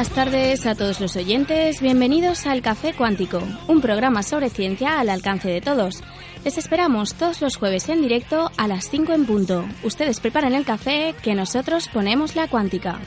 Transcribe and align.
Buenas 0.00 0.14
tardes 0.14 0.64
a 0.64 0.74
todos 0.74 0.98
los 0.98 1.14
oyentes, 1.16 1.82
bienvenidos 1.82 2.46
al 2.46 2.62
Café 2.62 2.94
Cuántico, 2.94 3.42
un 3.68 3.82
programa 3.82 4.22
sobre 4.22 4.48
ciencia 4.48 4.98
al 4.98 5.10
alcance 5.10 5.50
de 5.50 5.60
todos. 5.60 6.02
Les 6.42 6.56
esperamos 6.56 7.12
todos 7.12 7.42
los 7.42 7.56
jueves 7.56 7.86
en 7.90 8.00
directo 8.00 8.50
a 8.56 8.66
las 8.66 8.88
5 8.88 9.12
en 9.12 9.26
punto. 9.26 9.66
Ustedes 9.84 10.18
preparan 10.18 10.54
el 10.54 10.64
café 10.64 11.14
que 11.22 11.34
nosotros 11.34 11.90
ponemos 11.92 12.34
la 12.34 12.48
cuántica. 12.48 12.98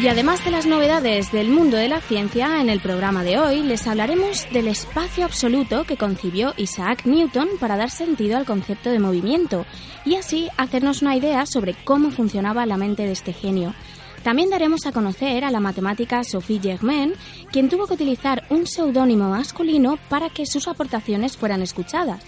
Y 0.00 0.08
además 0.08 0.42
de 0.46 0.50
las 0.50 0.64
novedades 0.64 1.30
del 1.30 1.50
mundo 1.50 1.76
de 1.76 1.88
la 1.88 2.00
ciencia, 2.00 2.62
en 2.62 2.70
el 2.70 2.80
programa 2.80 3.22
de 3.22 3.38
hoy 3.38 3.62
les 3.62 3.86
hablaremos 3.86 4.46
del 4.50 4.68
espacio 4.68 5.26
absoluto 5.26 5.84
que 5.84 5.98
concibió 5.98 6.54
Isaac 6.56 7.04
Newton 7.04 7.50
para 7.60 7.76
dar 7.76 7.90
sentido 7.90 8.38
al 8.38 8.46
concepto 8.46 8.88
de 8.88 8.98
movimiento 8.98 9.66
y 10.06 10.14
así 10.14 10.48
hacernos 10.56 11.02
una 11.02 11.16
idea 11.16 11.44
sobre 11.44 11.74
cómo 11.84 12.10
funcionaba 12.10 12.64
la 12.64 12.78
mente 12.78 13.02
de 13.02 13.12
este 13.12 13.34
genio. 13.34 13.74
También 14.22 14.48
daremos 14.48 14.86
a 14.86 14.92
conocer 14.92 15.44
a 15.44 15.50
la 15.50 15.60
matemática 15.60 16.24
Sophie 16.24 16.60
Germain, 16.62 17.12
quien 17.52 17.68
tuvo 17.68 17.86
que 17.86 17.94
utilizar 17.94 18.44
un 18.48 18.66
seudónimo 18.66 19.28
masculino 19.28 19.98
para 20.08 20.30
que 20.30 20.46
sus 20.46 20.66
aportaciones 20.66 21.36
fueran 21.36 21.60
escuchadas. 21.60 22.24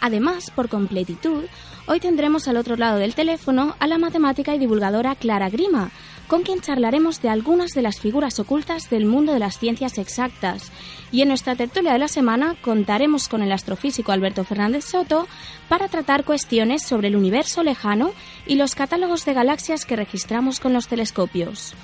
Además, 0.00 0.52
por 0.54 0.68
completitud, 0.68 1.46
hoy 1.86 1.98
tendremos 1.98 2.46
al 2.46 2.58
otro 2.58 2.76
lado 2.76 2.98
del 2.98 3.16
teléfono 3.16 3.74
a 3.80 3.88
la 3.88 3.98
matemática 3.98 4.54
y 4.54 4.60
divulgadora 4.60 5.16
Clara 5.16 5.50
Grima, 5.50 5.90
con 6.28 6.42
quien 6.42 6.60
charlaremos 6.60 7.20
de 7.20 7.30
algunas 7.30 7.72
de 7.72 7.82
las 7.82 7.98
figuras 7.98 8.38
ocultas 8.38 8.88
del 8.90 9.06
mundo 9.06 9.32
de 9.32 9.40
las 9.40 9.58
ciencias 9.58 9.98
exactas. 9.98 10.70
Y 11.10 11.22
en 11.22 11.28
nuestra 11.28 11.56
tertulia 11.56 11.92
de 11.92 11.98
la 11.98 12.06
semana 12.06 12.54
contaremos 12.60 13.28
con 13.28 13.42
el 13.42 13.50
astrofísico 13.50 14.12
Alberto 14.12 14.44
Fernández 14.44 14.84
Soto 14.84 15.26
para 15.68 15.88
tratar 15.88 16.24
cuestiones 16.24 16.82
sobre 16.82 17.08
el 17.08 17.16
universo 17.16 17.64
lejano 17.64 18.12
y 18.46 18.54
los 18.54 18.74
catálogos 18.74 19.24
de 19.24 19.32
galaxias 19.32 19.84
que 19.84 19.96
registramos 19.96 20.60
con 20.60 20.72
los 20.72 20.86
telescopios. 20.86 21.74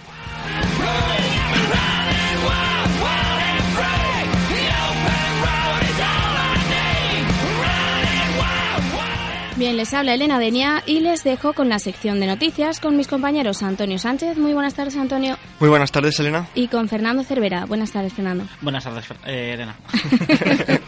Bien, 9.56 9.76
les 9.76 9.94
habla 9.94 10.14
Elena 10.14 10.40
Denia 10.40 10.82
y 10.84 10.98
les 10.98 11.22
dejo 11.22 11.52
con 11.52 11.68
la 11.68 11.78
sección 11.78 12.18
de 12.18 12.26
noticias 12.26 12.80
con 12.80 12.96
mis 12.96 13.06
compañeros 13.06 13.62
Antonio 13.62 13.98
Sánchez. 13.98 14.36
Muy 14.36 14.52
buenas 14.52 14.74
tardes, 14.74 14.96
Antonio. 14.96 15.38
Muy 15.60 15.68
buenas 15.68 15.92
tardes, 15.92 16.18
Elena. 16.18 16.48
Y 16.56 16.66
con 16.66 16.88
Fernando 16.88 17.22
Cervera. 17.22 17.64
Buenas 17.64 17.92
tardes, 17.92 18.12
Fernando. 18.12 18.48
Buenas 18.62 18.82
tardes, 18.82 19.04
eh, 19.24 19.52
Elena. 19.54 19.76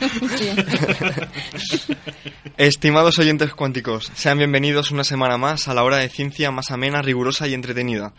Estimados 2.56 3.20
oyentes 3.20 3.54
cuánticos, 3.54 4.10
sean 4.14 4.38
bienvenidos 4.38 4.90
una 4.90 5.04
semana 5.04 5.38
más 5.38 5.68
a 5.68 5.74
la 5.74 5.84
hora 5.84 5.98
de 5.98 6.08
ciencia 6.08 6.50
más 6.50 6.72
amena, 6.72 7.02
rigurosa 7.02 7.46
y 7.46 7.54
entretenida. 7.54 8.14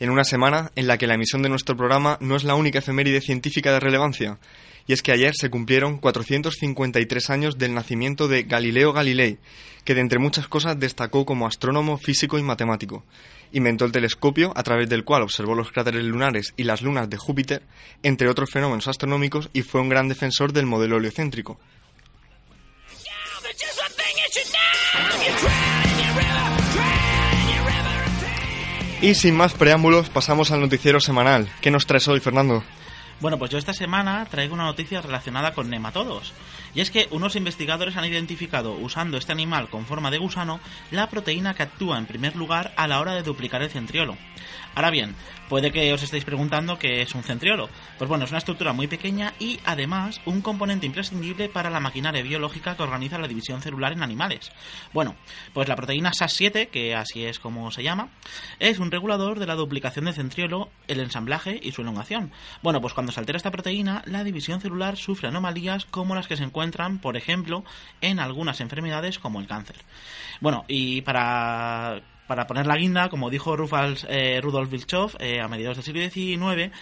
En 0.00 0.10
una 0.10 0.24
semana 0.24 0.72
en 0.74 0.88
la 0.88 0.98
que 0.98 1.06
la 1.06 1.14
emisión 1.14 1.42
de 1.42 1.50
nuestro 1.50 1.76
programa 1.76 2.18
no 2.20 2.34
es 2.34 2.42
la 2.42 2.56
única 2.56 2.80
efeméride 2.80 3.20
científica 3.20 3.72
de 3.72 3.78
relevancia, 3.78 4.38
y 4.86 4.92
es 4.92 5.02
que 5.02 5.12
ayer 5.12 5.34
se 5.34 5.50
cumplieron 5.50 5.98
453 5.98 7.30
años 7.30 7.58
del 7.58 7.74
nacimiento 7.74 8.28
de 8.28 8.42
Galileo 8.42 8.92
Galilei, 8.92 9.38
que 9.84 9.94
de 9.94 10.00
entre 10.00 10.18
muchas 10.18 10.48
cosas 10.48 10.78
destacó 10.78 11.24
como 11.24 11.46
astrónomo, 11.46 11.98
físico 11.98 12.38
y 12.38 12.42
matemático. 12.42 13.04
Inventó 13.52 13.84
el 13.84 13.92
telescopio 13.92 14.52
a 14.56 14.62
través 14.62 14.88
del 14.88 15.04
cual 15.04 15.22
observó 15.22 15.54
los 15.54 15.70
cráteres 15.70 16.04
lunares 16.04 16.52
y 16.56 16.64
las 16.64 16.82
lunas 16.82 17.08
de 17.08 17.16
Júpiter, 17.16 17.62
entre 18.02 18.28
otros 18.28 18.50
fenómenos 18.50 18.88
astronómicos, 18.88 19.48
y 19.52 19.62
fue 19.62 19.80
un 19.80 19.88
gran 19.88 20.08
defensor 20.08 20.52
del 20.52 20.66
modelo 20.66 20.96
heliocéntrico. 20.96 21.58
Y 29.00 29.14
sin 29.14 29.36
más 29.36 29.52
preámbulos, 29.52 30.08
pasamos 30.08 30.50
al 30.50 30.60
noticiero 30.60 30.98
semanal. 30.98 31.46
¿Qué 31.60 31.70
nos 31.70 31.86
traes 31.86 32.08
hoy, 32.08 32.20
Fernando? 32.20 32.64
Bueno, 33.20 33.38
pues 33.38 33.50
yo 33.50 33.58
esta 33.58 33.72
semana 33.72 34.26
traigo 34.26 34.54
una 34.54 34.64
noticia 34.64 35.00
relacionada 35.00 35.54
con 35.54 35.70
nematodos. 35.70 36.32
Y 36.74 36.80
es 36.80 36.90
que 36.90 37.06
unos 37.10 37.36
investigadores 37.36 37.96
han 37.96 38.04
identificado, 38.04 38.72
usando 38.72 39.16
este 39.16 39.32
animal 39.32 39.68
con 39.68 39.86
forma 39.86 40.10
de 40.10 40.18
gusano, 40.18 40.60
la 40.90 41.08
proteína 41.08 41.54
que 41.54 41.62
actúa 41.62 41.98
en 41.98 42.06
primer 42.06 42.34
lugar 42.34 42.72
a 42.76 42.88
la 42.88 43.00
hora 43.00 43.14
de 43.14 43.22
duplicar 43.22 43.62
el 43.62 43.70
centriolo. 43.70 44.16
Ahora 44.74 44.90
bien, 44.90 45.14
puede 45.48 45.72
que 45.72 45.92
os 45.92 46.02
estéis 46.02 46.24
preguntando 46.24 46.78
qué 46.78 47.02
es 47.02 47.14
un 47.14 47.22
centriolo. 47.22 47.68
Pues 47.98 48.08
bueno, 48.08 48.24
es 48.24 48.30
una 48.30 48.38
estructura 48.38 48.72
muy 48.72 48.86
pequeña 48.86 49.34
y 49.38 49.60
además 49.64 50.20
un 50.24 50.40
componente 50.40 50.86
imprescindible 50.86 51.48
para 51.48 51.70
la 51.70 51.80
maquinaria 51.80 52.22
biológica 52.22 52.76
que 52.76 52.82
organiza 52.82 53.18
la 53.18 53.28
división 53.28 53.62
celular 53.62 53.92
en 53.92 54.02
animales. 54.02 54.52
Bueno, 54.92 55.16
pues 55.52 55.68
la 55.68 55.76
proteína 55.76 56.12
SAS7, 56.12 56.68
que 56.68 56.94
así 56.94 57.24
es 57.24 57.38
como 57.38 57.70
se 57.70 57.82
llama, 57.82 58.08
es 58.58 58.78
un 58.78 58.90
regulador 58.90 59.38
de 59.38 59.46
la 59.46 59.54
duplicación 59.54 60.06
del 60.06 60.14
centriolo, 60.14 60.70
el 60.88 61.00
ensamblaje 61.00 61.58
y 61.62 61.72
su 61.72 61.82
elongación. 61.82 62.32
Bueno, 62.62 62.80
pues 62.80 62.94
cuando 62.94 63.12
se 63.12 63.20
altera 63.20 63.36
esta 63.36 63.50
proteína, 63.50 64.02
la 64.06 64.24
división 64.24 64.60
celular 64.60 64.96
sufre 64.96 65.28
anomalías 65.28 65.84
como 65.86 66.14
las 66.14 66.26
que 66.26 66.36
se 66.36 66.44
encuentran, 66.44 66.98
por 66.98 67.16
ejemplo, 67.16 67.64
en 68.00 68.18
algunas 68.18 68.60
enfermedades 68.60 69.18
como 69.18 69.40
el 69.40 69.46
cáncer. 69.46 69.76
Bueno, 70.40 70.64
y 70.68 71.02
para 71.02 72.02
para 72.26 72.46
poner 72.46 72.66
la 72.66 72.76
guinda, 72.76 73.08
como 73.08 73.30
dijo 73.30 73.56
Rufals, 73.56 74.06
eh, 74.08 74.40
Rudolf 74.42 74.70
Virchow 74.70 75.10
eh, 75.18 75.40
a 75.40 75.48
mediados 75.48 75.76
del 75.76 75.84
siglo 75.84 76.10
XIX, 76.10 76.72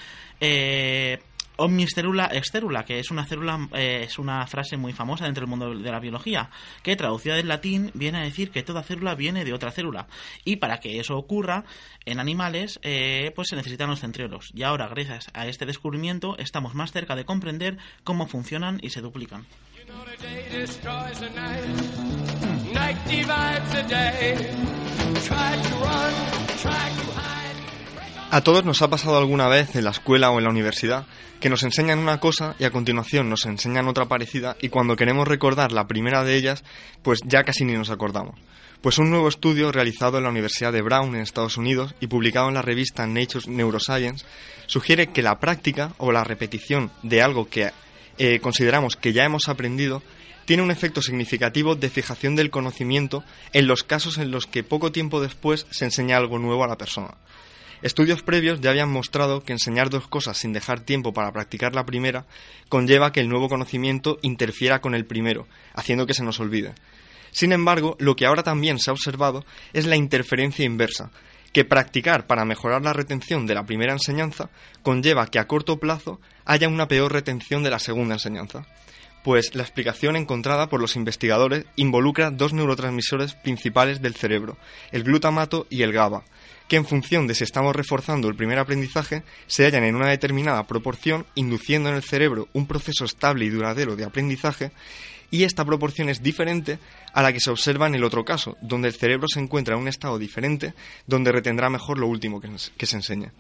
eh, 0.41 1.19
omnis 1.57 1.91
célula 1.95 2.85
que 2.85 2.99
es 2.99 3.11
una 3.11 3.25
célula, 3.25 3.69
eh, 3.75 4.03
es 4.05 4.19
una 4.19 4.47
frase 4.47 4.77
muy 4.77 4.93
famosa 4.93 5.25
dentro 5.25 5.43
del 5.43 5.51
mundo 5.51 5.75
de 5.75 5.91
la 5.91 6.01
biología, 6.01 6.51
que 6.83 6.97
traducida 6.97 7.37
del 7.37 7.49
latín 7.49 7.91
viene 7.95 8.19
a 8.19 8.23
decir 8.23 8.51
que 8.51 8.63
toda 8.63 8.83
célula 8.83 9.15
viene 9.15 9.45
de 9.45 9.53
otra 9.53 9.71
célula. 9.71 10.07
Y 10.45 10.57
para 10.57 10.81
que 10.81 10.99
eso 10.99 11.17
ocurra 11.17 11.65
en 12.05 12.19
animales, 12.19 12.81
eh, 12.83 13.33
pues 13.35 13.49
se 13.49 13.57
necesitan 13.57 13.91
los 13.91 14.01
centriolos. 14.01 14.51
Y 14.55 14.63
ahora, 14.63 14.89
gracias 14.89 15.31
a 15.35 15.47
este 15.47 15.67
descubrimiento, 15.67 16.37
estamos 16.39 16.75
más 16.75 16.93
cerca 16.93 17.15
de 17.15 17.25
comprender 17.25 17.79
cómo 18.05 18.27
funcionan 18.27 18.79
y 18.83 18.91
se 18.91 19.01
duplican. 19.01 19.47
A 28.31 28.41
todos 28.41 28.65
nos 28.65 28.81
ha 28.81 28.89
pasado 28.89 29.19
alguna 29.19 29.47
vez 29.47 29.77
en 29.77 29.85
la 29.85 29.91
escuela 29.91 30.31
o 30.31 30.39
en 30.39 30.45
la 30.45 30.51
universidad 30.51 31.05
que 31.39 31.51
nos 31.51 31.65
enseñan 31.65 31.99
una 31.99 32.19
cosa 32.19 32.55
y 32.59 32.65
a 32.65 32.71
continuación 32.71 33.29
nos 33.29 33.45
enseñan 33.45 33.89
otra 33.89 34.07
parecida 34.07 34.57
y 34.61 34.71
cuando 34.71 34.97
queremos 34.97 35.29
recordar 35.29 35.71
la 35.73 35.87
primera 35.87 36.25
de 36.25 36.37
ellas, 36.37 36.65
pues 37.03 37.21
ya 37.27 37.43
casi 37.43 37.65
ni 37.65 37.75
nos 37.75 37.91
acordamos. 37.91 38.41
Pues 38.81 38.97
un 38.99 39.11
nuevo 39.11 39.29
estudio 39.29 39.71
realizado 39.71 40.17
en 40.17 40.25
la 40.25 40.31
Universidad 40.31 40.73
de 40.73 40.83
Brown 40.83 41.15
en 41.15 41.21
Estados 41.21 41.57
Unidos 41.57 41.95
y 42.01 42.07
publicado 42.07 42.49
en 42.49 42.55
la 42.55 42.63
revista 42.63 43.07
Nature 43.07 43.51
Neuroscience 43.51 44.25
sugiere 44.67 45.09
que 45.09 45.21
la 45.21 45.39
práctica 45.39 45.93
o 45.99 46.11
la 46.11 46.25
repetición 46.25 46.91
de 47.03 47.21
algo 47.21 47.51
que 47.51 47.71
eh, 48.19 48.41
consideramos 48.41 48.97
que 48.97 49.13
ya 49.13 49.25
hemos 49.25 49.49
aprendido 49.49 50.03
tiene 50.45 50.63
un 50.63 50.71
efecto 50.71 51.03
significativo 51.03 51.75
de 51.75 51.91
fijación 51.91 52.37
del 52.37 52.51
conocimiento 52.51 53.25
en 53.53 53.67
los 53.67 53.85
casos 53.85 54.19
en 54.19 54.31
los 54.31 54.47
que 54.47 54.65
poco 54.65 54.93
tiempo 54.93 55.21
después 55.21 55.67
se 55.71 55.85
enseña 55.85 56.17
algo 56.17 56.39
nuevo 56.39 56.65
a 56.65 56.69
la 56.69 56.79
persona. 56.79 57.17
Estudios 57.83 58.23
previos 58.23 58.61
ya 58.61 58.71
habían 58.71 58.93
mostrado 58.93 59.43
que 59.43 59.53
enseñar 59.53 59.91
dos 59.91 60.07
cosas 60.07 60.39
sin 60.39 60.53
dejar 60.53 60.81
tiempo 60.81 61.13
para 61.13 61.33
practicar 61.33 61.75
la 61.75 61.85
primera 61.85 62.27
conlleva 62.69 63.11
que 63.11 63.21
el 63.21 63.29
nuevo 63.29 63.49
conocimiento 63.49 64.19
interfiera 64.23 64.81
con 64.81 64.95
el 64.95 65.05
primero, 65.05 65.49
haciendo 65.75 66.07
que 66.07 66.15
se 66.15 66.23
nos 66.23 66.39
olvide. 66.39 66.75
Sin 67.33 67.53
embargo, 67.53 67.97
lo 67.99 68.15
que 68.15 68.27
ahora 68.27 68.45
también 68.45 68.79
se 68.79 68.91
ha 68.91 68.93
observado 68.93 69.45
es 69.73 69.87
la 69.87 69.97
interferencia 69.97 70.65
inversa, 70.65 71.11
que 71.53 71.65
practicar 71.65 72.27
para 72.27 72.45
mejorar 72.45 72.83
la 72.83 72.93
retención 72.93 73.47
de 73.47 73.55
la 73.55 73.65
primera 73.65 73.93
enseñanza 73.93 74.51
conlleva 74.83 75.27
que 75.27 75.39
a 75.39 75.47
corto 75.47 75.79
plazo 75.79 76.21
haya 76.45 76.69
una 76.69 76.89
peor 76.89 77.13
retención 77.13 77.63
de 77.63 77.71
la 77.71 77.79
segunda 77.79 78.15
enseñanza. 78.15 78.67
Pues 79.23 79.55
la 79.55 79.63
explicación 79.63 80.17
encontrada 80.17 80.69
por 80.69 80.81
los 80.81 80.97
investigadores 80.97 81.65
involucra 81.77 82.31
dos 82.31 82.53
neurotransmisores 82.53 83.35
principales 83.35 84.03
del 84.03 84.17
cerebro, 84.17 84.59
el 84.91 85.05
glutamato 85.05 85.67
y 85.71 85.83
el 85.83 85.93
GABA, 85.93 86.25
que 86.67 86.77
en 86.77 86.87
función 86.87 87.27
de 87.27 87.35
si 87.35 87.45
estamos 87.45 87.77
reforzando 87.77 88.29
el 88.29 88.35
primer 88.35 88.59
aprendizaje, 88.59 89.23
se 89.47 89.65
hallan 89.65 89.85
en 89.85 89.95
una 89.95 90.09
determinada 90.09 90.67
proporción, 90.67 91.25
induciendo 91.35 91.89
en 91.89 91.97
el 91.97 92.03
cerebro 92.03 92.49
un 92.53 92.67
proceso 92.67 93.05
estable 93.05 93.45
y 93.45 93.51
duradero 93.51 93.95
de 93.95 94.05
aprendizaje, 94.05 94.73
y 95.33 95.45
esta 95.45 95.65
proporción 95.65 96.11
es 96.11 96.23
diferente 96.23 96.79
a 97.15 97.23
la 97.23 97.33
que 97.33 97.41
se 97.41 97.51
observa 97.51 97.87
en 97.87 97.95
el 97.95 98.05
otro 98.05 98.25
caso, 98.25 98.59
donde 98.61 98.89
el 98.89 98.95
cerebro 98.95 99.27
se 99.29 99.41
encuentra 99.41 99.75
en 99.75 99.81
un 99.81 99.89
estado 99.89 100.19
diferente, 100.19 100.75
donde 101.07 101.33
retendrá 101.33 101.71
mejor 101.71 101.99
lo 101.99 102.07
último 102.07 102.41
que, 102.41 102.87
se 102.87 102.97
enseña. 102.97 103.33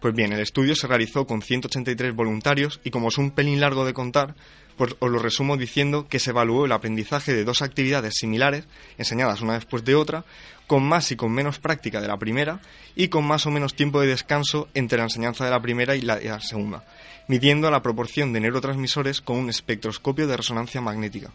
Pues 0.00 0.14
bien, 0.14 0.32
el 0.32 0.40
estudio 0.40 0.74
se 0.74 0.88
realizó 0.88 1.26
con 1.26 1.40
183 1.40 2.14
voluntarios 2.14 2.80
y 2.82 2.90
como 2.90 3.08
es 3.08 3.18
un 3.18 3.30
pelín 3.30 3.60
largo 3.60 3.84
de 3.84 3.94
contar, 3.94 4.34
pues 4.78 4.96
os 5.00 5.10
lo 5.10 5.18
resumo 5.18 5.58
diciendo 5.58 6.08
que 6.08 6.18
se 6.18 6.30
evaluó 6.30 6.64
el 6.64 6.72
aprendizaje 6.72 7.34
de 7.34 7.44
dos 7.44 7.60
actividades 7.60 8.14
similares, 8.14 8.64
enseñadas 8.96 9.42
una 9.42 9.54
después 9.54 9.84
de 9.84 9.94
otra, 9.94 10.24
con 10.66 10.84
más 10.84 11.10
y 11.10 11.16
con 11.16 11.32
menos 11.32 11.58
práctica 11.58 12.00
de 12.00 12.08
la 12.08 12.18
primera 12.18 12.60
y 12.94 13.08
con 13.08 13.26
más 13.26 13.44
o 13.46 13.50
menos 13.50 13.74
tiempo 13.74 14.00
de 14.00 14.06
descanso 14.06 14.68
entre 14.74 14.98
la 14.98 15.04
enseñanza 15.04 15.44
de 15.44 15.50
la 15.50 15.60
primera 15.60 15.96
y 15.96 16.02
la, 16.02 16.40
segunda, 16.40 16.84
midiendo 17.26 17.70
la 17.70 17.82
proporción 17.82 18.32
de 18.32 18.40
neurotransmisores 18.40 19.20
con 19.20 19.36
un 19.36 19.50
espectroscopio 19.50 20.26
de 20.26 20.36
resonancia 20.36 20.80
magnética. 20.80 21.32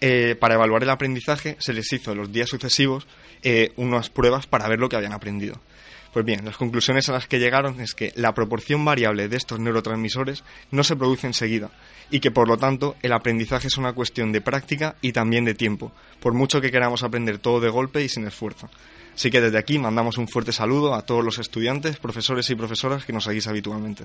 Eh, 0.00 0.34
para 0.34 0.54
evaluar 0.54 0.82
el 0.82 0.90
aprendizaje 0.90 1.56
se 1.60 1.72
les 1.72 1.90
hizo 1.92 2.12
en 2.12 2.18
los 2.18 2.32
días 2.32 2.50
sucesivos 2.50 3.06
eh, 3.42 3.72
unas 3.76 4.10
pruebas 4.10 4.46
para 4.46 4.68
ver 4.68 4.80
lo 4.80 4.88
que 4.88 4.96
habían 4.96 5.12
aprendido. 5.12 5.60
Pues 6.14 6.24
bien, 6.24 6.44
las 6.44 6.56
conclusiones 6.56 7.08
a 7.08 7.12
las 7.12 7.26
que 7.26 7.40
llegaron 7.40 7.80
es 7.80 7.92
que 7.92 8.12
la 8.14 8.34
proporción 8.34 8.84
variable 8.84 9.28
de 9.28 9.36
estos 9.36 9.58
neurotransmisores 9.58 10.44
no 10.70 10.84
se 10.84 10.94
produce 10.94 11.26
enseguida 11.26 11.70
y 12.08 12.20
que 12.20 12.30
por 12.30 12.46
lo 12.46 12.56
tanto 12.56 12.94
el 13.02 13.12
aprendizaje 13.12 13.66
es 13.66 13.76
una 13.78 13.94
cuestión 13.94 14.30
de 14.30 14.40
práctica 14.40 14.94
y 15.00 15.10
también 15.10 15.44
de 15.44 15.54
tiempo, 15.54 15.90
por 16.20 16.32
mucho 16.32 16.60
que 16.60 16.70
queramos 16.70 17.02
aprender 17.02 17.38
todo 17.38 17.58
de 17.58 17.68
golpe 17.68 18.04
y 18.04 18.08
sin 18.08 18.28
esfuerzo. 18.28 18.70
Así 19.12 19.28
que 19.28 19.40
desde 19.40 19.58
aquí 19.58 19.76
mandamos 19.76 20.16
un 20.16 20.28
fuerte 20.28 20.52
saludo 20.52 20.94
a 20.94 21.02
todos 21.02 21.24
los 21.24 21.40
estudiantes, 21.40 21.96
profesores 21.96 22.48
y 22.48 22.54
profesoras 22.54 23.04
que 23.04 23.12
nos 23.12 23.24
seguís 23.24 23.48
habitualmente. 23.48 24.04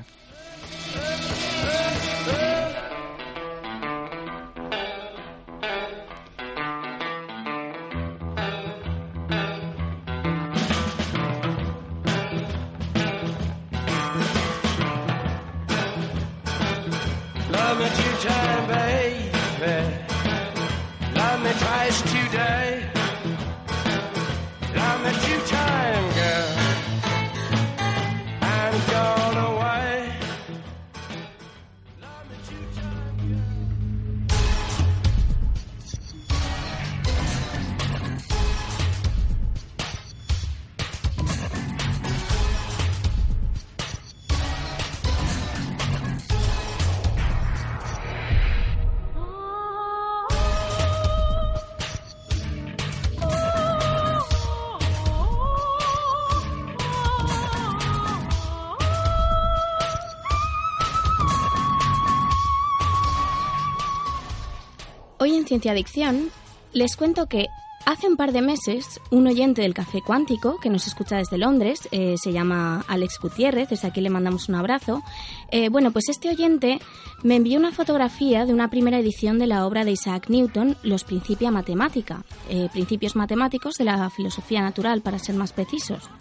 Ciencia 65.49 65.71
Adicción, 65.71 66.29
les 66.73 66.95
cuento 66.95 67.25
que 67.25 67.47
hace 67.83 68.07
un 68.07 68.17
par 68.17 68.33
de 68.33 68.43
meses 68.43 69.01
un 69.09 69.25
oyente 69.25 69.63
del 69.63 69.73
Café 69.73 70.03
Cuántico, 70.05 70.59
que 70.59 70.69
nos 70.69 70.85
escucha 70.85 71.17
desde 71.17 71.39
Londres, 71.39 71.89
eh, 71.91 72.17
se 72.21 72.31
llama 72.31 72.85
Alex 72.87 73.17
Gutiérrez, 73.19 73.67
desde 73.67 73.87
aquí 73.87 73.99
le 73.99 74.11
mandamos 74.11 74.47
un 74.47 74.53
abrazo, 74.53 75.01
eh, 75.49 75.69
bueno, 75.69 75.89
pues 75.89 76.07
este 76.07 76.29
oyente 76.29 76.79
me 77.23 77.35
envió 77.35 77.57
una 77.57 77.71
fotografía 77.71 78.45
de 78.45 78.53
una 78.53 78.69
primera 78.69 78.99
edición 78.99 79.39
de 79.39 79.47
la 79.47 79.65
obra 79.65 79.85
de 79.85 79.93
Isaac 79.93 80.29
Newton, 80.29 80.77
Los 80.83 81.03
Principia 81.03 81.49
Matemática, 81.49 82.23
eh, 82.47 82.69
Principios 82.71 83.15
Matemáticos 83.15 83.73
de 83.79 83.85
la 83.85 84.07
Filosofía 84.11 84.61
Natural, 84.61 85.01
para 85.01 85.17
ser 85.17 85.33
más 85.33 85.51
precisos. 85.51 86.11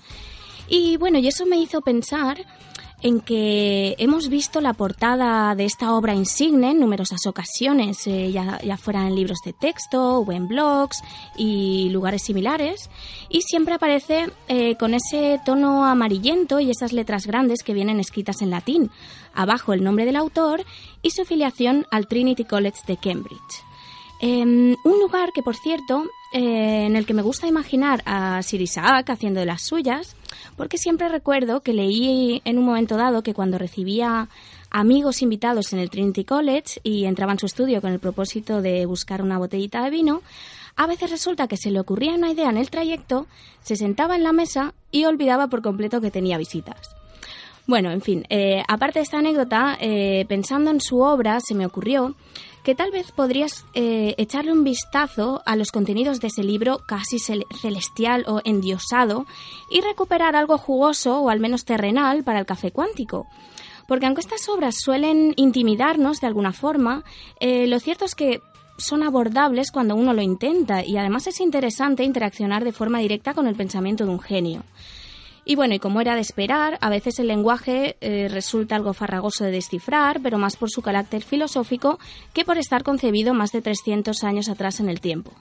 Y 0.68 0.96
bueno, 0.96 1.18
y 1.18 1.28
eso 1.28 1.44
me 1.44 1.58
hizo 1.58 1.82
pensar 1.82 2.46
en 3.00 3.20
que 3.20 3.94
hemos 3.98 4.28
visto 4.28 4.60
la 4.60 4.72
portada 4.72 5.54
de 5.54 5.64
esta 5.64 5.94
obra 5.94 6.14
insigne 6.14 6.72
en 6.72 6.80
numerosas 6.80 7.26
ocasiones, 7.26 8.06
eh, 8.06 8.32
ya, 8.32 8.58
ya 8.60 8.76
fuera 8.76 9.06
en 9.06 9.14
libros 9.14 9.38
de 9.44 9.52
texto 9.52 10.18
o 10.18 10.32
en 10.32 10.48
blogs 10.48 11.02
y 11.36 11.90
lugares 11.90 12.22
similares, 12.22 12.90
y 13.28 13.42
siempre 13.42 13.74
aparece 13.74 14.30
eh, 14.48 14.76
con 14.76 14.94
ese 14.94 15.40
tono 15.44 15.84
amarillento 15.84 16.58
y 16.58 16.70
esas 16.70 16.92
letras 16.92 17.26
grandes 17.26 17.62
que 17.62 17.74
vienen 17.74 18.00
escritas 18.00 18.42
en 18.42 18.50
latín, 18.50 18.90
abajo 19.32 19.72
el 19.72 19.84
nombre 19.84 20.04
del 20.04 20.16
autor 20.16 20.64
y 21.02 21.10
su 21.10 21.24
filiación 21.24 21.86
al 21.92 22.08
Trinity 22.08 22.44
College 22.44 22.80
de 22.86 22.96
Cambridge. 22.96 23.68
Em, 24.20 24.76
un 24.82 25.00
lugar 25.00 25.32
que, 25.32 25.44
por 25.44 25.54
cierto, 25.54 26.04
eh, 26.32 26.86
en 26.86 26.96
el 26.96 27.06
que 27.06 27.14
me 27.14 27.22
gusta 27.22 27.46
imaginar 27.46 28.02
a 28.04 28.42
Sir 28.42 28.60
Isaac 28.60 29.10
haciendo 29.10 29.38
de 29.38 29.46
las 29.46 29.62
suyas, 29.62 30.16
porque 30.58 30.76
siempre 30.76 31.08
recuerdo 31.08 31.62
que 31.62 31.72
leí 31.72 32.42
en 32.44 32.58
un 32.58 32.66
momento 32.66 32.98
dado 32.98 33.22
que 33.22 33.32
cuando 33.32 33.56
recibía 33.56 34.28
amigos 34.70 35.22
invitados 35.22 35.72
en 35.72 35.78
el 35.78 35.88
Trinity 35.88 36.24
College 36.24 36.80
y 36.82 37.06
entraba 37.06 37.32
en 37.32 37.38
su 37.38 37.46
estudio 37.46 37.80
con 37.80 37.92
el 37.92 38.00
propósito 38.00 38.60
de 38.60 38.84
buscar 38.84 39.22
una 39.22 39.38
botellita 39.38 39.82
de 39.82 39.90
vino, 39.90 40.20
a 40.76 40.86
veces 40.86 41.10
resulta 41.10 41.48
que 41.48 41.56
se 41.56 41.70
le 41.70 41.80
ocurría 41.80 42.12
una 42.14 42.32
idea 42.32 42.50
en 42.50 42.58
el 42.58 42.70
trayecto, 42.70 43.26
se 43.62 43.76
sentaba 43.76 44.16
en 44.16 44.24
la 44.24 44.32
mesa 44.32 44.74
y 44.90 45.06
olvidaba 45.06 45.46
por 45.46 45.62
completo 45.62 46.00
que 46.00 46.10
tenía 46.10 46.36
visitas. 46.36 46.76
Bueno, 47.66 47.90
en 47.90 48.00
fin, 48.00 48.24
eh, 48.28 48.62
aparte 48.66 48.98
de 48.98 49.04
esta 49.04 49.18
anécdota, 49.18 49.76
eh, 49.80 50.24
pensando 50.28 50.70
en 50.70 50.80
su 50.80 51.00
obra, 51.00 51.38
se 51.40 51.54
me 51.54 51.66
ocurrió 51.66 52.16
que 52.68 52.74
tal 52.74 52.90
vez 52.90 53.12
podrías 53.12 53.64
eh, 53.72 54.14
echarle 54.18 54.52
un 54.52 54.62
vistazo 54.62 55.40
a 55.46 55.56
los 55.56 55.72
contenidos 55.72 56.20
de 56.20 56.26
ese 56.26 56.44
libro 56.44 56.82
casi 56.86 57.18
celestial 57.18 58.26
o 58.26 58.42
endiosado 58.44 59.24
y 59.70 59.80
recuperar 59.80 60.36
algo 60.36 60.58
jugoso 60.58 61.18
o 61.18 61.30
al 61.30 61.40
menos 61.40 61.64
terrenal 61.64 62.24
para 62.24 62.40
el 62.40 62.44
café 62.44 62.70
cuántico. 62.70 63.26
Porque 63.86 64.04
aunque 64.04 64.20
estas 64.20 64.46
obras 64.50 64.74
suelen 64.84 65.32
intimidarnos 65.36 66.20
de 66.20 66.26
alguna 66.26 66.52
forma, 66.52 67.04
lo 67.40 67.80
cierto 67.80 68.04
es 68.04 68.14
que 68.14 68.42
son 68.76 69.02
abordables 69.02 69.70
cuando 69.70 69.96
uno 69.96 70.12
lo 70.12 70.20
intenta 70.20 70.84
y 70.84 70.98
además 70.98 71.26
es 71.26 71.40
interesante 71.40 72.04
interaccionar 72.04 72.64
de 72.64 72.72
forma 72.72 72.98
directa 72.98 73.32
con 73.32 73.46
el 73.46 73.54
pensamiento 73.54 74.04
de 74.04 74.10
un 74.10 74.20
genio. 74.20 74.62
Y 75.50 75.56
bueno, 75.56 75.74
y 75.74 75.78
como 75.78 76.02
era 76.02 76.14
de 76.14 76.20
esperar, 76.20 76.76
a 76.82 76.90
veces 76.90 77.18
el 77.18 77.28
lenguaje 77.28 77.96
eh, 78.02 78.28
resulta 78.30 78.76
algo 78.76 78.92
farragoso 78.92 79.44
de 79.44 79.50
descifrar, 79.50 80.20
pero 80.22 80.36
más 80.36 80.58
por 80.58 80.68
su 80.70 80.82
carácter 80.82 81.22
filosófico 81.24 81.98
que 82.34 82.44
por 82.44 82.58
estar 82.58 82.84
concebido 82.84 83.32
más 83.32 83.50
de 83.52 83.62
300 83.62 84.24
años 84.24 84.50
atrás 84.50 84.78
en 84.78 84.90
el 84.90 85.00
tiempo. 85.00 85.32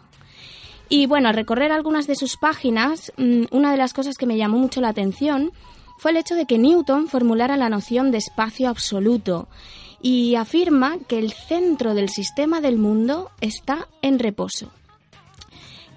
Y 0.87 1.07
bueno, 1.07 1.27
al 1.27 1.35
recorrer 1.35 1.73
algunas 1.73 2.07
de 2.07 2.15
sus 2.15 2.37
páginas, 2.37 3.11
mm, 3.17 3.47
una 3.51 3.69
de 3.69 3.77
las 3.77 3.91
cosas 3.91 4.15
que 4.15 4.25
me 4.25 4.37
llamó 4.37 4.59
mucho 4.59 4.79
la 4.79 4.87
atención 4.87 5.51
fue 5.97 6.11
el 6.11 6.17
hecho 6.17 6.35
de 6.35 6.45
que 6.45 6.57
Newton 6.57 7.09
formulara 7.09 7.57
la 7.57 7.67
noción 7.67 8.09
de 8.09 8.19
espacio 8.19 8.69
absoluto 8.69 9.49
y 10.01 10.35
afirma 10.35 10.99
que 11.09 11.19
el 11.19 11.33
centro 11.33 11.93
del 11.95 12.07
sistema 12.07 12.61
del 12.61 12.77
mundo 12.77 13.29
está 13.41 13.89
en 14.01 14.19
reposo. 14.19 14.71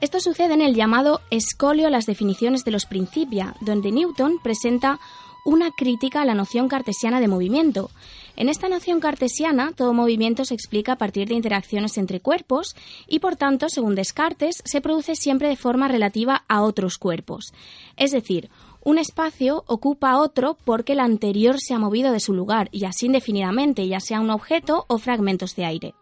Esto 0.01 0.19
sucede 0.19 0.55
en 0.55 0.63
el 0.63 0.75
llamado 0.75 1.21
Escolio 1.31 1.91
las 1.91 2.07
definiciones 2.07 2.65
de 2.65 2.71
los 2.71 2.87
Principia, 2.87 3.55
donde 3.61 3.93
Newton 3.93 4.39
presenta 4.43 4.99
una 5.45 5.71
crítica 5.73 6.23
a 6.23 6.25
la 6.25 6.35
noción 6.35 6.69
cartesiana 6.69 7.21
de 7.21 7.29
movimiento. 7.29 7.91
En 8.35 8.49
esta 8.49 8.71
noción 8.71 9.01
cartesiana, 9.01 9.73
todo 9.77 9.93
movimiento 9.93 10.47
se 10.47 10.55
explica 10.55 10.93
a 10.93 10.97
partir 10.97 11.29
de 11.29 11.35
interacciones 11.35 11.99
entre 11.99 12.21
cuerpos 12.21 12.75
y, 13.09 13.19
por 13.19 13.37
tanto, 13.37 13.69
según 13.69 13.95
Descartes, 13.95 14.63
se 14.65 14.81
produce 14.81 15.17
siempre 15.17 15.49
de 15.49 15.57
forma 15.57 15.87
relativa 15.87 16.45
a 16.49 16.63
otros 16.63 16.97
cuerpos. 16.97 17.53
Es 17.99 18.11
decir, 18.11 18.49
un 18.83 18.97
espacio 18.97 19.65
ocupa 19.67 20.19
otro 20.19 20.57
porque 20.65 20.95
el 20.95 21.01
anterior 21.01 21.57
se 21.61 21.75
ha 21.75 21.79
movido 21.79 22.11
de 22.13 22.21
su 22.21 22.33
lugar 22.33 22.71
y 22.73 22.87
así 22.87 23.05
indefinidamente, 23.05 23.87
ya 23.87 24.01
sea 24.01 24.21
un 24.21 24.31
objeto 24.31 24.87
o 24.89 24.97
fragmentos 24.97 25.55
de 25.57 25.67
aire. 25.67 25.95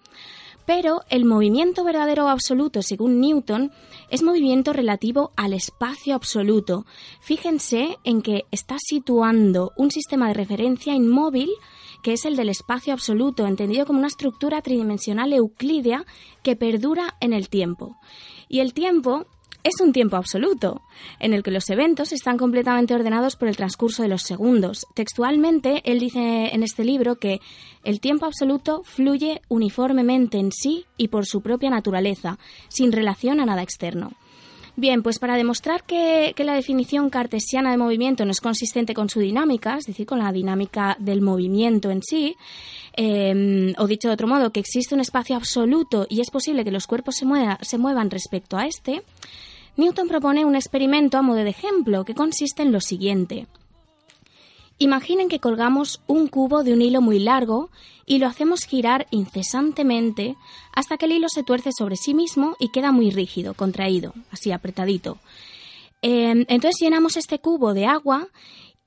Pero 0.68 1.00
el 1.08 1.24
movimiento 1.24 1.82
verdadero 1.82 2.28
absoluto, 2.28 2.82
según 2.82 3.22
Newton, 3.22 3.72
es 4.10 4.22
movimiento 4.22 4.74
relativo 4.74 5.32
al 5.34 5.54
espacio 5.54 6.14
absoluto. 6.14 6.84
Fíjense 7.22 7.96
en 8.04 8.20
que 8.20 8.44
está 8.50 8.76
situando 8.78 9.72
un 9.78 9.90
sistema 9.90 10.28
de 10.28 10.34
referencia 10.34 10.92
inmóvil 10.92 11.48
que 12.02 12.12
es 12.12 12.26
el 12.26 12.36
del 12.36 12.50
espacio 12.50 12.92
absoluto, 12.92 13.46
entendido 13.46 13.86
como 13.86 13.98
una 13.98 14.08
estructura 14.08 14.60
tridimensional 14.60 15.32
euclídea 15.32 16.04
que 16.42 16.54
perdura 16.54 17.16
en 17.22 17.32
el 17.32 17.48
tiempo. 17.48 17.96
Y 18.46 18.60
el 18.60 18.74
tiempo 18.74 19.24
es 19.64 19.80
un 19.80 19.92
tiempo 19.92 20.16
absoluto, 20.16 20.82
en 21.18 21.32
el 21.34 21.42
que 21.42 21.50
los 21.50 21.68
eventos 21.70 22.12
están 22.12 22.38
completamente 22.38 22.94
ordenados 22.94 23.36
por 23.36 23.48
el 23.48 23.56
transcurso 23.56 24.02
de 24.02 24.08
los 24.08 24.22
segundos. 24.22 24.86
Textualmente, 24.94 25.82
él 25.84 25.98
dice 25.98 26.54
en 26.54 26.62
este 26.62 26.84
libro 26.84 27.16
que 27.16 27.40
el 27.84 28.00
tiempo 28.00 28.26
absoluto 28.26 28.82
fluye 28.84 29.42
uniformemente 29.48 30.38
en 30.38 30.52
sí 30.52 30.86
y 30.96 31.08
por 31.08 31.26
su 31.26 31.40
propia 31.40 31.70
naturaleza, 31.70 32.38
sin 32.68 32.92
relación 32.92 33.40
a 33.40 33.46
nada 33.46 33.62
externo. 33.62 34.12
Bien, 34.80 35.02
pues 35.02 35.18
para 35.18 35.34
demostrar 35.34 35.82
que, 35.82 36.32
la 36.38 36.54
definición 36.54 37.10
cartesiana 37.10 37.72
de 37.72 37.76
movimiento 37.76 38.24
no 38.24 38.30
es 38.30 38.40
consistente 38.40 38.94
con 38.94 39.10
su 39.10 39.18
dinámica, 39.18 39.76
es 39.76 39.86
decir, 39.86 40.06
con 40.06 40.20
la 40.20 40.30
dinámica 40.30 40.96
del 41.00 41.20
movimiento 41.20 41.90
en 41.90 42.00
sí, 42.00 42.36
em, 42.92 43.74
o 43.76 43.88
dicho 43.88 44.06
de 44.06 44.14
otro 44.14 44.28
modo, 44.28 44.52
que 44.52 44.60
existe 44.60 44.94
un 44.94 45.00
espacio 45.00 45.34
absoluto 45.34 46.06
y 46.08 46.20
es 46.20 46.30
posible 46.30 46.62
que 46.62 46.70
los 46.70 46.86
cuerpos 46.86 47.16
se, 47.16 47.26
se 47.62 47.76
muevan 47.76 48.08
respecto 48.08 48.56
a 48.56 48.66
este, 48.66 49.02
Newton 49.76 50.06
propone 50.06 50.44
un 50.44 50.54
experimento 50.54 51.18
a 51.18 51.22
modo 51.22 51.38
de 51.38 51.50
ejemplo 51.50 52.04
que 52.04 52.14
consiste 52.14 52.62
en 52.62 52.70
lo 52.70 52.80
siguiente. 52.80 53.48
Imaginen 54.78 55.28
que 55.28 55.40
colgamos 55.40 56.00
un 56.06 56.28
cubo 56.28 56.62
de 56.62 56.72
un 56.72 56.82
hilo 56.82 57.00
muy 57.00 57.18
largo 57.18 57.70
y 58.06 58.18
lo 58.18 58.26
hacemos 58.26 58.64
girar 58.64 59.06
incesantemente 59.10 60.36
hasta 60.72 60.96
que 60.96 61.06
el 61.06 61.12
hilo 61.12 61.28
se 61.28 61.42
tuerce 61.42 61.70
sobre 61.76 61.96
sí 61.96 62.14
mismo 62.14 62.56
y 62.60 62.70
queda 62.70 62.92
muy 62.92 63.10
rígido, 63.10 63.54
contraído, 63.54 64.14
así 64.30 64.52
apretadito. 64.52 65.18
Em, 66.00 66.44
entonces 66.48 66.80
llenamos 66.80 67.16
este 67.16 67.40
cubo 67.40 67.74
de 67.74 67.86
agua 67.86 68.28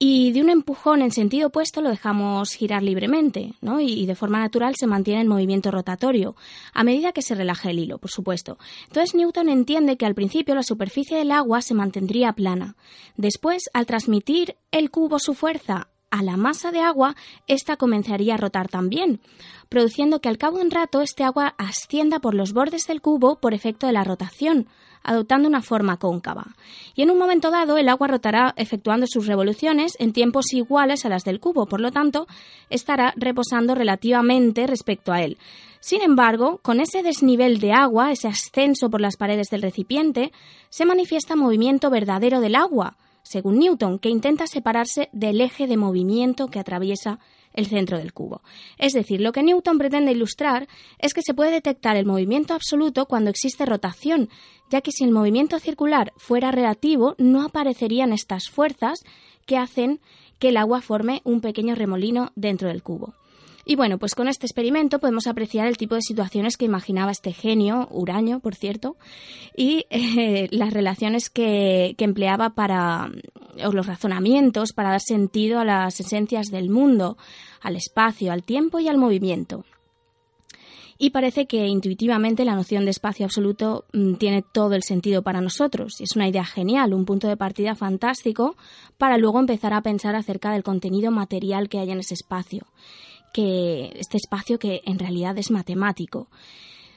y 0.03 0.31
de 0.31 0.41
un 0.41 0.49
empujón 0.49 1.03
en 1.03 1.11
sentido 1.11 1.49
opuesto 1.49 1.79
lo 1.79 1.91
dejamos 1.91 2.53
girar 2.53 2.81
libremente, 2.81 3.53
¿no? 3.61 3.79
Y, 3.79 4.07
de 4.07 4.15
forma 4.15 4.39
natural 4.39 4.73
se 4.75 4.87
mantiene 4.87 5.21
el 5.21 5.27
movimiento 5.27 5.69
rotatorio, 5.69 6.35
a 6.73 6.83
medida 6.83 7.11
que 7.11 7.21
se 7.21 7.35
relaja 7.35 7.69
el 7.69 7.77
hilo, 7.77 7.99
por 7.99 8.09
supuesto. 8.09 8.57
Entonces 8.87 9.13
Newton 9.13 9.47
entiende 9.47 9.97
que 9.97 10.07
al 10.07 10.15
principio 10.15 10.55
la 10.55 10.63
superficie 10.63 11.17
del 11.17 11.29
agua 11.29 11.61
se 11.61 11.75
mantendría 11.75 12.33
plana. 12.33 12.75
Después, 13.15 13.69
al 13.73 13.85
transmitir 13.85 14.55
el 14.71 14.89
cubo 14.89 15.19
su 15.19 15.35
fuerza 15.35 15.89
a 16.09 16.23
la 16.23 16.35
masa 16.35 16.71
de 16.71 16.79
agua, 16.79 17.15
ésta 17.45 17.77
comenzaría 17.77 18.33
a 18.33 18.37
rotar 18.37 18.69
también, 18.69 19.21
produciendo 19.69 20.19
que 20.19 20.29
al 20.29 20.39
cabo 20.39 20.57
de 20.57 20.63
un 20.63 20.71
rato 20.71 21.01
este 21.01 21.23
agua 21.23 21.53
ascienda 21.59 22.17
por 22.17 22.33
los 22.33 22.53
bordes 22.53 22.87
del 22.87 23.01
cubo 23.01 23.39
por 23.39 23.53
efecto 23.53 23.85
de 23.85 23.93
la 23.93 24.03
rotación, 24.03 24.67
adoptando 25.03 25.47
una 25.47 25.61
forma 25.61 25.97
cóncava. 25.97 26.55
Y 26.95 27.01
en 27.01 27.11
un 27.11 27.17
momento 27.17 27.51
dado 27.51 27.77
el 27.77 27.89
agua 27.89 28.07
rotará 28.07 28.53
efectuando 28.57 29.07
sus 29.07 29.27
revoluciones 29.27 29.93
en 29.99 30.13
tiempos 30.13 30.53
iguales 30.53 31.05
a 31.05 31.09
las 31.09 31.23
del 31.23 31.39
cubo, 31.39 31.65
por 31.65 31.81
lo 31.81 31.91
tanto 31.91 32.27
estará 32.69 33.13
reposando 33.15 33.75
relativamente 33.75 34.67
respecto 34.67 35.11
a 35.11 35.21
él. 35.21 35.37
Sin 35.79 36.01
embargo, 36.01 36.59
con 36.61 36.79
ese 36.79 37.01
desnivel 37.01 37.59
de 37.59 37.73
agua, 37.73 38.11
ese 38.11 38.27
ascenso 38.27 38.89
por 38.89 39.01
las 39.01 39.17
paredes 39.17 39.47
del 39.49 39.63
recipiente, 39.63 40.31
se 40.69 40.85
manifiesta 40.85 41.35
movimiento 41.35 41.89
verdadero 41.89 42.39
del 42.39 42.55
agua, 42.55 42.97
según 43.23 43.59
Newton, 43.59 43.97
que 43.97 44.09
intenta 44.09 44.45
separarse 44.45 45.09
del 45.11 45.41
eje 45.41 45.65
de 45.65 45.77
movimiento 45.77 46.47
que 46.47 46.59
atraviesa 46.59 47.19
el 47.53 47.67
centro 47.67 47.97
del 47.97 48.13
cubo. 48.13 48.41
Es 48.77 48.93
decir, 48.93 49.21
lo 49.21 49.31
que 49.31 49.43
Newton 49.43 49.77
pretende 49.77 50.11
ilustrar 50.11 50.67
es 50.99 51.13
que 51.13 51.21
se 51.21 51.33
puede 51.33 51.51
detectar 51.51 51.97
el 51.97 52.05
movimiento 52.05 52.53
absoluto 52.53 53.05
cuando 53.05 53.29
existe 53.29 53.65
rotación, 53.65 54.29
ya 54.69 54.81
que 54.81 54.91
si 54.91 55.03
el 55.03 55.11
movimiento 55.11 55.59
circular 55.59 56.13
fuera 56.17 56.51
relativo 56.51 57.15
no 57.17 57.43
aparecerían 57.43 58.13
estas 58.13 58.49
fuerzas 58.49 58.99
que 59.45 59.57
hacen 59.57 59.99
que 60.39 60.49
el 60.49 60.57
agua 60.57 60.81
forme 60.81 61.21
un 61.23 61.41
pequeño 61.41 61.75
remolino 61.75 62.31
dentro 62.35 62.67
del 62.67 62.83
cubo. 62.83 63.13
Y 63.65 63.75
bueno, 63.75 63.97
pues 63.97 64.15
con 64.15 64.27
este 64.27 64.45
experimento 64.45 64.99
podemos 64.99 65.27
apreciar 65.27 65.67
el 65.67 65.77
tipo 65.77 65.95
de 65.95 66.01
situaciones 66.01 66.57
que 66.57 66.65
imaginaba 66.65 67.11
este 67.11 67.31
genio, 67.31 67.87
Uraño, 67.91 68.39
por 68.39 68.55
cierto, 68.55 68.97
y 69.55 69.85
eh, 69.89 70.47
las 70.51 70.73
relaciones 70.73 71.29
que, 71.29 71.95
que, 71.97 72.05
empleaba 72.05 72.51
para, 72.51 73.11
o 73.63 73.71
los 73.71 73.85
razonamientos 73.85 74.73
para 74.73 74.89
dar 74.89 75.01
sentido 75.01 75.59
a 75.59 75.65
las 75.65 75.99
esencias 75.99 76.47
del 76.47 76.69
mundo, 76.69 77.17
al 77.61 77.75
espacio, 77.75 78.31
al 78.31 78.43
tiempo 78.43 78.79
y 78.79 78.87
al 78.87 78.97
movimiento. 78.97 79.63
Y 80.97 81.09
parece 81.09 81.47
que 81.47 81.65
intuitivamente 81.65 82.45
la 82.45 82.53
noción 82.53 82.85
de 82.85 82.91
espacio 82.91 83.25
absoluto 83.25 83.85
mm, 83.91 84.15
tiene 84.15 84.43
todo 84.43 84.75
el 84.75 84.83
sentido 84.83 85.23
para 85.23 85.41
nosotros. 85.41 85.99
Es 85.99 86.15
una 86.15 86.27
idea 86.27 86.45
genial, 86.45 86.93
un 86.93 87.05
punto 87.05 87.27
de 87.27 87.37
partida 87.37 87.73
fantástico 87.73 88.55
para 88.99 89.17
luego 89.17 89.39
empezar 89.39 89.73
a 89.73 89.81
pensar 89.81 90.15
acerca 90.15 90.51
del 90.51 90.61
contenido 90.61 91.09
material 91.09 91.69
que 91.69 91.79
hay 91.79 91.89
en 91.89 91.99
ese 91.99 92.13
espacio 92.13 92.67
que 93.33 93.93
este 93.95 94.17
espacio 94.17 94.59
que 94.59 94.81
en 94.85 94.99
realidad 94.99 95.37
es 95.37 95.51
matemático. 95.51 96.29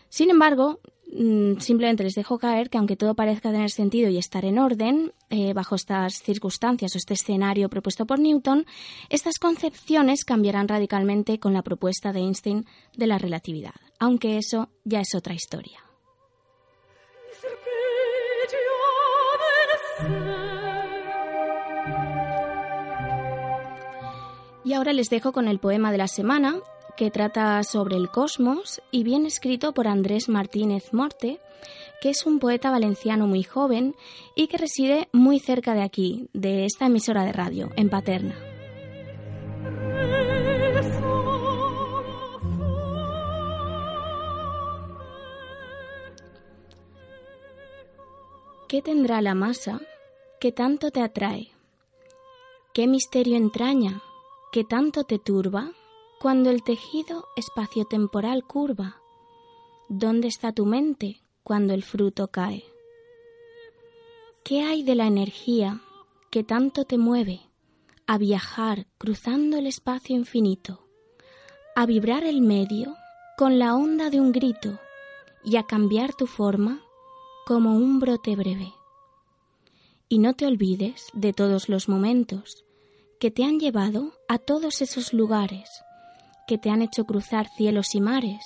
Sin 0.09 0.31
embargo, 0.31 0.81
mm, 1.12 1.59
simplemente 1.59 2.05
les 2.05 2.14
dejo 2.14 2.38
caer 2.38 2.71
que 2.71 2.79
aunque 2.79 2.97
todo 2.97 3.14
parezca 3.14 3.50
tener 3.50 3.71
sentido 3.71 4.11
y 4.11 4.19
estar 4.19 4.45
en 4.45 4.59
orden, 4.59 5.12
eh, 5.31 5.53
bajo 5.53 5.75
estas 5.75 6.23
circunstancias 6.23 6.95
o 6.95 6.99
este 6.99 7.14
escenario 7.14 7.69
propuesto 7.69 8.07
por 8.07 8.19
Newton, 8.19 8.64
estas 9.11 9.38
concepciones 9.38 10.25
cambiarán 10.25 10.69
radicalmente 10.69 11.38
con 11.38 11.53
la 11.53 11.62
propuesta 11.62 12.12
de 12.12 12.21
Einstein 12.21 12.67
de 12.97 13.07
la 13.07 13.19
relatividad, 13.19 13.75
aunque 13.99 14.38
eso 14.38 14.69
ya 14.85 15.00
es 15.00 15.14
otra 15.14 15.35
historia. 15.35 15.84
Y 24.64 24.73
ahora 24.73 24.92
les 24.92 25.11
dejo 25.11 25.33
con 25.33 25.47
el 25.47 25.59
poema 25.59 25.92
de 25.92 25.99
la 25.99 26.09
semana, 26.09 26.56
que 26.97 27.11
trata 27.11 27.62
sobre 27.64 27.97
el 27.97 28.09
cosmos 28.09 28.80
y 28.90 29.04
viene 29.04 29.28
escrito 29.28 29.75
por 29.75 29.88
Andrés 29.88 30.28
Martínez 30.28 30.92
Morte, 30.92 31.40
que 32.00 32.11
es 32.11 32.25
un 32.25 32.38
poeta 32.38 32.71
valenciano 32.71 33.26
muy 33.26 33.42
joven 33.42 33.94
y 34.35 34.47
que 34.47 34.59
reside 34.59 35.09
muy 35.12 35.38
cerca 35.38 35.75
de 35.75 35.83
aquí, 35.83 36.28
de 36.33 36.64
esta 36.64 36.87
emisora 36.87 37.25
de 37.25 37.33
radio, 37.33 37.71
en 37.76 37.90
Paterna. 37.90 38.37
¿Qué 48.68 48.83
tendrá 48.83 49.21
la 49.21 49.35
masa 49.35 49.80
que 50.40 50.52
tanto 50.52 50.90
te 50.90 51.00
atrae? 51.00 51.50
¿Qué 52.73 52.88
misterio 52.88 53.37
entraña 53.37 54.02
que 54.55 54.63
tanto 54.63 55.03
te 55.03 55.19
turba 55.19 55.73
cuando 56.21 56.49
el 56.49 56.63
tejido 56.63 57.27
espaciotemporal 57.35 58.45
curva? 58.45 59.03
¿Dónde 59.89 60.29
está 60.29 60.53
tu 60.53 60.65
mente 60.65 61.25
cuando 61.43 61.75
el 61.75 61.83
fruto 61.83 62.29
cae? 62.29 62.63
¿Qué 64.45 64.63
hay 64.63 64.85
de 64.85 64.95
la 64.95 65.09
energía 65.09 65.81
que 66.31 66.45
tanto 66.45 66.85
te 66.85 66.99
mueve 66.99 67.41
a 68.07 68.17
viajar 68.17 68.87
cruzando 68.97 69.57
el 69.57 69.67
espacio 69.67 70.15
infinito, 70.15 70.87
a 71.75 71.85
vibrar 71.85 72.23
el 72.23 72.41
medio 72.41 72.95
con 73.37 73.59
la 73.59 73.75
onda 73.75 74.09
de 74.09 74.21
un 74.21 74.31
grito 74.31 74.79
y 75.43 75.57
a 75.57 75.65
cambiar 75.65 76.15
tu 76.15 76.29
forma 76.29 76.81
como 77.45 77.75
un 77.75 77.99
brote 77.99 78.37
breve? 78.37 78.73
Y 80.09 80.19
no 80.19 80.35
te 80.35 80.47
olvides 80.47 81.09
de 81.13 81.33
todos 81.33 81.69
los 81.69 81.89
momentos 81.89 82.63
que 83.25 83.31
te 83.31 83.43
han 83.43 83.59
llevado 83.59 84.12
a 84.28 84.37
todos 84.37 84.83
esos 84.83 85.14
lugares, 85.14 85.71
que 86.47 86.59
te 86.59 86.69
han 86.69 86.83
hecho 86.83 87.07
cruzar 87.07 87.49
cielos 87.49 87.95
y 87.95 88.00
mares, 88.02 88.45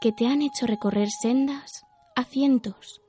que 0.00 0.10
te 0.10 0.26
han 0.26 0.40
hecho 0.40 0.66
recorrer 0.66 1.10
sendas 1.10 1.84
a 2.14 2.24
cientos. 2.24 3.02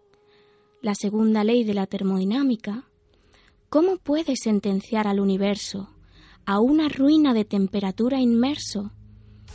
La 0.81 0.95
segunda 0.95 1.45
ley 1.45 1.63
de 1.63 1.73
la 1.73 1.87
termodinámica, 1.87 2.89
¿cómo 3.69 3.95
puedes 3.95 4.39
sentenciar 4.43 5.07
al 5.07 5.21
universo 5.21 5.87
a 6.45 6.59
una 6.59 6.89
ruina 6.89 7.33
de 7.33 7.45
temperatura 7.45 8.19
inmerso 8.19 8.91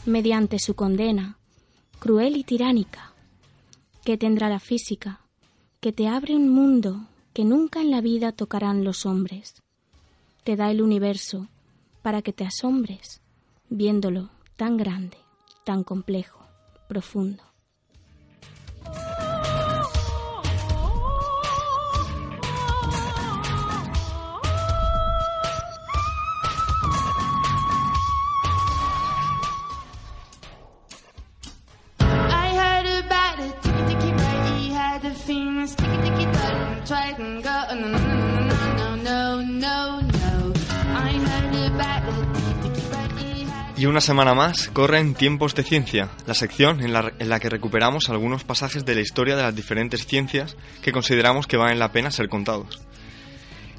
mediante 0.07 0.59
su 0.59 0.75
condena, 0.75 1.39
cruel 1.99 2.39
y 2.39 2.45
tiránica? 2.45 3.13
¿Qué 4.07 4.17
tendrá 4.17 4.49
la 4.49 4.59
física? 4.59 5.21
Que 5.81 5.93
te 5.93 6.09
abre 6.09 6.35
un 6.35 6.49
mundo 6.49 7.09
que 7.35 7.45
nunca 7.45 7.83
en 7.83 7.91
la 7.91 8.01
vida 8.01 8.33
tocarán 8.33 8.85
los 8.85 9.05
hombres 9.05 9.62
te 10.45 10.57
da 10.57 10.71
el 10.71 10.83
universo 10.83 11.49
para 12.03 12.23
que 12.23 12.33
te 12.33 12.45
asombres 12.45 13.21
viéndolo 13.69 14.31
tan 14.57 14.77
grande, 14.77 15.17
tan 15.65 15.85
complejo, 15.85 16.45
profundo. 16.89 17.52
Y 43.83 43.87
una 43.87 44.01
semana 44.01 44.33
más 44.33 44.69
corre 44.69 45.01
en 45.01 45.15
Tiempos 45.15 45.57
de 45.57 45.65
Ciencia, 45.65 46.09
la 46.25 46.35
sección 46.35 46.83
en 46.83 46.93
la, 46.93 47.13
en 47.19 47.29
la, 47.29 47.41
que 47.41 47.49
recuperamos 47.49 48.11
algunos 48.11 48.45
pasajes 48.45 48.85
de 48.85 48.95
la 48.95 49.01
historia 49.01 49.35
de 49.35 49.43
las 49.43 49.57
diferentes 49.57 50.07
ciencias 50.07 50.57
que 50.83 50.93
consideramos 50.93 51.49
que 51.49 51.57
valen 51.57 51.81
la 51.81 51.91
pena 51.91 52.13
ser 52.13 52.29
contados. 52.29 52.81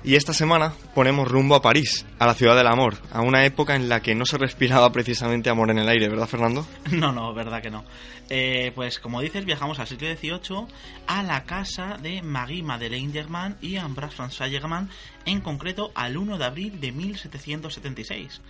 Y 0.03 0.15
esta 0.15 0.33
semana 0.33 0.73
ponemos 0.93 1.29
rumbo 1.29 1.55
a 1.55 1.61
París, 1.61 2.05
a 2.19 2.25
la 2.25 2.33
ciudad 2.33 2.57
del 2.57 2.67
amor, 2.67 2.97
a 3.13 3.21
una 3.21 3.45
época 3.45 3.77
en 3.77 3.87
la 3.87 4.01
que 4.01 4.13
no 4.13 4.25
se 4.25 4.37
respiraba 4.37 4.91
precisamente 4.91 5.49
amor 5.49 5.71
en 5.71 5.77
el 5.77 5.87
aire, 5.87 6.09
¿verdad, 6.09 6.27
Fernando? 6.27 6.67
No, 6.91 7.13
no, 7.13 7.33
verdad 7.33 7.61
que 7.61 7.71
no. 7.71 7.85
Eh, 8.29 8.73
pues 8.75 8.99
como 8.99 9.21
dices, 9.21 9.45
viajamos 9.45 9.79
al 9.79 9.87
siglo 9.87 10.13
XVIII 10.13 10.67
a 11.07 11.23
la 11.23 11.45
casa 11.45 11.97
de 11.97 12.21
Marie 12.21 12.61
Madeleine 12.61 13.13
Germain 13.13 13.55
y 13.61 13.77
Ambroise 13.77 14.17
François 14.17 14.49
Germain, 14.49 14.89
en 15.23 15.39
concreto 15.39 15.93
al 15.95 16.17
1 16.17 16.37
de 16.37 16.43
abril 16.43 16.81
de 16.81 16.91
1776. 16.91 18.41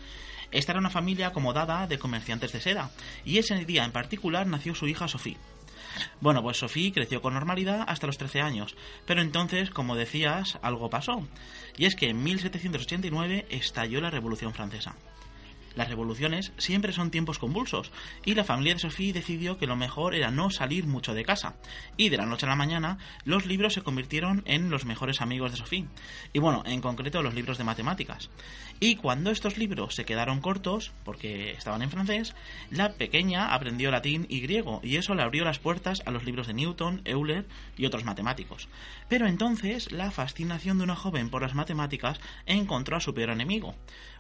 Esta 0.54 0.72
era 0.72 0.80
una 0.80 0.90
familia 0.90 1.28
acomodada 1.28 1.88
de 1.88 2.00
comerciantes 2.00 2.54
de 2.54 2.62
seda, 2.62 2.92
y 3.26 3.40
ese 3.40 3.66
día 3.66 3.84
en 3.84 3.92
particular 3.92 4.48
nació 4.48 4.76
su 4.76 4.88
hija 4.88 5.08
Sophie. 5.08 5.38
Bueno, 6.22 6.42
pues 6.42 6.58
Sophie 6.58 6.94
creció 6.94 7.22
con 7.22 7.34
normalidad 7.34 7.84
hasta 7.88 8.08
los 8.08 8.18
13 8.18 8.42
años, 8.42 8.76
pero 9.06 9.22
entonces, 9.22 9.70
como 9.70 9.96
decías, 9.96 10.58
algo 10.62 10.90
pasó. 10.90 11.28
Y 11.78 11.86
es 11.86 11.96
que 11.96 12.10
en 12.10 12.24
1789 12.24 13.48
estalló 13.50 14.00
la 14.00 14.10
Revolución 14.10 14.54
Francesa. 14.54 14.96
Las 15.75 15.89
revoluciones 15.89 16.51
siempre 16.58 16.94
son 16.94 17.10
tiempos 17.10 17.39
convulsos, 17.39 17.92
y 18.25 18.36
la 18.36 18.44
familia 18.44 18.74
de 18.74 18.80
Sophie 18.80 19.13
decidió 19.13 19.58
que 19.58 19.68
lo 19.68 19.75
mejor 19.75 20.13
era 20.13 20.30
no 20.30 20.51
salir 20.51 20.86
mucho 20.86 21.13
de 21.13 21.25
casa. 21.25 21.56
Y 21.98 22.10
de 22.10 22.18
la 22.18 22.25
noche 22.25 22.46
a 22.46 22.50
la 22.50 22.56
mañana, 22.56 23.00
los 23.25 23.46
libros 23.46 23.74
se 23.74 23.82
convirtieron 23.82 24.44
en 24.46 24.70
los 24.70 24.86
mejores 24.86 25.22
amigos 25.22 25.51
de 25.51 25.58
Sophie. 25.58 25.88
Y 26.32 26.39
bueno, 26.39 26.63
en 26.65 26.82
concreto 26.82 27.24
los 27.24 27.34
libros 27.34 27.58
de 27.58 27.63
matemáticas. 27.63 28.30
Y 28.80 28.96
cuando 28.98 29.32
estos 29.32 29.58
libros 29.58 29.96
se 29.96 30.06
quedaron 30.06 30.42
cortos, 30.42 30.92
porque 31.03 31.51
estaban 31.51 31.82
en 31.82 31.89
francés, 31.89 32.36
la 32.70 32.94
pequeña 32.94 33.53
aprendió 33.53 33.92
latín 33.92 34.25
y 34.30 34.42
griego, 34.42 34.80
y 34.84 34.98
eso 34.98 35.15
le 35.15 35.24
abrió 35.24 35.44
las 35.46 35.60
puertas 35.60 36.03
a 36.06 36.12
los 36.12 36.24
libros 36.24 36.48
de 36.48 36.53
Newton, 36.53 37.01
Euler 37.06 37.48
y 37.77 37.86
otros 37.86 38.03
matemáticos. 38.03 38.68
Pero 39.10 39.27
entonces 39.27 39.92
la 39.92 40.12
fascinación 40.12 40.77
de 40.77 40.84
una 40.84 40.96
joven 40.96 41.30
por 41.30 41.42
las 41.42 41.56
matemáticas 41.56 42.20
encontró 42.46 42.98
a 42.98 43.01
su 43.01 43.13
peor 43.13 43.30
enemigo 43.30 43.75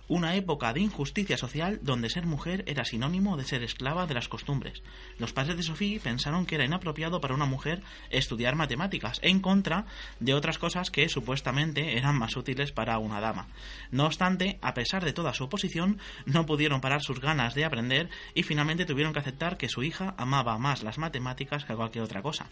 una 0.07 0.35
época 0.35 0.73
de 0.73 0.81
injusticia 0.81 1.37
social 1.37 1.79
donde 1.81 2.09
ser 2.09 2.25
mujer 2.25 2.63
era 2.67 2.85
sinónimo 2.85 3.37
de 3.37 3.45
ser 3.45 3.63
esclava 3.63 4.05
de 4.05 4.13
las 4.13 4.27
costumbres. 4.27 4.83
Los 5.17 5.33
padres 5.33 5.57
de 5.57 5.63
Sophie 5.63 5.99
pensaron 5.99 6.45
que 6.45 6.55
era 6.55 6.65
inapropiado 6.65 7.21
para 7.21 7.33
una 7.33 7.45
mujer 7.45 7.81
estudiar 8.09 8.55
matemáticas, 8.55 9.19
en 9.21 9.39
contra 9.39 9.85
de 10.19 10.33
otras 10.33 10.57
cosas 10.57 10.91
que 10.91 11.09
supuestamente 11.09 11.97
eran 11.97 12.17
más 12.17 12.35
útiles 12.35 12.71
para 12.71 12.97
una 12.99 13.21
dama. 13.21 13.47
No 13.91 14.05
obstante, 14.05 14.59
a 14.61 14.73
pesar 14.73 15.05
de 15.05 15.13
toda 15.13 15.33
su 15.33 15.45
oposición, 15.45 15.99
no 16.25 16.45
pudieron 16.45 16.81
parar 16.81 17.01
sus 17.01 17.19
ganas 17.19 17.55
de 17.55 17.65
aprender 17.65 18.09
y 18.33 18.43
finalmente 18.43 18.85
tuvieron 18.85 19.13
que 19.13 19.19
aceptar 19.19 19.57
que 19.57 19.69
su 19.69 19.83
hija 19.83 20.15
amaba 20.17 20.57
más 20.57 20.83
las 20.83 20.97
matemáticas 20.97 21.65
que 21.65 21.75
cualquier 21.75 22.03
otra 22.03 22.21
cosa. 22.21 22.47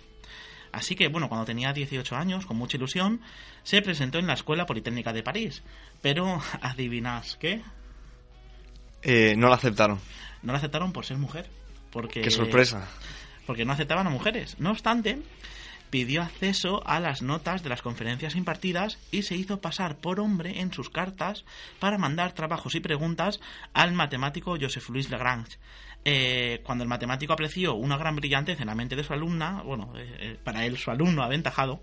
Así 0.71 0.95
que, 0.95 1.07
bueno, 1.07 1.29
cuando 1.29 1.45
tenía 1.45 1.73
18 1.73 2.15
años, 2.15 2.45
con 2.45 2.57
mucha 2.57 2.77
ilusión, 2.77 3.21
se 3.63 3.81
presentó 3.81 4.19
en 4.19 4.27
la 4.27 4.33
Escuela 4.33 4.65
Politécnica 4.65 5.13
de 5.13 5.23
París. 5.23 5.63
Pero, 6.01 6.41
adivinás, 6.61 7.37
¿qué? 7.37 7.61
Eh, 9.03 9.35
no 9.37 9.49
la 9.49 9.55
aceptaron. 9.55 9.99
No 10.43 10.53
la 10.53 10.59
aceptaron 10.59 10.93
por 10.93 11.05
ser 11.05 11.17
mujer. 11.17 11.49
Porque, 11.91 12.21
¡Qué 12.21 12.31
sorpresa! 12.31 12.87
Porque 13.45 13.65
no 13.65 13.73
aceptaban 13.73 14.07
a 14.07 14.09
mujeres. 14.11 14.55
No 14.59 14.71
obstante, 14.71 15.21
pidió 15.91 16.21
acceso 16.21 16.81
a 16.87 16.99
las 16.99 17.21
notas 17.21 17.63
de 17.63 17.69
las 17.69 17.81
conferencias 17.81 18.35
impartidas 18.35 18.97
y 19.11 19.23
se 19.23 19.35
hizo 19.35 19.59
pasar 19.59 19.97
por 19.97 20.19
hombre 20.19 20.61
en 20.61 20.73
sus 20.73 20.89
cartas 20.89 21.43
para 21.79 21.97
mandar 21.97 22.31
trabajos 22.31 22.75
y 22.75 22.79
preguntas 22.79 23.41
al 23.73 23.91
matemático 23.91 24.57
Joseph 24.59 24.89
Louis 24.89 25.09
Lagrange. 25.09 25.57
Eh, 26.03 26.61
cuando 26.63 26.83
el 26.83 26.89
matemático 26.89 27.33
apreció 27.33 27.75
una 27.75 27.95
gran 27.95 28.15
brillantez 28.15 28.59
en 28.59 28.67
la 28.67 28.75
mente 28.75 28.95
de 28.95 29.03
su 29.03 29.13
alumna, 29.13 29.61
bueno, 29.61 29.93
eh, 29.95 30.15
eh, 30.19 30.37
para 30.43 30.65
él 30.65 30.77
su 30.77 30.89
alumno 30.89 31.21
aventajado, 31.21 31.81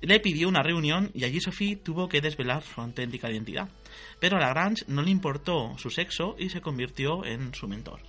le 0.00 0.18
pidió 0.18 0.48
una 0.48 0.62
reunión 0.62 1.10
y 1.14 1.24
allí 1.24 1.40
Sophie 1.40 1.76
tuvo 1.76 2.08
que 2.08 2.20
desvelar 2.20 2.64
su 2.64 2.80
auténtica 2.80 3.30
identidad. 3.30 3.68
Pero 4.18 4.36
a 4.36 4.40
Lagrange 4.40 4.84
no 4.88 5.02
le 5.02 5.10
importó 5.10 5.76
su 5.78 5.90
sexo 5.90 6.34
y 6.38 6.50
se 6.50 6.60
convirtió 6.60 7.24
en 7.24 7.54
su 7.54 7.68
mentor. 7.68 8.00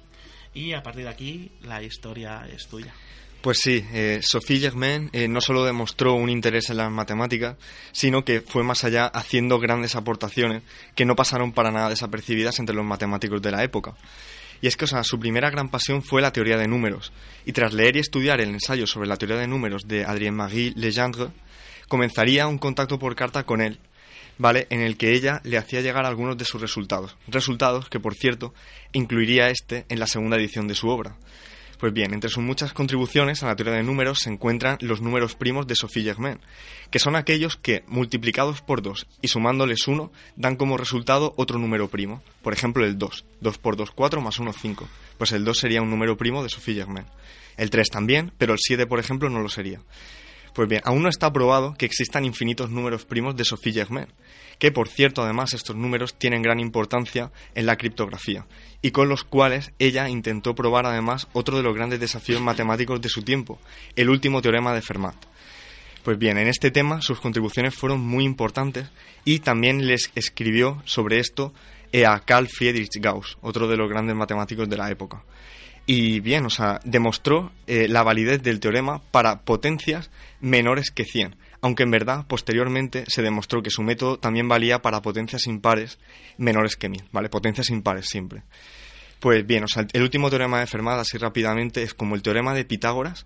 Y 0.54 0.74
a 0.74 0.82
partir 0.82 1.04
de 1.04 1.10
aquí 1.10 1.52
la 1.62 1.84
historia 1.84 2.48
es 2.52 2.68
tuya. 2.68 2.94
Pues 3.42 3.60
sí, 3.60 3.86
Sophie 4.22 4.60
Germain 4.60 5.12
no 5.30 5.40
solo 5.40 5.64
demostró 5.64 6.16
un 6.16 6.32
interés 6.32 6.72
en 6.72 6.78
las 6.78 6.90
matemáticas, 6.90 7.58
sino 7.92 8.26
que 8.26 8.42
fue 8.42 8.64
más 8.64 8.84
allá 8.84 9.06
haciendo 9.06 9.60
grandes 9.60 9.96
aportaciones 9.96 10.64
que 10.96 11.06
no 11.06 11.16
pasaron 11.16 11.52
para 11.52 11.70
nada 11.70 11.90
desapercibidas 11.90 12.58
entre 12.58 12.76
los 12.76 12.86
matemáticos 12.86 13.44
de 13.44 13.52
la 13.52 13.64
época. 13.64 13.96
Y 14.66 14.68
es 14.68 14.78
que, 14.78 14.88
su 14.88 15.20
primera 15.20 15.52
gran 15.52 15.70
pasión 15.70 16.02
fue 16.02 16.24
la 16.24 16.34
teoría 16.34 16.58
de 16.58 16.68
números. 16.68 17.14
Y 17.46 17.52
tras 17.52 17.72
leer 17.72 17.98
y 17.98 18.00
estudiar 18.00 18.42
el 18.42 18.50
ensayo 18.50 18.88
sobre 18.88 19.08
la 19.08 19.16
teoría 19.16 19.38
de 19.38 19.46
números 19.46 19.88
de 19.88 20.04
Adrien-Marie 20.04 20.74
Legendre, 20.76 21.28
comenzaría 21.88 22.48
un 22.48 22.58
contacto 22.58 22.98
por 22.98 23.16
carta 23.16 23.44
con 23.44 23.62
él, 23.62 23.78
¿vale? 24.40 24.66
En 24.72 24.82
el 24.82 24.98
que 24.98 25.14
ella 25.14 25.40
le 25.44 25.60
hacía 25.60 25.82
llegar 25.82 26.08
algunos 26.08 26.36
de 26.36 26.46
sus 26.46 26.60
resultados. 26.60 27.16
Resultados 27.28 27.90
que, 27.90 28.00
por 28.00 28.16
cierto, 28.16 28.56
incluiría 28.92 29.52
este 29.52 29.86
en 29.88 30.00
la 30.00 30.08
segunda 30.08 30.36
edición 30.36 30.68
de 30.68 30.74
su 30.74 30.90
obra. 30.90 31.16
Pues 31.80 31.94
bien, 31.94 32.14
entre 32.14 32.30
sus 32.30 32.44
muchas 32.44 32.74
contribuciones 32.74 33.44
a 33.44 33.48
la 33.48 33.56
teoría 33.56 33.76
de 33.76 33.84
números 33.84 34.20
se 34.22 34.30
encuentran 34.30 34.78
los 34.82 35.02
números 35.02 35.36
primos 35.36 35.68
de 35.68 35.76
Sophie 35.76 36.04
Germain, 36.04 36.40
que 36.90 37.00
son 37.00 37.16
aquellos 37.16 37.58
que, 37.58 37.84
multiplicados 37.88 38.62
por 38.62 38.82
2 38.82 39.08
y 39.22 39.28
sumándoles 39.28 39.88
1, 39.88 40.12
dan 40.36 40.56
como 40.56 40.78
resultado 40.78 41.34
otro 41.38 41.60
número 41.60 41.90
primo. 41.90 42.24
Por 42.42 42.54
ejemplo, 42.54 42.86
el 42.86 42.98
2. 42.98 43.26
2 43.42 43.58
por 43.58 43.76
2, 43.76 43.92
4 43.92 44.22
más 44.22 44.40
1, 44.40 44.54
5. 44.54 44.88
Pues 45.18 45.32
el 45.34 45.44
2 45.44 45.58
sería 45.58 45.82
un 45.82 45.90
número 45.90 46.18
primo 46.18 46.44
de 46.44 46.50
Sophie 46.50 46.76
Germain. 46.76 47.06
El 47.58 47.70
3 47.70 47.90
también, 47.90 48.32
pero 48.38 48.54
el 48.54 48.60
7, 48.62 48.88
por 48.88 49.00
ejemplo, 49.00 49.30
no 49.30 49.42
lo 49.42 49.50
sería. 49.50 49.82
Pues 50.54 50.70
bien, 50.70 50.82
aún 50.86 51.04
no 51.04 51.10
está 51.10 51.34
probado 51.34 51.76
que 51.78 51.86
existan 51.86 52.24
infinitos 52.24 52.70
números 52.70 53.04
primos 53.04 53.36
de 53.36 53.44
Sophie 53.44 53.74
Germain, 53.74 54.08
que 54.60 54.72
por 54.72 54.88
cierto 54.88 55.24
además 55.24 55.54
estos 55.54 55.76
números 55.76 56.16
tienen 56.18 56.42
gran 56.42 56.60
importancia 56.60 57.32
en 57.56 57.66
la 57.66 57.78
criptografía, 57.78 58.46
y 58.82 58.92
con 58.92 59.10
los 59.10 59.24
cuales 59.24 59.72
ella 59.80 60.10
intentó 60.10 60.56
probar 60.56 60.86
además 60.86 61.28
otro 61.34 61.58
de 61.58 61.64
los 61.64 61.76
grandes 61.76 62.00
desafíos 62.00 62.42
matemáticos 62.42 63.02
de 63.02 63.10
su 63.10 63.24
tiempo, 63.24 63.60
el 63.96 64.10
último 64.10 64.42
teorema 64.42 64.74
de 64.74 64.82
Fermat. 64.82 65.16
Pues 66.04 66.20
bien, 66.20 66.38
en 66.38 66.48
este 66.48 66.70
tema 66.70 67.02
sus 67.02 67.20
contribuciones 67.20 67.74
fueron 67.74 68.00
muy 68.00 68.26
importantes 68.26 68.88
y 69.24 69.40
también 69.40 69.88
les 69.88 70.12
escribió 70.16 70.82
sobre 70.86 71.20
esto 71.20 71.52
a 72.04 72.20
Carl 72.20 72.48
Friedrich 72.48 73.00
Gauss, 73.00 73.38
otro 73.42 73.68
de 73.68 73.78
los 73.78 73.90
grandes 73.90 74.16
matemáticos 74.16 74.68
de 74.68 74.78
la 74.78 74.92
época. 74.92 75.24
Y 75.86 76.20
bien, 76.20 76.46
o 76.46 76.50
sea, 76.50 76.80
demostró 76.84 77.52
eh, 77.68 77.88
la 77.88 78.04
validez 78.04 78.42
del 78.42 78.60
teorema 78.60 79.02
para 79.12 79.42
potencias 79.42 80.10
menores 80.42 80.90
que 80.90 81.06
100, 81.06 81.36
aunque 81.66 81.82
en 81.82 81.90
verdad 81.90 82.28
posteriormente 82.28 83.06
se 83.08 83.24
demostró 83.24 83.64
que 83.64 83.72
su 83.72 83.82
método 83.82 84.20
también 84.20 84.48
valía 84.48 84.84
para 84.84 85.02
potencias 85.02 85.48
impares 85.48 85.98
menores 86.38 86.76
que 86.76 86.90
1000, 86.90 87.06
¿vale? 87.12 87.28
Potencias 87.28 87.72
impares 87.72 88.06
siempre. 88.06 88.44
Pues 89.20 89.48
bien, 89.48 89.64
o 89.64 89.68
sea, 89.68 89.88
el 89.92 90.04
último 90.04 90.30
teorema 90.30 90.60
de 90.60 90.68
Fermat, 90.68 91.00
así 91.00 91.18
rápidamente, 91.18 91.82
es 91.82 91.96
como 91.96 92.14
el 92.14 92.22
teorema 92.22 92.54
de 92.54 92.66
Pitágoras, 92.66 93.26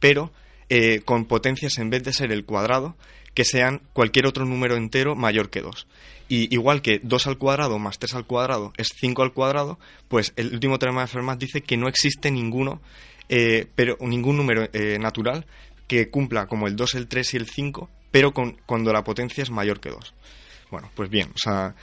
pero 0.00 0.30
eh, 0.68 1.00
con 1.06 1.24
potencias 1.24 1.78
en 1.78 1.88
vez 1.88 2.02
de 2.04 2.12
ser 2.12 2.30
el 2.30 2.44
cuadrado, 2.44 2.94
que 3.32 3.46
sean 3.46 3.80
cualquier 3.94 4.26
otro 4.26 4.44
número 4.44 4.76
entero 4.76 5.16
mayor 5.16 5.48
que 5.48 5.62
2. 5.62 5.86
Y 6.28 6.54
igual 6.54 6.82
que 6.82 7.00
2 7.02 7.26
al 7.26 7.38
cuadrado 7.38 7.78
más 7.78 7.98
3 7.98 8.16
al 8.16 8.26
cuadrado 8.26 8.74
es 8.76 8.90
5 9.00 9.22
al 9.22 9.32
cuadrado, 9.32 9.78
pues 10.08 10.34
el 10.36 10.52
último 10.52 10.78
teorema 10.78 11.00
de 11.00 11.06
Fermat 11.06 11.40
dice 11.40 11.62
que 11.62 11.78
no 11.78 11.88
existe 11.88 12.30
ninguno, 12.30 12.82
eh, 13.30 13.66
pero 13.74 13.96
ningún 14.00 14.36
número 14.36 14.68
eh, 14.74 14.98
natural 14.98 15.46
que 15.88 16.10
cumpla 16.10 16.46
como 16.46 16.68
el 16.68 16.76
2, 16.76 16.94
el 16.94 17.08
3 17.08 17.34
y 17.34 17.36
el 17.38 17.48
5, 17.48 17.90
pero 18.12 18.32
con, 18.32 18.52
cuando 18.66 18.92
la 18.92 19.02
potencia 19.02 19.42
es 19.42 19.50
mayor 19.50 19.80
que 19.80 19.90
2. 19.90 20.14
Bueno, 20.70 20.90
pues 20.94 21.08
bien, 21.10 21.30
o 21.34 21.38
sea, 21.38 21.74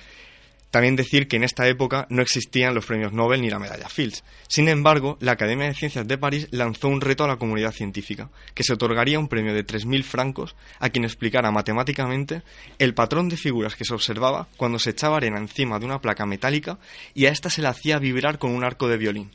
también 0.75 0.97
decir 0.97 1.29
que 1.29 1.37
en 1.37 1.45
esta 1.45 1.69
época 1.69 2.05
no 2.09 2.21
existían 2.21 2.75
los 2.75 2.85
premios 2.85 3.13
Nobel 3.13 3.41
ni 3.41 3.49
la 3.49 3.59
medalla 3.59 3.87
Fields. 3.87 4.25
Sin 4.49 4.67
embargo, 4.67 5.17
la 5.21 5.31
Academia 5.31 5.67
de 5.67 5.73
Ciencias 5.73 6.05
de 6.05 6.17
París 6.17 6.49
lanzó 6.51 6.89
un 6.89 6.99
reto 6.99 7.23
a 7.23 7.27
la 7.29 7.37
comunidad 7.37 7.71
científica, 7.71 8.29
que 8.53 8.63
se 8.63 8.73
otorgaría 8.73 9.17
un 9.17 9.29
premio 9.29 9.53
de 9.53 9.65
3.000 9.65 10.03
francos 10.03 10.55
a 10.79 10.89
quien 10.89 11.05
explicara 11.05 11.49
matemáticamente 11.49 12.41
el 12.77 12.93
patrón 12.93 13.29
de 13.29 13.37
figuras 13.37 13.75
que 13.75 13.85
se 13.85 13.93
observaba 13.93 14.49
cuando 14.57 14.77
se 14.77 14.89
echaba 14.89 15.15
arena 15.15 15.37
encima 15.37 15.79
de 15.79 15.85
una 15.85 16.01
placa 16.01 16.25
metálica 16.25 16.77
y 17.13 17.27
a 17.27 17.31
esta 17.31 17.49
se 17.49 17.61
le 17.61 17.69
hacía 17.69 17.97
vibrar 17.97 18.37
con 18.37 18.51
un 18.51 18.65
arco 18.65 18.89
de 18.89 18.97
violín. 18.97 19.31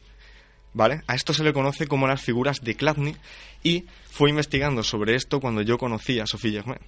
¿Vale? 0.73 1.03
A 1.07 1.15
esto 1.15 1.35
se 1.35 1.43
le 1.43 1.53
conoce 1.53 1.87
como 1.87 2.07
las 2.07 2.23
figuras 2.23 2.61
de 2.63 2.77
Chladni 2.77 3.17
y 3.63 3.87
fue 4.11 4.31
investigando 4.31 4.83
sobre 4.83 5.17
esto 5.17 5.41
cuando 5.41 5.63
yo 5.63 5.79
conocí 5.79 6.21
a 6.21 6.27
Sophie 6.27 6.53
Germain 6.53 6.81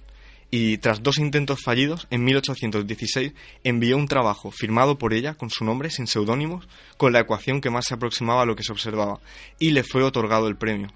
y 0.55 0.77
tras 0.77 1.01
dos 1.01 1.17
intentos 1.17 1.63
fallidos, 1.63 2.05
en 2.11 2.23
1816 2.25 3.33
envió 3.63 3.97
un 3.97 4.07
trabajo 4.07 4.51
firmado 4.51 4.99
por 4.99 5.15
ella 5.15 5.33
con 5.33 5.49
su 5.49 5.65
nombre, 5.65 5.89
sin 5.89 6.05
seudónimos, 6.05 6.67
con 6.95 7.11
la 7.11 7.21
ecuación 7.21 7.59
que 7.59 7.71
más 7.71 7.85
se 7.87 7.95
aproximaba 7.95 8.43
a 8.43 8.45
lo 8.45 8.55
que 8.55 8.61
se 8.61 8.71
observaba, 8.71 9.19
y 9.57 9.71
le 9.71 9.83
fue 9.83 10.03
otorgado 10.03 10.47
el 10.47 10.55
premio. 10.55 10.89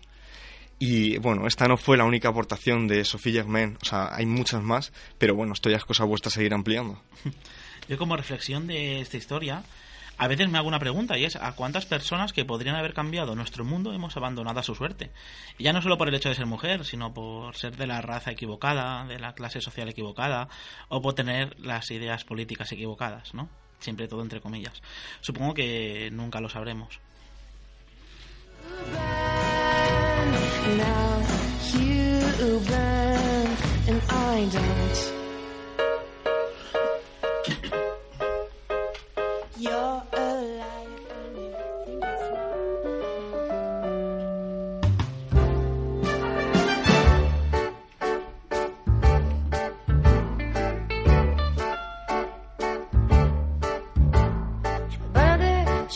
Y 0.78 1.18
bueno, 1.18 1.48
esta 1.48 1.68
no 1.68 1.76
fue 1.78 1.98
la 1.98 2.04
única 2.04 2.30
aportación 2.30 2.88
de 2.88 3.04
Sofía 3.04 3.42
Germain, 3.42 3.80
o 3.82 3.86
sea, 3.86 4.16
hay 4.16 4.28
muchas 4.28 4.62
más, 4.62 4.94
pero 5.18 5.34
bueno, 5.34 5.54
esto 5.54 5.72
ya 5.72 5.78
es 5.78 5.86
cosa 5.86 6.04
vuestra 6.04 6.30
seguir 6.30 6.54
ampliando. 6.54 7.02
Yo 7.90 7.98
como 7.98 8.16
reflexión 8.16 8.68
de 8.68 9.02
esta 9.02 9.18
historia, 9.18 9.64
a 10.18 10.28
veces 10.28 10.50
me 10.50 10.58
hago 10.58 10.68
una 10.68 10.80
pregunta 10.80 11.18
y 11.18 11.26
es 11.26 11.36
¿a 11.36 11.54
cuántas 11.54 11.86
personas 11.86 12.34
que 12.34 12.46
podrían 12.46 12.76
haber 12.76 12.94
cambiado 12.94 13.36
nuestro 13.36 13.64
mundo 13.64 13.94
hemos 13.94 14.18
abandonado 14.18 14.60
a 14.60 14.64
su 14.64 14.76
suerte? 14.76 15.12
Y 15.58 15.64
ya 15.64 15.74
no 15.74 15.82
solo 15.82 15.98
por 15.98 16.08
el 16.08 16.16
hecho 16.16 16.30
de 16.30 16.36
ser 16.36 16.46
mujer, 16.46 16.86
sino 16.86 17.14
por 17.14 17.56
ser 17.56 17.76
de 17.78 17.88
la 17.88 18.02
raza 18.02 18.32
equivocada, 18.32 19.06
de 19.06 19.20
la 19.20 19.34
clase 19.34 19.62
social 19.62 19.90
equivocada, 19.90 20.50
o 20.90 21.02
por 21.02 21.14
tener 21.14 21.60
las 21.60 21.92
ideas 21.92 22.24
políticas 22.24 22.72
equivocadas, 22.72 23.34
¿no? 23.34 23.50
Siempre 23.80 24.08
todo 24.08 24.22
entre 24.22 24.42
comillas. 24.42 24.82
Supongo 25.22 25.54
que 25.54 26.10
nunca 26.12 26.42
lo 26.42 26.50
sabremos. 26.50 27.00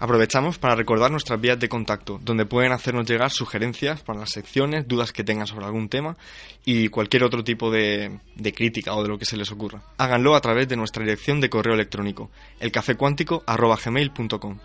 Aprovechamos 0.00 0.58
para 0.58 0.76
recordar 0.76 1.10
nuestras 1.10 1.40
vías 1.40 1.58
de 1.58 1.68
contacto, 1.68 2.20
donde 2.22 2.46
pueden 2.46 2.70
hacernos 2.70 3.08
llegar 3.08 3.32
sugerencias 3.32 4.00
para 4.02 4.20
las 4.20 4.30
secciones, 4.30 4.86
dudas 4.86 5.12
que 5.12 5.24
tengan 5.24 5.48
sobre 5.48 5.66
algún 5.66 5.88
tema 5.88 6.16
y 6.64 6.88
cualquier 6.88 7.24
otro 7.24 7.42
tipo 7.42 7.70
de, 7.70 8.20
de 8.36 8.52
crítica 8.52 8.94
o 8.94 9.02
de 9.02 9.08
lo 9.08 9.18
que 9.18 9.24
se 9.24 9.36
les 9.36 9.50
ocurra. 9.50 9.82
Háganlo 9.96 10.36
a 10.36 10.40
través 10.40 10.68
de 10.68 10.76
nuestra 10.76 11.02
dirección 11.02 11.40
de 11.40 11.50
correo 11.50 11.74
electrónico, 11.74 12.30
elcafecuántico.gmail.com. 12.60 14.58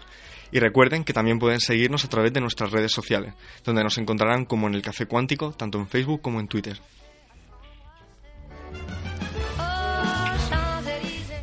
Y 0.52 0.60
recuerden 0.60 1.04
que 1.04 1.14
también 1.14 1.40
pueden 1.40 1.60
seguirnos 1.60 2.06
a 2.06 2.10
través 2.10 2.32
de 2.32 2.40
nuestras 2.40 2.70
redes 2.72 2.92
sociales, 2.92 3.34
donde 3.64 3.84
nos 3.84 3.98
encontrarán 3.98 4.46
como 4.46 4.68
en 4.68 4.76
el 4.76 4.84
Café 4.84 5.08
Cuántico, 5.08 5.52
tanto 5.54 5.80
en 5.80 5.88
Facebook 5.88 6.22
como 6.22 6.40
en 6.40 6.48
Twitter. 6.48 6.80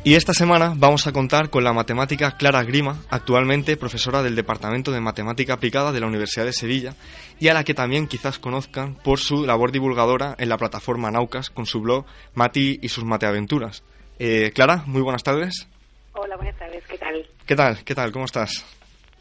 Y 0.03 0.15
esta 0.15 0.33
semana 0.33 0.73
vamos 0.75 1.05
a 1.05 1.11
contar 1.11 1.51
con 1.51 1.63
la 1.63 1.73
matemática 1.73 2.35
Clara 2.35 2.63
Grima, 2.63 2.97
actualmente 3.11 3.77
profesora 3.77 4.23
del 4.23 4.35
Departamento 4.35 4.91
de 4.91 4.99
Matemática 4.99 5.53
Aplicada 5.53 5.91
de 5.91 5.99
la 5.99 6.07
Universidad 6.07 6.45
de 6.45 6.53
Sevilla, 6.53 6.95
y 7.39 7.49
a 7.49 7.53
la 7.53 7.63
que 7.63 7.75
también 7.75 8.07
quizás 8.07 8.39
conozcan 8.39 8.95
por 8.95 9.19
su 9.19 9.45
labor 9.45 9.71
divulgadora 9.71 10.33
en 10.39 10.49
la 10.49 10.57
plataforma 10.57 11.11
Naucas 11.11 11.51
con 11.51 11.67
su 11.67 11.81
blog 11.81 12.05
Mati 12.33 12.79
y 12.81 12.89
sus 12.89 13.03
mateaventuras. 13.03 13.83
Eh, 14.17 14.51
Clara, 14.55 14.83
muy 14.87 15.03
buenas 15.03 15.21
tardes. 15.21 15.67
Hola, 16.13 16.35
buenas 16.35 16.57
tardes, 16.57 16.83
¿qué 16.87 16.97
tal? 16.97 17.27
¿Qué 17.45 17.55
tal? 17.55 17.83
¿Qué 17.83 17.93
tal? 17.93 18.11
¿Cómo 18.11 18.25
estás? 18.25 18.65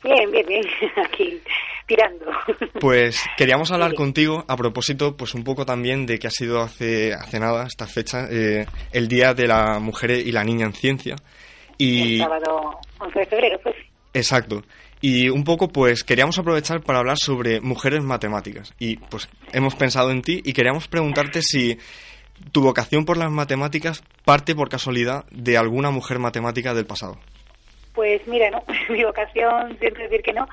Bien, 0.02 0.30
bien, 0.30 0.46
bien, 0.46 0.64
aquí 1.04 1.40
tirando. 1.86 2.26
Pues 2.80 3.20
queríamos 3.36 3.70
hablar 3.72 3.94
contigo 3.94 4.44
a 4.46 4.56
propósito, 4.56 5.16
pues 5.16 5.34
un 5.34 5.44
poco 5.44 5.66
también 5.66 6.06
de 6.06 6.18
que 6.18 6.28
ha 6.28 6.30
sido 6.30 6.60
hace, 6.60 7.12
hace 7.12 7.40
nada, 7.40 7.66
esta 7.66 7.86
fecha, 7.86 8.26
eh, 8.30 8.66
el 8.92 9.08
Día 9.08 9.34
de 9.34 9.46
la 9.46 9.78
Mujer 9.80 10.12
y 10.12 10.32
la 10.32 10.44
Niña 10.44 10.66
en 10.66 10.72
Ciencia. 10.72 11.16
Y... 11.76 12.14
El 12.14 12.20
sábado 12.20 12.78
11 12.98 13.18
de 13.18 13.26
febrero, 13.26 13.60
pues. 13.62 13.76
Exacto. 14.14 14.62
Y 15.00 15.30
un 15.30 15.44
poco, 15.44 15.68
pues, 15.68 16.04
queríamos 16.04 16.38
aprovechar 16.38 16.82
para 16.82 16.98
hablar 16.98 17.16
sobre 17.18 17.60
mujeres 17.60 18.02
matemáticas. 18.02 18.74
Y, 18.78 18.96
pues, 18.96 19.28
hemos 19.52 19.74
pensado 19.74 20.10
en 20.10 20.22
ti 20.22 20.42
y 20.44 20.52
queríamos 20.52 20.88
preguntarte 20.88 21.40
si 21.42 21.78
tu 22.52 22.62
vocación 22.62 23.04
por 23.04 23.16
las 23.16 23.30
matemáticas 23.30 24.02
parte 24.24 24.54
por 24.54 24.68
casualidad 24.68 25.24
de 25.30 25.56
alguna 25.56 25.90
mujer 25.90 26.18
matemática 26.18 26.74
del 26.74 26.86
pasado. 26.86 27.18
Pues 28.00 28.26
mira, 28.26 28.50
no, 28.50 28.64
mi 28.88 29.04
vocación, 29.04 29.76
siempre 29.78 30.04
decir 30.04 30.22
que 30.22 30.32
no, 30.32 30.48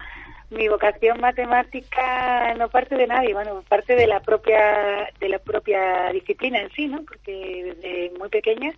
mi 0.49 0.67
vocación 0.67 1.21
matemática 1.21 2.53
no 2.55 2.67
parte 2.67 2.95
de 2.97 3.07
nadie, 3.07 3.33
bueno, 3.33 3.63
parte 3.69 3.95
de 3.95 4.05
la 4.05 4.19
propia 4.19 5.10
de 5.17 5.29
la 5.29 5.39
propia 5.39 6.12
disciplina 6.12 6.60
en 6.60 6.69
sí, 6.71 6.88
¿no? 6.88 7.05
Porque 7.05 7.73
desde 7.73 8.12
muy 8.19 8.27
pequeña 8.27 8.73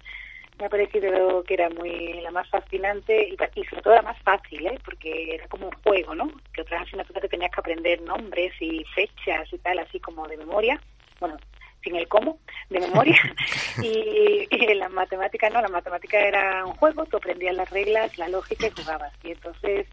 me 0.60 0.68
ha 0.68 0.70
parecido 0.70 1.44
que 1.46 1.56
era 1.56 1.72
muy 1.72 2.22
la 2.22 2.30
más 2.30 2.48
fascinante 2.50 3.30
y, 3.30 3.38
y 3.56 3.64
sobre 3.64 3.82
todo 3.82 3.96
la 3.96 4.04
más 4.04 4.22
fácil, 4.22 4.68
¿eh? 4.68 4.78
Porque 4.86 5.34
era 5.34 5.48
como 5.48 5.70
un 5.70 5.76
juego, 5.84 6.14
¿no? 6.14 6.30
Que 6.54 6.62
otras 6.62 6.84
asignaturas 6.84 7.24
que 7.24 7.30
tenías 7.30 7.50
que 7.50 7.62
aprender 7.62 8.00
nombres 8.04 8.54
y 8.60 8.86
fechas 8.94 9.52
y 9.52 9.58
tal, 9.58 9.80
así 9.80 10.00
como 10.00 10.28
de 10.28 10.38
memoria. 10.38 10.80
Bueno, 11.20 11.38
sin 11.84 11.96
el 11.96 12.08
cómo, 12.08 12.40
de 12.70 12.80
memoria. 12.80 13.18
y, 13.82 14.48
y 14.50 14.66
en 14.66 14.80
las 14.80 14.92
matemáticas 14.92 15.54
no, 15.54 15.62
la 15.62 15.70
matemática 15.70 16.20
era 16.20 16.66
un 16.66 16.74
juego, 16.74 17.06
tú 17.06 17.18
aprendías 17.18 17.56
las 17.56 17.70
reglas, 17.70 18.18
la 18.18 18.30
lógica 18.30 18.68
y 18.68 18.82
jugabas. 18.82 19.14
Y 19.24 19.32
entonces 19.32 19.88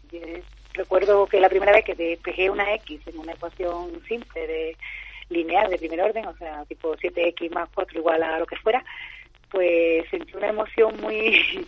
recuerdo 0.73 1.27
que 1.27 1.39
la 1.39 1.49
primera 1.49 1.71
vez 1.71 1.83
que 1.85 1.95
despejé 1.95 2.49
una 2.49 2.73
X 2.75 3.01
en 3.07 3.19
una 3.19 3.33
ecuación 3.33 4.01
simple 4.07 4.47
de 4.47 4.77
lineal 5.29 5.69
de 5.69 5.77
primer 5.77 6.01
orden, 6.01 6.25
o 6.25 6.37
sea, 6.37 6.63
tipo 6.65 6.95
7X 6.95 7.51
más 7.51 7.69
4 7.73 7.99
igual 7.99 8.23
a 8.23 8.39
lo 8.39 8.45
que 8.45 8.55
fuera, 8.57 8.83
pues 9.51 10.09
sentí 10.09 10.35
una 10.35 10.49
emoción 10.49 10.93
muy 11.01 11.65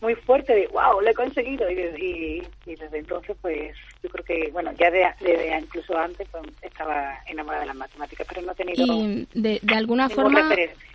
muy 0.00 0.14
fuerte 0.16 0.52
de 0.52 0.66
wow, 0.68 1.00
lo 1.00 1.08
he 1.08 1.14
conseguido 1.14 1.70
y, 1.70 2.42
desde 2.66 2.98
entonces 2.98 3.36
pues 3.40 3.76
yo 4.02 4.10
creo 4.10 4.24
que 4.24 4.50
bueno 4.52 4.72
ya 4.72 4.90
de, 4.90 5.58
incluso 5.60 5.96
antes 5.96 6.26
pues, 6.30 6.44
estaba 6.62 7.18
enamorada 7.26 7.62
de 7.62 7.68
las 7.68 7.76
matemáticas 7.76 8.26
pero 8.28 8.42
no 8.42 8.52
he 8.52 8.54
tenido 8.54 8.84
y 8.84 9.28
de, 9.32 9.60
alguna 9.74 10.08
forma 10.08 10.50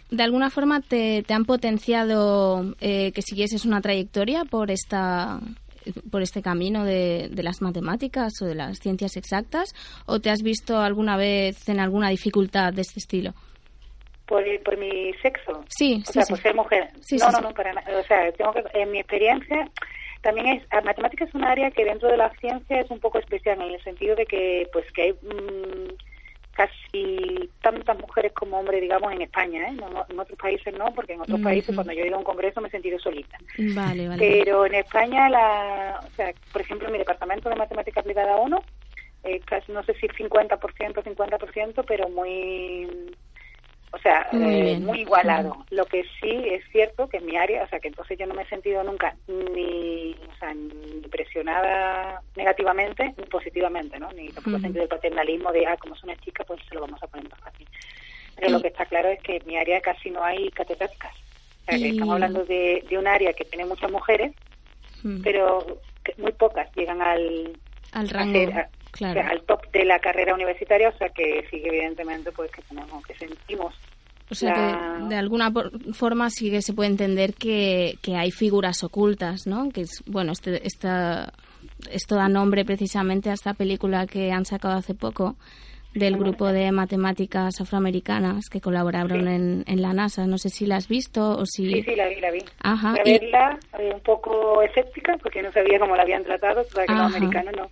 de 0.10 0.24
alguna 0.24 0.50
forma 0.50 0.82
te, 0.82 1.24
te 1.24 1.34
han 1.34 1.46
potenciado 1.46 2.76
eh, 2.82 3.12
que 3.14 3.22
siguieses 3.22 3.66
una 3.66 3.82
trayectoria 3.82 4.46
por 4.46 4.72
esta 4.72 5.40
por 6.12 6.22
este 6.22 6.42
camino 6.42 6.84
de, 6.84 7.30
de, 7.32 7.44
las 7.44 7.62
matemáticas 7.62 8.34
o 8.42 8.46
de 8.46 8.56
las 8.56 8.80
ciencias 8.80 9.16
exactas 9.16 9.74
o 10.06 10.20
te 10.20 10.30
has 10.30 10.42
visto 10.42 10.80
alguna 10.80 11.16
vez 11.16 11.70
en 11.70 11.80
alguna 11.80 12.10
dificultad 12.10 12.74
de 12.74 12.82
este 12.82 13.00
estilo? 13.00 13.34
Por, 14.28 14.44
por 14.64 14.78
mi 14.78 15.14
sexo. 15.22 15.64
Sí, 15.70 16.04
o 16.08 16.12
sea, 16.12 16.24
por 16.28 16.40
ser 16.40 16.54
mujer. 16.56 16.90
no, 17.20 17.32
no, 17.32 17.42
no, 17.42 17.54
para 17.54 17.74
nada. 17.74 18.00
O 18.00 18.04
sea, 18.04 18.32
tengo 18.34 18.54
que, 18.54 18.64
en 18.74 18.92
mi 18.92 19.00
experiencia 19.00 19.70
también 20.22 20.48
es 20.48 20.84
matemática 20.84 21.26
es 21.26 21.34
un 21.34 21.44
área 21.44 21.72
que 21.72 21.86
dentro 21.86 22.10
de 22.10 22.18
la 22.18 22.30
ciencia 22.36 22.82
es 22.82 22.90
un 22.90 23.00
poco 23.00 23.20
especial 23.20 23.62
en 23.62 23.74
el 23.74 23.84
sentido 23.84 24.16
de 24.16 24.26
que 24.26 24.68
pues 24.74 24.86
que 24.92 25.02
hay 25.04 25.12
mm, 25.14 25.94
casi 26.54 27.50
tantas 27.62 27.98
mujeres 28.00 28.34
como 28.34 28.60
hombres 28.60 28.82
digamos 28.82 29.14
en 29.14 29.22
España 29.22 29.70
¿eh? 29.70 29.78
en 30.10 30.20
otros 30.20 30.38
países 30.40 30.74
no 30.74 30.92
porque 30.94 31.14
en 31.14 31.22
otros 31.22 31.40
países 31.40 31.74
cuando 31.74 31.94
yo 31.94 32.04
he 32.04 32.08
ido 32.08 32.16
a 32.16 32.20
un 32.20 32.26
congreso 32.26 32.60
me 32.62 32.68
he 32.68 32.72
sentido 32.72 33.00
solita 33.00 33.38
vale, 33.76 34.08
vale. 34.08 34.44
pero 34.44 34.66
en 34.66 34.76
España 34.76 35.30
la 35.30 36.02
o 36.04 36.16
sea 36.16 36.34
por 36.52 36.62
ejemplo 36.62 36.88
en 36.88 36.94
mi 36.94 37.00
departamento 37.00 37.48
de 37.50 37.56
matemática 37.56 38.00
aplicada 38.00 38.38
1 38.38 38.64
eh, 39.24 39.40
casi 39.46 39.72
no 39.72 39.84
sé 39.84 39.94
si 39.96 40.08
50% 40.08 40.60
50% 40.60 41.84
pero 41.88 42.10
muy 42.10 42.88
o 43.92 43.98
sea, 44.00 44.28
muy, 44.32 44.72
eh, 44.72 44.80
muy 44.80 45.00
igualado. 45.02 45.66
Lo 45.70 45.86
que 45.86 46.04
sí 46.20 46.30
es 46.30 46.64
cierto 46.72 47.08
que 47.08 47.18
en 47.18 47.26
mi 47.26 47.38
área, 47.38 47.64
o 47.64 47.68
sea, 47.68 47.80
que 47.80 47.88
entonces 47.88 48.20
yo 48.20 48.26
no 48.26 48.34
me 48.34 48.44
he 48.44 48.48
sentido 48.48 48.84
nunca 48.84 49.16
ni, 49.28 50.14
o 50.14 50.36
sea, 50.40 50.54
ni 50.54 51.02
presionada 51.10 52.22
negativamente 52.36 53.14
ni 53.18 53.24
positivamente, 53.26 53.98
¿no? 53.98 54.12
Ni 54.12 54.30
tampoco 54.30 54.58
he 54.58 54.62
sentido 54.62 54.84
el 54.84 54.90
paternalismo 54.90 55.52
de, 55.52 55.66
ah, 55.66 55.78
como 55.78 55.96
es 55.96 56.04
una 56.04 56.18
chica, 56.18 56.44
pues 56.44 56.60
se 56.68 56.76
lo 56.76 56.82
vamos 56.82 57.02
a 57.02 57.08
poner 57.08 57.30
más 57.30 57.40
fácil. 57.40 57.68
Pero 58.36 58.52
lo 58.52 58.62
que 58.62 58.68
está 58.68 58.86
claro 58.86 59.10
es 59.10 59.22
que 59.24 59.38
en 59.38 59.48
mi 59.48 59.58
área 59.58 59.80
casi 59.82 60.12
no 60.12 60.24
hay 60.24 60.50
catedráticas. 60.52 61.14
O 61.14 61.72
sea, 61.72 61.78
que 61.80 61.90
estamos 61.90 62.14
hablando 62.14 62.46
de, 62.46 62.86
de 62.88 62.98
un 62.98 63.08
área 63.08 63.34
que 63.34 63.46
tiene 63.46 63.66
muchas 63.66 63.92
mujeres, 63.92 64.34
pero 65.24 65.80
que 66.04 66.14
muy 66.22 66.34
pocas 66.34 66.70
llegan 66.76 67.02
al, 67.02 67.58
al 67.94 68.10
rango. 68.10 68.40
Claro. 68.98 69.22
al 69.22 69.42
top 69.44 69.70
de 69.72 69.86
la 69.86 70.00
carrera 70.00 70.34
universitaria, 70.34 70.90
o 70.90 70.98
sea 70.98 71.10
que 71.10 71.46
sí 71.52 71.62
evidentemente 71.64 72.32
pues 72.32 72.50
que 72.52 72.62
tenemos, 72.64 73.06
que 73.06 73.14
sentimos 73.16 73.76
o 74.30 74.36
sea 74.36 74.54
que 74.54 75.06
de 75.06 75.16
alguna 75.16 75.52
forma 75.94 76.30
sí 76.30 76.52
que 76.52 76.62
se 76.62 76.74
puede 76.74 76.90
entender 76.90 77.34
que, 77.34 77.96
que 78.02 78.16
hay 78.16 78.32
figuras 78.32 78.84
ocultas, 78.84 79.48
¿no? 79.48 79.70
Que 79.70 79.82
es, 79.82 80.04
bueno, 80.06 80.34
este, 80.34 80.66
esta, 80.68 81.32
esto 81.90 82.16
da 82.16 82.28
nombre 82.28 82.66
precisamente 82.66 83.30
a 83.30 83.34
esta 83.34 83.54
película 83.54 84.06
que 84.06 84.32
han 84.32 84.44
sacado 84.44 84.76
hace 84.76 84.94
poco 84.94 85.36
del 85.94 86.18
grupo 86.18 86.48
de 86.48 86.72
matemáticas 86.72 87.60
afroamericanas 87.62 88.50
que 88.50 88.60
colaboraron 88.60 89.28
en, 89.28 89.64
en, 89.66 89.82
la 89.82 89.94
NASA. 89.94 90.28
No 90.28 90.38
sé 90.38 90.50
si 90.50 90.68
la 90.68 90.76
has 90.76 90.88
visto 90.88 91.38
o 91.38 91.46
si... 91.46 91.72
Sí, 91.72 91.84
sí, 91.84 91.96
la 91.96 92.08
vi, 92.08 92.20
la 92.20 92.30
vi. 92.30 92.44
Ajá. 92.62 92.92
A 92.92 93.04
verla, 93.04 93.58
un 93.94 94.00
poco 94.02 94.62
escéptica 94.62 95.18
porque 95.24 95.42
no 95.42 95.52
sabía 95.54 95.80
cómo 95.80 95.96
la 95.96 96.04
habían 96.04 96.24
tratado, 96.24 96.64
porque 96.74 96.94
los 96.94 97.16
americanos 97.16 97.54
no. 97.56 97.70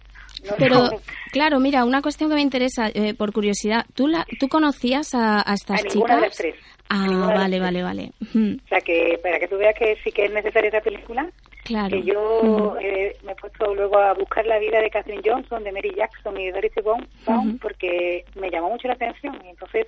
Pero, 0.57 0.89
claro, 1.31 1.59
mira, 1.59 1.83
una 1.85 2.01
cuestión 2.01 2.29
que 2.29 2.35
me 2.35 2.41
interesa, 2.41 2.89
eh, 2.93 3.13
por 3.13 3.33
curiosidad, 3.33 3.85
¿tú, 3.93 4.07
la, 4.07 4.25
¿tú 4.39 4.47
conocías 4.47 5.13
a, 5.13 5.43
estas 5.53 5.83
a 5.83 5.87
chicas? 5.87 6.15
De 6.15 6.21
las 6.21 6.37
tres. 6.37 6.55
Ah, 6.89 7.31
vale, 7.33 7.59
vale, 7.59 7.81
vale. 7.81 8.11
O 8.21 8.67
sea, 8.67 8.79
que 8.79 9.19
para 9.23 9.39
que 9.39 9.47
tú 9.47 9.57
veas 9.57 9.73
que 9.75 9.97
sí 10.03 10.11
que 10.11 10.25
es 10.25 10.31
necesaria 10.31 10.69
esa 10.69 10.81
película, 10.81 11.27
claro. 11.63 11.89
que 11.89 12.03
yo 12.03 12.77
eh, 12.79 13.17
me 13.23 13.31
he 13.31 13.35
puesto 13.35 13.73
luego 13.73 13.97
a 13.97 14.13
buscar 14.13 14.45
la 14.45 14.59
vida 14.59 14.79
de 14.79 14.91
Catherine 14.91 15.23
Johnson, 15.25 15.63
de 15.63 15.71
Mary 15.71 15.93
Jackson 15.95 16.39
y 16.39 16.45
de 16.45 16.51
Doris 16.51 16.71
Baum, 16.83 17.57
porque 17.59 18.23
me 18.35 18.51
llamó 18.51 18.69
mucho 18.69 18.87
la 18.87 18.93
atención. 18.93 19.35
Y 19.43 19.49
entonces, 19.49 19.87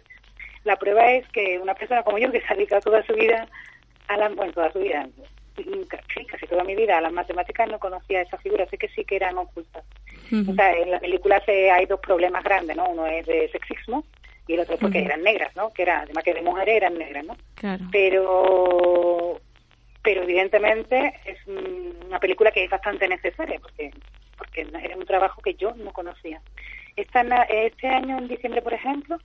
la 0.64 0.76
prueba 0.76 1.12
es 1.12 1.28
que 1.30 1.60
una 1.60 1.76
persona 1.76 2.02
como 2.02 2.18
yo, 2.18 2.32
que 2.32 2.42
se 2.42 2.48
ha 2.50 2.56
dedicado 2.56 2.82
toda 2.82 3.06
su 3.06 3.14
vida 3.14 3.48
a 4.08 4.18
la, 4.18 4.30
bueno, 4.30 4.54
toda 4.54 4.72
su 4.72 4.80
vida, 4.80 5.08
sí, 5.64 6.26
casi 6.26 6.48
toda 6.48 6.64
mi 6.64 6.76
vida 6.76 6.98
a 6.98 7.02
las 7.02 7.12
matemáticas 7.12 7.70
no 7.70 7.80
conocía 7.80 8.22
esa 8.22 8.38
figura, 8.38 8.68
sé 8.68 8.78
que 8.78 8.90
sí 8.90 9.04
que 9.04 9.16
eran 9.16 9.38
ocultas. 9.38 9.84
O 10.32 10.54
sea, 10.54 10.74
en 10.74 10.92
la 10.92 11.00
película 11.00 11.42
se, 11.46 11.72
hay 11.72 11.86
dos 11.86 12.00
problemas 12.00 12.44
grandes, 12.44 12.76
¿no? 12.76 12.90
Uno 12.90 13.06
es 13.06 13.26
de 13.26 13.50
sexismo 13.50 14.04
y 14.48 14.54
el 14.54 14.62
otro 14.62 14.78
porque 14.78 15.00
eran 15.00 15.24
negras, 15.24 15.56
¿no? 15.56 15.72
Que 15.72 15.84
era, 15.84 16.02
además 16.02 16.24
que 16.24 16.34
de 16.34 16.42
mujeres 16.42 16.76
eran 16.76 16.98
negras, 16.98 17.26
¿no? 17.26 17.38
Claro. 17.56 17.86
Pero, 17.92 19.40
pero 20.04 20.24
evidentemente 20.24 21.14
es 21.26 21.38
una 21.48 22.20
película 22.20 22.52
que 22.52 22.64
es 22.64 22.70
bastante 22.70 23.08
necesaria 23.08 23.60
porque 23.60 23.92
porque 24.38 24.62
era 24.62 24.96
un 24.96 25.06
trabajo 25.06 25.42
que 25.42 25.56
yo 25.56 25.74
no 25.76 25.92
conocía. 25.92 26.42
Esta, 26.96 27.22
este 27.44 27.88
año, 27.88 28.18
en 28.18 28.28
diciembre, 28.28 28.62
por 28.62 28.74
ejemplo, 28.74 29.18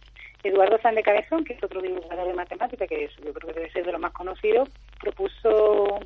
Eduardo 0.42 0.78
San 0.82 0.94
de 0.94 1.02
Cabezón, 1.02 1.44
que 1.44 1.54
es 1.54 1.62
otro 1.62 1.80
divulgador 1.80 2.26
de 2.26 2.34
matemática, 2.34 2.86
que 2.86 3.08
yo 3.24 3.32
creo 3.32 3.48
que 3.48 3.60
debe 3.60 3.72
ser 3.72 3.84
de 3.84 3.92
los 3.92 4.00
más 4.00 4.12
conocidos, 4.12 4.68
propuso 5.00 6.00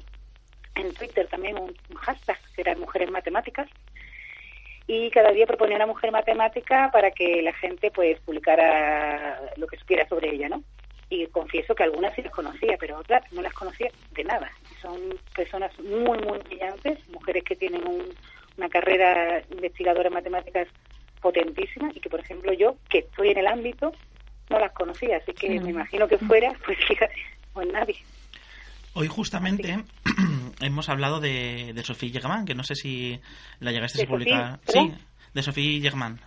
en 0.76 0.92
Twitter 0.94 1.26
también 1.28 1.58
un, 1.58 1.74
un 1.90 1.96
hashtag, 1.96 2.38
que 2.54 2.60
era 2.60 2.76
Mujeres 2.76 3.10
Matemáticas, 3.10 3.68
y 4.86 5.10
cada 5.10 5.32
día 5.32 5.46
proponía 5.46 5.76
una 5.76 5.86
mujer 5.86 6.12
matemática 6.12 6.90
para 6.92 7.10
que 7.10 7.42
la 7.42 7.52
gente 7.52 7.90
pues 7.90 8.20
publicara 8.20 9.40
lo 9.56 9.66
que 9.66 9.78
supiera 9.78 10.08
sobre 10.08 10.32
ella, 10.32 10.48
¿no? 10.48 10.62
Y 11.08 11.26
confieso 11.28 11.74
que 11.74 11.82
algunas 11.82 12.14
sí 12.14 12.22
las 12.22 12.32
conocía, 12.32 12.76
pero 12.78 12.98
otras 12.98 13.22
no 13.32 13.42
las 13.42 13.52
conocía 13.52 13.90
de 14.12 14.24
nada. 14.24 14.50
Son 14.80 14.98
personas 15.34 15.76
muy, 15.80 16.18
muy 16.18 16.38
brillantes, 16.38 16.98
mujeres 17.08 17.44
que 17.44 17.56
tienen 17.56 17.82
una 18.56 18.68
carrera 18.68 19.42
investigadora 19.50 20.08
en 20.08 20.14
matemáticas 20.14 20.68
potentísima 21.20 21.90
y 21.94 22.00
que, 22.00 22.10
por 22.10 22.20
ejemplo, 22.20 22.52
yo, 22.52 22.76
que 22.88 22.98
estoy 22.98 23.30
en 23.30 23.38
el 23.38 23.46
ámbito, 23.46 23.92
no 24.50 24.58
las 24.58 24.72
conocía. 24.72 25.16
Así 25.16 25.32
que 25.32 25.60
me 25.60 25.70
imagino 25.70 26.06
que 26.06 26.18
fuera, 26.18 26.52
pues 26.64 26.78
fíjate, 26.86 27.14
pues 27.52 27.66
nadie. 27.72 27.96
Hoy 28.94 29.08
justamente 29.08 29.78
hemos 30.60 30.88
hablado 30.88 31.20
de, 31.20 31.72
de 31.74 31.84
Sofía 31.84 32.10
Yegman, 32.10 32.44
que 32.44 32.54
no 32.54 32.62
sé 32.62 32.74
si 32.74 33.20
la 33.60 33.72
llegaste 33.72 34.02
a 34.02 34.06
publicar. 34.06 34.60
Sí, 34.66 34.92
de 35.34 35.42
Sofía 35.42 35.80
Yegman. 35.80 36.20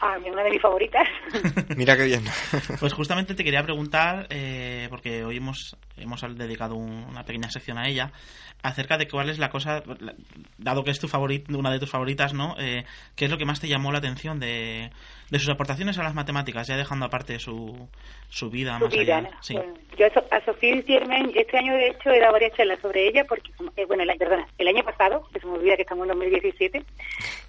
Ah, 0.00 0.18
una 0.30 0.42
de 0.42 0.50
mis 0.50 0.60
favoritas. 0.60 1.08
Mira 1.76 1.96
qué 1.96 2.04
bien. 2.04 2.24
Pues 2.78 2.92
justamente 2.92 3.34
te 3.34 3.44
quería 3.44 3.62
preguntar, 3.62 4.26
eh, 4.28 4.86
porque 4.90 5.24
hoy 5.24 5.38
hemos, 5.38 5.76
hemos 5.96 6.20
dedicado 6.36 6.74
un, 6.74 7.04
una 7.04 7.24
pequeña 7.24 7.50
sección 7.50 7.78
a 7.78 7.88
ella, 7.88 8.12
acerca 8.62 8.96
de 8.96 9.06
cuál 9.06 9.28
es 9.28 9.38
la 9.38 9.50
cosa, 9.50 9.82
dado 10.58 10.84
que 10.84 10.90
es 10.90 10.98
tu 10.98 11.06
favorita, 11.06 11.56
una 11.56 11.70
de 11.70 11.78
tus 11.78 11.90
favoritas, 11.90 12.32
¿no? 12.32 12.56
Eh, 12.58 12.84
¿Qué 13.14 13.26
es 13.26 13.30
lo 13.30 13.36
que 13.36 13.44
más 13.44 13.60
te 13.60 13.68
llamó 13.68 13.92
la 13.92 13.98
atención 13.98 14.40
de, 14.40 14.90
de 15.30 15.38
sus 15.38 15.50
aportaciones 15.50 15.98
a 15.98 16.02
las 16.02 16.14
matemáticas, 16.14 16.66
ya 16.66 16.76
dejando 16.76 17.06
aparte 17.06 17.38
su, 17.38 17.88
su 18.30 18.50
vida 18.50 18.78
su 18.78 18.84
más 18.84 18.94
vida, 18.94 19.18
allá? 19.18 19.30
Sí. 19.40 19.54
Bueno, 19.54 19.74
yo 19.98 20.06
a 20.06 20.44
Sofía 20.44 20.82
Germain, 20.86 21.30
este 21.34 21.58
año 21.58 21.74
de 21.74 21.88
hecho 21.88 22.10
he 22.10 22.20
dado 22.20 22.32
varias 22.32 22.56
charlas 22.56 22.80
sobre 22.80 23.06
ella, 23.06 23.24
porque, 23.24 23.52
eh, 23.76 23.84
bueno, 23.86 24.02
el, 24.02 24.18
perdona, 24.18 24.46
el 24.58 24.68
año 24.68 24.82
pasado, 24.82 25.28
que 25.32 25.40
se 25.40 25.46
me 25.46 25.52
olvida 25.52 25.76
que 25.76 25.82
estamos 25.82 26.04
en 26.04 26.14
2017, 26.14 26.82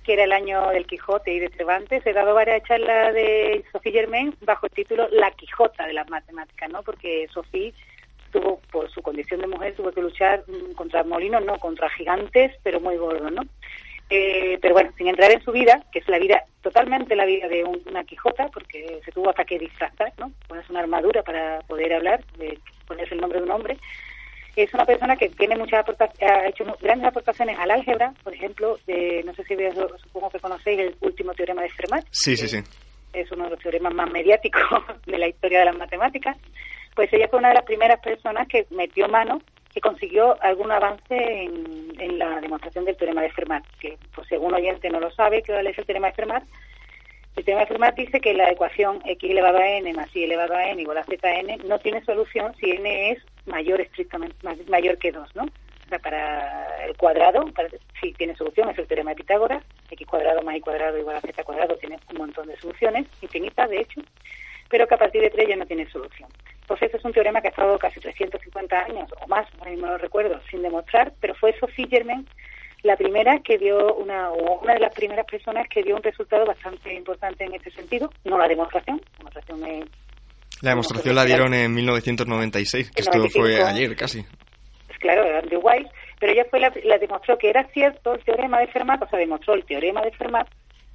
que 0.04 0.14
era 0.14 0.26
el 0.26 0.34
año 0.34 0.68
del 0.70 0.86
Quijote 0.86 1.34
y 1.34 1.40
de 1.40 1.50
Cervantes, 1.50 2.06
he 2.06 2.14
dado 2.14 2.34
varias 2.34 2.62
charlas 2.64 3.14
de 3.14 3.64
Sofía 3.72 3.94
Germain 3.94 4.36
bajo 4.42 4.66
el 4.66 4.74
título 4.74 5.08
La 5.12 5.32
Quijota 5.32 5.88
de 5.88 5.94
las 5.94 6.10
matemáticas, 6.10 6.70
¿no? 6.70 6.84
Porque 6.84 7.28
Sofía 7.34 7.72
tuvo, 8.36 8.60
por 8.72 8.90
su 8.92 9.02
condición 9.02 9.42
de 9.42 9.48
mujer, 9.48 9.74
tuvo 9.76 9.92
que 9.92 10.02
luchar 10.02 10.44
contra 10.76 11.04
molinos, 11.04 11.44
no, 11.46 11.58
contra 11.58 11.90
gigantes, 11.90 12.52
pero 12.64 12.80
muy 12.80 12.98
gordos, 12.98 13.32
¿no? 13.32 13.44
Eh, 14.10 14.60
pero 14.62 14.76
bueno, 14.76 14.92
sin 14.98 15.08
entrar 15.08 15.32
en 15.32 15.42
su 15.42 15.52
vida, 15.52 15.84
que 15.92 16.00
es 16.00 16.08
la 16.08 16.20
vida, 16.20 16.44
totalmente 16.62 17.16
la 17.16 17.26
vida 17.26 17.48
de 17.48 17.64
una 17.64 18.04
Quijota, 18.04 18.48
porque 18.50 19.00
se 19.04 19.12
tuvo 19.12 19.30
hasta 19.30 19.46
que 19.46 19.58
disfrazar, 19.58 20.14
¿no? 20.20 20.32
Ponerse 20.48 20.72
una 20.72 20.82
armadura 20.82 21.24
para 21.24 21.60
poder 21.62 21.94
hablar, 21.94 22.24
de 22.38 22.60
ponerse 22.88 23.16
el 23.16 23.22
nombre 23.22 23.40
de 23.40 23.46
un 23.46 23.52
hombre. 23.52 23.78
Es 24.56 24.74
una 24.74 24.86
persona 24.86 25.16
que 25.18 25.30
tiene 25.30 25.58
muchas 25.58 25.82
aportaciones, 25.82 26.32
ha 26.32 26.48
hecho 26.48 26.66
grandes 26.82 27.08
aportaciones 27.08 27.58
al 27.58 27.72
álgebra, 27.72 28.14
por 28.24 28.34
ejemplo, 28.34 28.78
de, 28.86 29.24
no 29.26 29.34
sé 29.34 29.44
si 29.44 29.56
supongo 30.04 30.30
que 30.30 30.40
conocéis 30.40 30.80
el 30.80 30.96
último 31.02 31.34
teorema 31.34 31.64
de 31.64 31.70
Fermat. 31.70 32.06
Sí, 32.12 32.38
sí, 32.38 32.48
sí. 32.48 32.60
Es 33.12 33.32
uno 33.32 33.46
de 33.46 33.52
los 33.52 33.60
teoremas 33.60 33.94
más 33.94 34.12
mediáticos 34.12 34.62
de 35.06 35.18
la 35.18 35.28
historia 35.28 35.60
de 35.60 35.66
las 35.66 35.78
matemáticas. 35.78 36.38
Pues 36.96 37.12
ella 37.12 37.28
fue 37.28 37.40
una 37.40 37.50
de 37.50 37.56
las 37.56 37.66
primeras 37.66 38.00
personas 38.00 38.48
que 38.48 38.66
metió 38.70 39.08
mano 39.08 39.42
que 39.76 39.82
consiguió 39.82 40.42
algún 40.42 40.72
avance 40.72 41.04
en, 41.12 42.18
la 42.18 42.40
demostración 42.40 42.86
del 42.86 42.96
teorema 42.96 43.22
de 43.22 43.32
Fermat, 43.32 43.66
que 43.80 43.98
pues 44.14 44.28
según 44.30 44.54
oyente 44.54 44.90
no 44.90 45.02
lo 45.02 45.12
sabe, 45.12 45.44
que 45.44 45.52
es 45.60 45.78
el 45.78 45.86
teorema 45.86 46.08
de 46.08 46.14
Fermat. 46.14 46.44
El 47.36 47.44
teorema 47.44 47.66
de 47.66 47.68
Fermat 47.68 47.96
dice 47.96 48.22
que 48.22 48.34
la 48.34 48.50
ecuación 48.50 49.02
x 49.06 49.30
elevado 49.30 49.58
a 49.58 49.68
n 49.68 49.94
más 49.94 50.16
y 50.16 50.24
elevado 50.24 50.56
a 50.56 50.70
n 50.70 50.82
igual 50.82 51.00
a 51.00 51.04
zn 51.04 51.68
no 51.68 51.80
tiene 51.80 52.02
solución 52.06 52.56
si 52.58 52.72
n 52.72 53.12
es 53.12 53.22
mayor 53.46 53.82
estrictamente 53.82 54.36
mayor 54.70 54.98
que 54.98 55.12
2, 55.12 55.36
¿no? 55.36 55.44
O 55.44 55.90
sea, 55.90 56.00
para 56.00 56.86
el 56.86 56.96
cuadrado, 56.96 57.46
para, 57.54 57.68
sí 58.00 58.14
tiene 58.18 58.36
solución, 58.38 58.70
es 58.70 58.78
el 58.78 58.88
teorema 58.88 59.10
de 59.12 59.18
Pitágoras, 59.18 59.64
x 59.92 60.08
cuadrado 60.08 60.42
más 60.42 60.56
y 60.56 60.62
cuadrado 60.62 60.98
igual 60.98 61.18
a 61.18 61.22
z 61.22 61.44
cuadrado 61.44 61.76
tiene 61.76 62.00
un 62.12 62.18
montón 62.18 62.48
de 62.48 62.56
soluciones, 62.58 63.08
infinitas 63.22 63.70
de 63.70 63.82
hecho, 63.82 64.02
pero 64.70 64.88
que 64.88 64.96
a 64.96 65.00
partir 65.00 65.22
de 65.22 65.32
3 65.32 65.50
ya 65.50 65.56
no 65.58 65.66
tiene 65.66 65.90
solución. 65.90 66.30
Pues 66.68 66.82
ese 66.82 66.98
es 66.98 67.06
un 67.06 67.14
teorema 67.14 67.42
que 67.42 67.48
ha 67.48 67.52
estado 67.52 67.78
casi 67.78 68.00
350 68.00 68.78
años 68.78 69.10
o 69.22 69.28
más, 69.28 69.48
mismo 69.66 69.88
lo 69.88 69.98
recuerdo, 69.98 70.40
sin 70.50 70.62
demostrar, 70.62 71.14
pero 71.20 71.36
fue 71.36 71.58
Sophie 71.60 71.88
Germain 71.88 72.26
la 72.86 72.96
primera 72.96 73.40
que 73.40 73.58
dio 73.58 73.96
una, 73.96 74.30
o 74.30 74.62
una 74.62 74.76
de 74.76 74.80
las 74.80 74.94
primeras 74.94 75.26
personas 75.26 75.68
que 75.68 75.82
dio 75.82 75.96
un 75.96 76.04
resultado 76.04 76.46
bastante 76.46 76.94
importante 76.94 77.44
en 77.44 77.56
este 77.56 77.72
sentido, 77.72 78.12
no 78.24 78.38
la 78.38 78.48
demostración, 78.48 79.02
la 79.14 79.18
demostración 79.18 79.66
es, 79.66 79.86
La 80.62 80.70
demostración 80.70 81.16
la 81.16 81.26
dieron 81.26 81.54
en 81.54 81.74
1996, 81.74 82.92
que 82.92 83.02
esto 83.02 83.30
fue 83.30 83.64
ayer 83.64 83.96
casi. 83.96 84.24
Pues 84.88 85.00
claro, 85.00 85.24
Andrew 85.36 85.62
Weiss, 85.62 85.88
pero 86.20 86.32
ella 86.32 86.46
fue 86.50 86.60
la, 86.60 86.72
la 86.84 87.00
demostró 87.00 87.38
que 87.40 87.50
era 87.50 87.64
cierto 87.74 88.14
el 88.14 88.24
teorema 88.24 88.60
de 88.60 88.68
Fermat, 88.68 89.02
o 89.02 89.08
sea, 89.08 89.18
demostró 89.18 89.56
el 89.56 89.66
teorema 89.66 90.02
de 90.02 90.12
Fermat 90.12 90.48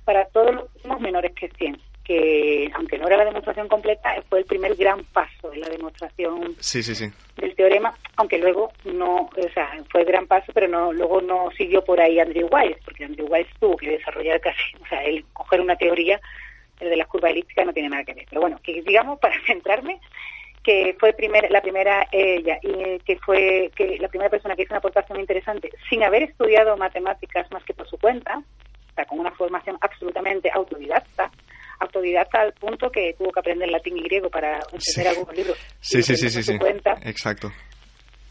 para 0.05 0.25
todos 0.27 0.71
los 0.85 1.01
menores 1.01 1.33
que 1.35 1.49
100 1.49 1.77
que 2.11 2.68
aunque 2.75 2.99
no 2.99 3.07
era 3.07 3.18
la 3.18 3.25
demostración 3.27 3.68
completa, 3.68 4.20
fue 4.29 4.40
el 4.40 4.44
primer 4.44 4.75
gran 4.75 5.05
paso 5.05 5.53
en 5.53 5.61
la 5.61 5.68
demostración 5.68 6.57
sí, 6.59 6.83
sí, 6.83 6.96
sí. 6.96 7.09
del 7.37 7.55
teorema, 7.55 7.96
aunque 8.16 8.37
luego 8.37 8.73
no, 8.85 9.31
o 9.37 9.51
sea, 9.55 9.70
fue 9.88 10.01
el 10.01 10.09
gran 10.09 10.27
paso, 10.27 10.51
pero 10.53 10.66
no 10.66 10.92
luego 10.92 11.20
no 11.20 11.53
siguió 11.57 11.85
por 11.85 12.01
ahí 12.01 12.18
Andrew 12.18 12.49
Weiss, 12.51 12.79
porque 12.85 13.05
Andrew 13.05 13.29
Weiss 13.29 13.46
tuvo 13.61 13.77
que 13.77 13.90
desarrollar 13.90 14.40
casi, 14.40 14.61
o 14.83 14.87
sea, 14.88 15.05
él 15.05 15.25
coger 15.33 15.61
una 15.61 15.77
teoría 15.77 16.20
el 16.81 16.90
de 16.90 16.96
las 16.96 17.07
curvas 17.07 17.31
elípticas 17.31 17.64
no 17.64 17.73
tiene 17.73 17.90
nada 17.90 18.03
que 18.03 18.14
ver. 18.14 18.27
Pero 18.29 18.40
bueno, 18.40 18.59
que 18.61 18.83
digamos, 18.83 19.20
para 19.20 19.40
centrarme, 19.46 20.01
que 20.64 20.96
fue 20.99 21.12
primer, 21.12 21.49
la 21.49 21.62
primera 21.62 22.09
ella 22.11 22.59
y 22.61 22.99
que 23.01 23.18
fue 23.18 23.70
que 23.77 23.99
la 24.01 24.09
primera 24.09 24.31
persona 24.31 24.57
que 24.57 24.62
hizo 24.62 24.73
una 24.73 24.79
aportación 24.79 25.20
interesante 25.20 25.70
sin 25.88 26.03
haber 26.03 26.25
estudiado 26.25 26.77
matemáticas 26.77 27.49
más 27.53 27.62
que 27.62 27.73
por 27.73 27.88
su 27.88 27.99
cuenta, 27.99 28.38
o 28.38 28.94
sea, 28.96 29.05
con 29.05 29.20
una 29.20 29.31
formación 29.31 29.79
absolutamente 29.81 30.51
autodidacta, 30.53 31.31
autodidacta 31.81 32.43
al 32.43 32.53
punto 32.53 32.90
que 32.90 33.14
tuvo 33.19 33.33
que 33.33 33.40
aprender 33.40 33.69
latín 33.71 33.97
y 33.99 34.03
griego 34.03 34.29
para 34.31 34.55
entender 34.57 34.81
Sí. 34.81 35.07
algunos 35.07 35.37
libros. 35.37 35.59
Sí, 35.81 36.03
sí, 36.03 36.16
sí, 36.16 36.31
sí, 36.31 36.43
sí. 36.43 36.59
cuenta, 36.59 36.97
Exacto. 37.03 37.51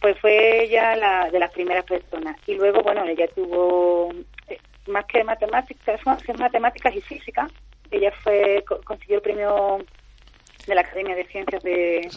pues 0.02 0.18
fue 0.20 0.64
ella 0.64 0.96
la 0.96 1.30
de 1.30 1.40
las 1.40 1.52
primeras 1.52 1.84
personas. 1.86 2.38
Y 2.48 2.54
luego, 2.56 2.82
bueno, 2.84 3.04
ella 3.06 3.28
tuvo, 3.36 4.14
eh, 4.48 4.58
más 4.88 5.06
que 5.06 5.24
matemáticas, 5.24 6.00
matemáticas 6.38 6.96
y 6.96 7.02
física, 7.02 7.48
ella 7.92 8.12
fue 8.24 8.64
co- 8.68 8.80
consiguió 8.86 9.18
el 9.18 9.22
premio 9.24 9.78
de 10.68 10.76
la 10.76 10.82
Academia 10.82 11.16
de 11.16 11.26
Ciencias 11.26 11.62
de, 11.64 12.08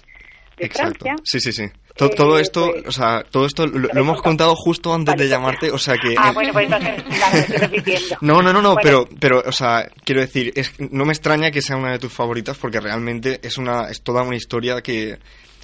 de. 0.58 0.68
Francia. 0.68 1.16
Sí, 1.24 1.40
sí, 1.40 1.50
sí. 1.52 1.64
To- 1.96 2.08
todo 2.10 2.38
Eh, 2.38 2.42
esto, 2.42 2.70
pues- 2.72 2.86
o 2.86 2.92
sea, 2.92 3.22
todo 3.30 3.44
esto 3.46 3.66
lo, 3.66 3.78
lo 3.92 4.00
hemos 4.00 4.22
contado 4.22 4.54
justo 4.56 4.94
antes 4.94 5.16
de 5.16 5.28
llamarte, 5.28 5.70
o 5.70 5.78
sea 5.78 5.96
que... 5.98 6.14
Ah, 6.16 6.32
bueno, 6.32 6.52
pues 6.52 6.64
entonces, 6.64 7.04
estoy 7.40 7.56
repitiendo. 7.58 8.16
No, 8.22 8.42
no, 8.42 8.52
no, 8.52 8.62
no, 8.62 8.74
Bueno, 8.74 9.04
pero, 9.08 9.18
pero, 9.20 9.42
o 9.46 9.52
sea, 9.52 9.86
quiero 10.04 10.20
decir, 10.22 10.52
es, 10.56 10.72
no 10.78 11.04
me 11.04 11.12
extraña 11.12 11.50
que 11.50 11.60
sea 11.62 11.76
una 11.76 11.92
de 11.92 11.98
tus 11.98 12.12
favoritas 12.12 12.56
porque 12.58 12.80
realmente 12.80 13.40
es 13.42 13.58
una, 13.58 13.88
es 13.90 14.02
toda 14.02 14.22
una 14.22 14.36
historia 14.36 14.80
que, 14.80 15.18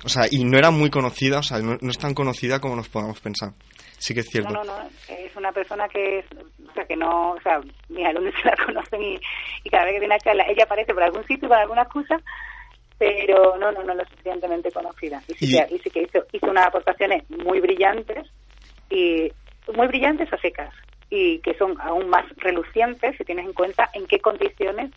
o 0.05 0.09
sea, 0.09 0.25
y 0.31 0.45
no 0.45 0.59
era 0.59 0.71
muy 0.71 0.91
conocida, 0.91 1.39
o 1.39 1.43
sea, 1.43 1.59
no, 1.59 1.77
no 1.81 1.91
es 1.91 1.99
tan 1.99 2.15
conocida 2.15 2.61
como 2.61 2.77
nos 2.77 2.89
podamos 2.89 3.19
pensar. 3.21 3.53
sí 3.99 4.13
que 4.15 4.21
es 4.21 4.27
cierto. 4.31 4.53
No, 4.53 4.65
no, 4.65 4.79
no, 4.81 4.89
es 5.09 5.35
una 5.35 5.51
persona 5.53 5.89
que, 5.89 6.25
o 6.69 6.73
sea, 6.75 6.85
que 6.85 6.95
no, 6.97 7.31
o 7.33 7.41
sea, 7.43 7.59
mis 7.89 8.05
alumnos 8.07 8.35
se 8.43 8.49
la 8.49 8.57
conocen 8.67 9.03
y, 9.03 9.19
y 9.65 9.71
cada 9.71 9.85
vez 9.85 9.95
que 9.95 10.01
viene 10.01 10.15
a 10.15 10.19
charla, 10.19 10.45
ella 10.49 10.65
aparece 10.65 10.93
por 10.93 11.03
algún 11.03 11.27
sitio, 11.27 11.49
por 11.49 11.57
alguna 11.57 11.83
excusa, 11.83 12.17
pero 12.99 13.57
no, 13.57 13.71
no, 13.73 13.83
no 13.85 13.95
lo 13.95 14.05
suficientemente 14.05 14.71
conocida. 14.73 15.23
Y 15.29 15.35
sí, 15.35 15.57
Que, 15.57 15.75
y 15.75 15.79
sí 15.79 15.91
que 15.91 16.03
hizo, 16.03 16.25
hizo 16.33 16.47
unas 16.47 16.67
aportaciones 16.67 17.23
muy 17.31 17.61
brillantes, 17.61 18.27
y 18.91 19.31
muy 19.75 19.87
brillantes 19.87 20.33
a 20.33 20.39
secas, 20.39 20.75
y 21.11 21.39
que 21.39 21.55
son 21.55 21.81
aún 21.81 22.09
más 22.09 22.25
relucientes 22.37 23.17
si 23.17 23.25
tienes 23.25 23.47
en 23.47 23.53
cuenta 23.53 23.89
en 23.95 24.07
qué 24.07 24.19
condiciones 24.19 24.91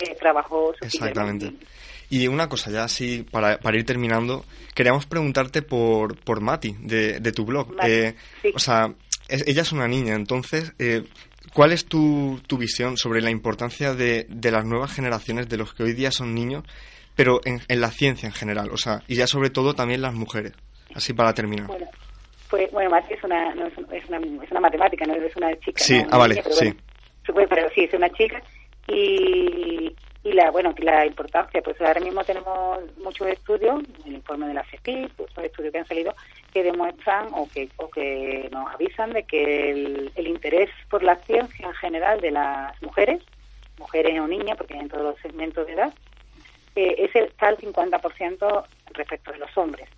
eh, 0.00 0.16
trabajó 0.18 0.74
su 0.78 0.84
Exactamente. 0.84 1.52
Y 2.08 2.26
una 2.26 2.48
cosa 2.48 2.70
ya 2.70 2.84
así, 2.84 3.22
para, 3.30 3.58
para 3.58 3.76
ir 3.76 3.84
terminando, 3.84 4.44
queríamos 4.74 5.06
preguntarte 5.06 5.62
por, 5.62 6.18
por 6.18 6.40
Mati, 6.40 6.74
de, 6.80 7.20
de 7.20 7.32
tu 7.32 7.44
blog. 7.44 7.76
Eh, 7.84 8.16
o 8.52 8.58
sea, 8.58 8.92
ella 9.28 9.62
es 9.62 9.70
una 9.70 9.86
niña, 9.86 10.14
entonces, 10.14 10.72
eh, 10.80 11.04
¿cuál 11.52 11.72
es 11.72 11.84
tu, 11.84 12.40
tu 12.48 12.58
visión 12.58 12.96
sobre 12.96 13.20
la 13.20 13.30
importancia 13.30 13.94
de, 13.94 14.26
de 14.28 14.50
las 14.50 14.64
nuevas 14.64 14.92
generaciones, 14.92 15.48
de 15.48 15.56
los 15.56 15.72
que 15.72 15.84
hoy 15.84 15.92
día 15.92 16.10
son 16.10 16.34
niños, 16.34 16.64
pero 17.20 17.38
en, 17.44 17.60
en 17.68 17.82
la 17.82 17.90
ciencia 17.90 18.26
en 18.26 18.32
general? 18.32 18.70
O 18.72 18.78
sea, 18.78 19.02
y 19.06 19.14
ya 19.14 19.26
sobre 19.26 19.50
todo 19.50 19.74
también 19.74 20.00
las 20.00 20.14
mujeres. 20.14 20.54
Así 20.94 21.12
para 21.12 21.34
terminar. 21.34 21.66
Bueno, 21.66 21.86
pues, 22.48 22.72
bueno 22.72 22.88
Mati 22.88 23.12
es 23.12 23.22
una, 23.22 23.54
no, 23.54 23.66
es, 23.66 23.76
una, 24.08 24.16
es 24.42 24.50
una 24.50 24.60
matemática, 24.60 25.04
no 25.04 25.12
es 25.12 25.36
una 25.36 25.54
chica. 25.58 25.84
Sí, 25.84 26.02
¿no? 26.02 26.08
ah, 26.12 26.16
vale, 26.16 26.40
pero 26.42 26.54
sí. 26.54 26.74
Bueno, 27.30 27.48
pero 27.50 27.68
sí, 27.74 27.82
es 27.82 27.92
una 27.92 28.08
chica. 28.08 28.42
Y, 28.88 29.94
y 30.24 30.32
la 30.32 30.50
bueno 30.50 30.74
la 30.78 31.04
importancia 31.04 31.60
pues 31.62 31.78
ahora 31.82 32.00
mismo 32.00 32.24
tenemos 32.24 32.80
muchos 33.04 33.28
estudios 33.28 33.82
el 34.06 34.14
informe 34.14 34.48
de 34.48 34.54
la 34.54 34.64
CEPI 34.64 35.08
pues, 35.16 35.30
estudios 35.44 35.72
que 35.72 35.78
han 35.78 35.86
salido 35.86 36.14
que 36.52 36.62
demuestran 36.62 37.28
o 37.32 37.48
que 37.48 37.68
o 37.76 37.88
que 37.88 38.48
nos 38.50 38.74
avisan 38.74 39.12
de 39.12 39.22
que 39.22 39.70
el, 39.70 40.12
el 40.16 40.26
interés 40.26 40.70
por 40.88 41.02
la 41.02 41.16
ciencia 41.16 41.66
en 41.66 41.74
general 41.74 42.20
de 42.20 42.32
las 42.32 42.82
mujeres 42.82 43.22
mujeres 43.78 44.18
o 44.18 44.26
niñas 44.26 44.56
porque 44.56 44.74
en 44.74 44.88
todos 44.88 45.04
los 45.04 45.18
segmentos 45.20 45.66
de 45.66 45.74
edad 45.74 45.92
eh, 46.74 46.94
es 46.98 47.14
el, 47.16 47.24
está 47.24 47.48
al 47.48 47.58
50% 47.58 48.64
respecto 48.92 49.32
de 49.32 49.38
los 49.38 49.56
hombres. 49.56 49.88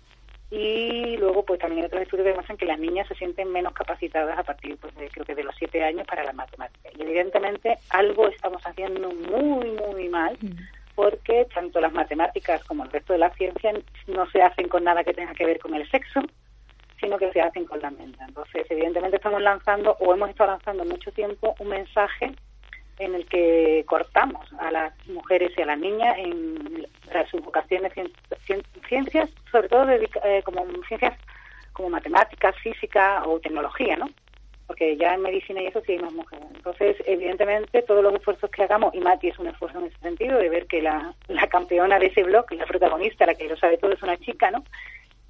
Y 0.49 1.17
luego 1.17 1.43
pues 1.43 1.59
también 1.59 1.81
hay 1.81 1.87
otros 1.87 2.03
estudios 2.03 2.25
que 2.25 2.29
demuestran 2.29 2.57
que 2.57 2.65
las 2.65 2.79
niñas 2.79 3.07
se 3.07 3.15
sienten 3.15 3.51
menos 3.51 3.73
capacitadas 3.73 4.37
a 4.37 4.43
partir 4.43 4.77
pues 4.77 4.93
de, 4.95 5.09
creo 5.09 5.25
que 5.25 5.33
de 5.33 5.43
los 5.43 5.55
siete 5.55 5.83
años 5.83 6.05
para 6.05 6.23
las 6.23 6.35
matemáticas 6.35 6.93
y 6.95 7.01
evidentemente 7.01 7.79
algo 7.89 8.27
estamos 8.27 8.61
haciendo 8.63 9.11
muy 9.11 9.71
muy 9.71 10.09
mal 10.09 10.37
porque 10.93 11.47
tanto 11.51 11.81
las 11.81 11.91
matemáticas 11.91 12.63
como 12.65 12.83
el 12.83 12.91
resto 12.91 13.13
de 13.13 13.19
la 13.19 13.31
ciencia 13.31 13.73
no 14.05 14.29
se 14.29 14.43
hacen 14.43 14.67
con 14.67 14.83
nada 14.83 15.03
que 15.03 15.15
tenga 15.15 15.33
que 15.33 15.47
ver 15.47 15.57
con 15.57 15.73
el 15.73 15.89
sexo 15.89 16.21
sino 16.99 17.17
que 17.17 17.31
se 17.31 17.41
hacen 17.41 17.65
con 17.65 17.81
la 17.81 17.89
mente. 17.89 18.19
Entonces 18.25 18.65
evidentemente 18.69 19.17
estamos 19.17 19.41
lanzando 19.41 19.97
o 19.99 20.13
hemos 20.13 20.29
estado 20.29 20.51
lanzando 20.51 20.85
mucho 20.85 21.11
tiempo 21.11 21.55
un 21.59 21.69
mensaje 21.69 22.31
en 22.99 23.15
el 23.15 23.25
que 23.25 23.83
cortamos 23.87 24.45
a 24.59 24.71
las 24.71 24.93
mujeres 25.07 25.51
y 25.57 25.61
a 25.61 25.65
las 25.65 25.79
niñas 25.79 26.15
en 26.17 26.87
las 27.13 27.31
vocaciones 27.31 27.91
ciencias, 28.87 29.29
sobre 29.51 29.69
todo 29.69 29.85
dedica, 29.85 30.19
eh, 30.23 30.43
como 30.43 30.65
ciencias 30.87 31.17
como 31.73 31.89
matemáticas, 31.89 32.55
física 32.59 33.23
o 33.25 33.39
tecnología, 33.39 33.95
¿no? 33.95 34.09
Porque 34.67 34.95
ya 34.95 35.15
en 35.15 35.21
medicina 35.21 35.61
y 35.61 35.67
eso 35.67 35.81
sí 35.85 35.93
hay 35.93 35.99
más 35.99 36.13
mujeres. 36.13 36.45
Entonces, 36.55 36.95
evidentemente, 37.05 37.81
todos 37.81 38.03
los 38.03 38.13
esfuerzos 38.13 38.49
que 38.51 38.63
hagamos, 38.63 38.93
y 38.93 38.99
Mati 38.99 39.29
es 39.29 39.39
un 39.39 39.47
esfuerzo 39.47 39.79
en 39.79 39.85
ese 39.85 39.97
sentido, 39.97 40.37
de 40.37 40.49
ver 40.49 40.67
que 40.67 40.81
la, 40.81 41.13
la 41.27 41.47
campeona 41.47 41.99
de 41.99 42.07
ese 42.07 42.23
blog, 42.23 42.45
la 42.53 42.65
protagonista, 42.65 43.25
la 43.25 43.35
que 43.35 43.49
lo 43.49 43.57
sabe 43.57 43.77
todo, 43.77 43.91
es 43.91 44.03
una 44.03 44.17
chica, 44.17 44.51
¿no? 44.51 44.63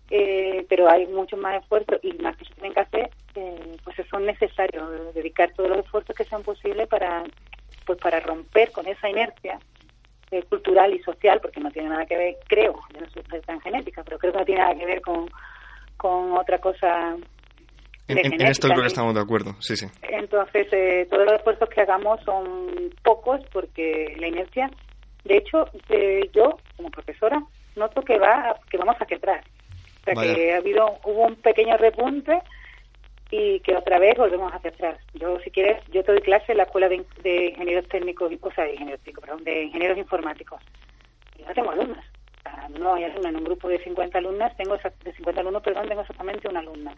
Eh, 0.09 0.65
pero 0.69 0.89
hay 0.89 1.07
muchos 1.07 1.39
más 1.39 1.61
esfuerzos 1.61 1.99
y 2.03 2.13
más 2.21 2.35
que 2.37 2.45
se 2.45 2.53
tienen 2.53 2.73
que 2.73 2.79
hacer, 2.81 3.09
eh, 3.35 3.77
pues 3.83 3.95
son 4.09 4.25
necesarios 4.25 5.13
dedicar 5.15 5.51
todos 5.53 5.69
los 5.69 5.79
esfuerzos 5.79 6.15
que 6.15 6.25
sean 6.25 6.43
posibles 6.43 6.87
para 6.87 7.23
pues 7.95 8.01
para 8.01 8.19
romper 8.19 8.71
con 8.71 8.87
esa 8.87 9.09
inercia 9.09 9.59
eh, 10.31 10.43
cultural 10.43 10.93
y 10.93 11.01
social, 11.03 11.39
porque 11.41 11.59
no 11.59 11.71
tiene 11.71 11.89
nada 11.89 12.05
que 12.05 12.17
ver, 12.17 12.37
creo, 12.47 12.79
yo 12.93 13.01
no 13.01 13.09
soy 13.09 13.23
tan 13.41 13.61
genética, 13.61 14.03
pero 14.03 14.17
creo 14.17 14.33
que 14.33 14.39
no 14.39 14.45
tiene 14.45 14.61
nada 14.61 14.75
que 14.75 14.85
ver 14.85 15.01
con, 15.01 15.29
con 15.97 16.37
otra 16.37 16.57
cosa. 16.59 17.15
En, 18.07 18.17
en, 18.17 18.33
en, 18.33 18.47
esto 18.47 18.67
creo 18.67 18.81
que 18.81 18.87
estamos 18.87 19.13
de 19.13 19.21
acuerdo, 19.21 19.55
sí, 19.59 19.77
sí. 19.77 19.87
Entonces, 20.01 20.67
eh, 20.71 21.07
todos 21.09 21.25
los 21.25 21.35
esfuerzos 21.35 21.69
que 21.69 21.81
hagamos 21.81 22.19
son 22.23 22.91
pocos 23.03 23.41
porque 23.51 24.15
la 24.19 24.27
inercia, 24.27 24.69
de 25.23 25.37
hecho, 25.37 25.65
eh, 25.89 26.29
yo 26.33 26.57
como 26.75 26.89
profesora 26.89 27.41
noto 27.75 28.01
que 28.01 28.17
va 28.17 28.55
que 28.69 28.77
vamos 28.77 28.95
hacia 28.99 29.17
atrás. 29.17 29.45
O 30.01 30.03
sea, 30.03 30.13
Vaya. 30.15 30.35
que 30.35 30.53
ha 30.53 30.57
habido 30.57 30.99
hubo 31.05 31.27
un 31.27 31.35
pequeño 31.35 31.77
repunte 31.77 32.41
y 33.35 33.59
que 33.61 33.75
otra 33.75 33.97
vez 33.97 34.15
volvemos 34.15 34.53
hacia 34.53 34.69
atrás. 34.69 34.99
Yo, 35.15 35.39
si 35.39 35.49
quieres, 35.49 35.83
yo 35.89 36.03
te 36.03 36.11
doy 36.11 36.21
clase 36.21 36.51
en 36.51 36.59
la 36.59 36.65
Escuela 36.65 36.87
de, 36.87 37.03
de 37.23 37.45
Ingenieros 37.47 37.87
Técnicos, 37.87 38.31
o 38.39 38.51
sea, 38.51 38.65
de 38.65 38.73
Ingenieros 38.73 39.01
Técnicos, 39.01 39.23
perdón, 39.23 39.43
de 39.43 39.63
Ingenieros 39.63 39.97
Informáticos. 39.97 40.61
Y 41.39 41.41
no 41.41 41.51
tengo 41.55 41.71
alumnas. 41.71 42.05
No 42.77 42.93
hay 42.93 43.05
alumnas. 43.05 43.31
En 43.31 43.37
un 43.37 43.43
grupo 43.43 43.67
de 43.69 43.83
50 43.83 44.19
alumnas, 44.19 44.55
tengo 44.55 44.77
de 44.77 45.13
50 45.13 45.41
alumnos, 45.41 45.63
perdón, 45.63 45.87
tengo 45.87 46.01
exactamente 46.01 46.47
una 46.47 46.59
alumna. 46.59 46.95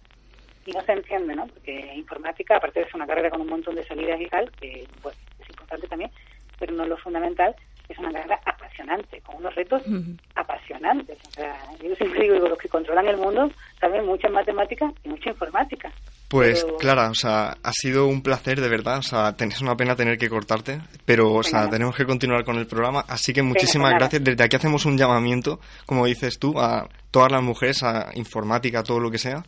Y 0.66 0.72
no 0.74 0.82
se 0.82 0.92
entiende, 0.92 1.36
¿no? 1.36 1.48
Porque 1.48 1.94
informática, 1.96 2.58
aparte 2.58 2.82
de 2.82 2.86
ser 2.88 2.96
una 2.98 3.08
carrera 3.08 3.30
con 3.30 3.40
un 3.40 3.48
montón 3.48 3.76
de 3.76 3.86
salidas 3.86 4.20
y 4.20 4.26
tal, 4.26 4.52
que 4.60 4.86
pues, 5.02 5.16
es 5.40 5.50
importante 5.50 5.88
también, 5.88 6.12
pero 6.60 6.74
no 6.74 6.84
es 6.84 6.90
lo 6.90 6.98
fundamental, 6.98 7.56
es 7.90 7.98
una 8.00 8.12
carrera 8.12 8.40
apasionante, 8.46 9.22
con 9.22 9.36
unos 9.38 9.56
retos 9.56 9.82
uh 9.86 9.92
-huh. 9.92 10.20
apasionantes. 10.36 11.18
O 11.28 11.32
sea, 11.32 11.56
yo 11.82 11.96
siempre 11.96 12.22
digo, 12.22 12.36
los 12.48 12.58
que 12.58 12.70
controlan 12.70 13.08
el 13.08 13.18
mundo 13.18 13.50
saben 13.80 14.06
mucha 14.06 14.30
matemática 14.30 14.92
y 15.04 15.10
mucha 15.10 15.30
informática. 15.30 15.92
Pues 16.28 16.64
pero... 16.64 16.78
Clara, 16.78 17.10
o 17.10 17.16
sea, 17.16 17.56
ha 17.62 17.72
sido 17.72 18.08
un 18.08 18.22
placer 18.22 18.60
de 18.60 18.68
verdad, 18.68 18.98
o 19.00 19.04
sea, 19.04 19.36
es 19.38 19.62
una 19.62 19.76
pena 19.76 19.96
tener 19.96 20.18
que 20.18 20.30
cortarte, 20.30 20.82
pero 21.06 21.34
o 21.34 21.44
sea, 21.44 21.70
tenemos 21.70 21.96
que 21.96 22.06
continuar 22.06 22.44
con 22.44 22.58
el 22.58 22.68
programa, 22.68 23.06
así 23.08 23.32
que 23.34 23.44
muchísimas 23.44 23.90
Venga, 23.90 24.00
gracias. 24.00 24.24
Desde 24.24 24.44
aquí 24.44 24.56
hacemos 24.56 24.86
un 24.86 24.98
llamamiento, 24.98 25.60
como 25.86 26.06
dices 26.06 26.40
tú, 26.40 26.60
a 26.60 26.90
todas 27.12 27.32
las 27.32 27.44
mujeres, 27.44 27.84
a 27.84 28.10
informática, 28.16 28.84
todo 28.84 29.00
lo 29.00 29.12
que 29.12 29.18
sea. 29.18 29.44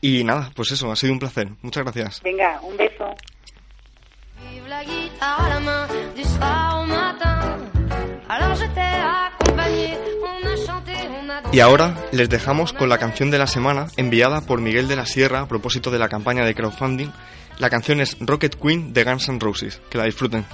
Y 0.00 0.24
nada, 0.24 0.50
pues 0.54 0.72
eso, 0.72 0.90
ha 0.90 0.96
sido 0.96 1.12
un 1.12 1.18
placer. 1.18 1.48
Muchas 1.62 1.84
gracias. 1.84 2.22
Venga, 2.22 2.60
un 2.62 2.76
beso. 2.76 3.14
Y 11.52 11.60
ahora 11.60 11.94
les 12.12 12.30
dejamos 12.30 12.72
con 12.72 12.88
la 12.88 12.96
canción 12.96 13.30
de 13.30 13.38
la 13.38 13.46
semana 13.46 13.88
enviada 13.98 14.40
por 14.40 14.60
Miguel 14.60 14.88
de 14.88 14.96
la 14.96 15.04
Sierra 15.04 15.40
a 15.40 15.48
propósito 15.48 15.90
de 15.90 15.98
la 15.98 16.08
campaña 16.08 16.44
de 16.44 16.54
crowdfunding. 16.54 17.10
La 17.58 17.68
canción 17.68 18.00
es 18.00 18.16
Rocket 18.20 18.54
Queen 18.54 18.94
de 18.94 19.04
Guns 19.04 19.28
N' 19.28 19.38
Roses. 19.38 19.82
Que 19.90 19.98
la 19.98 20.04
disfruten. 20.04 20.46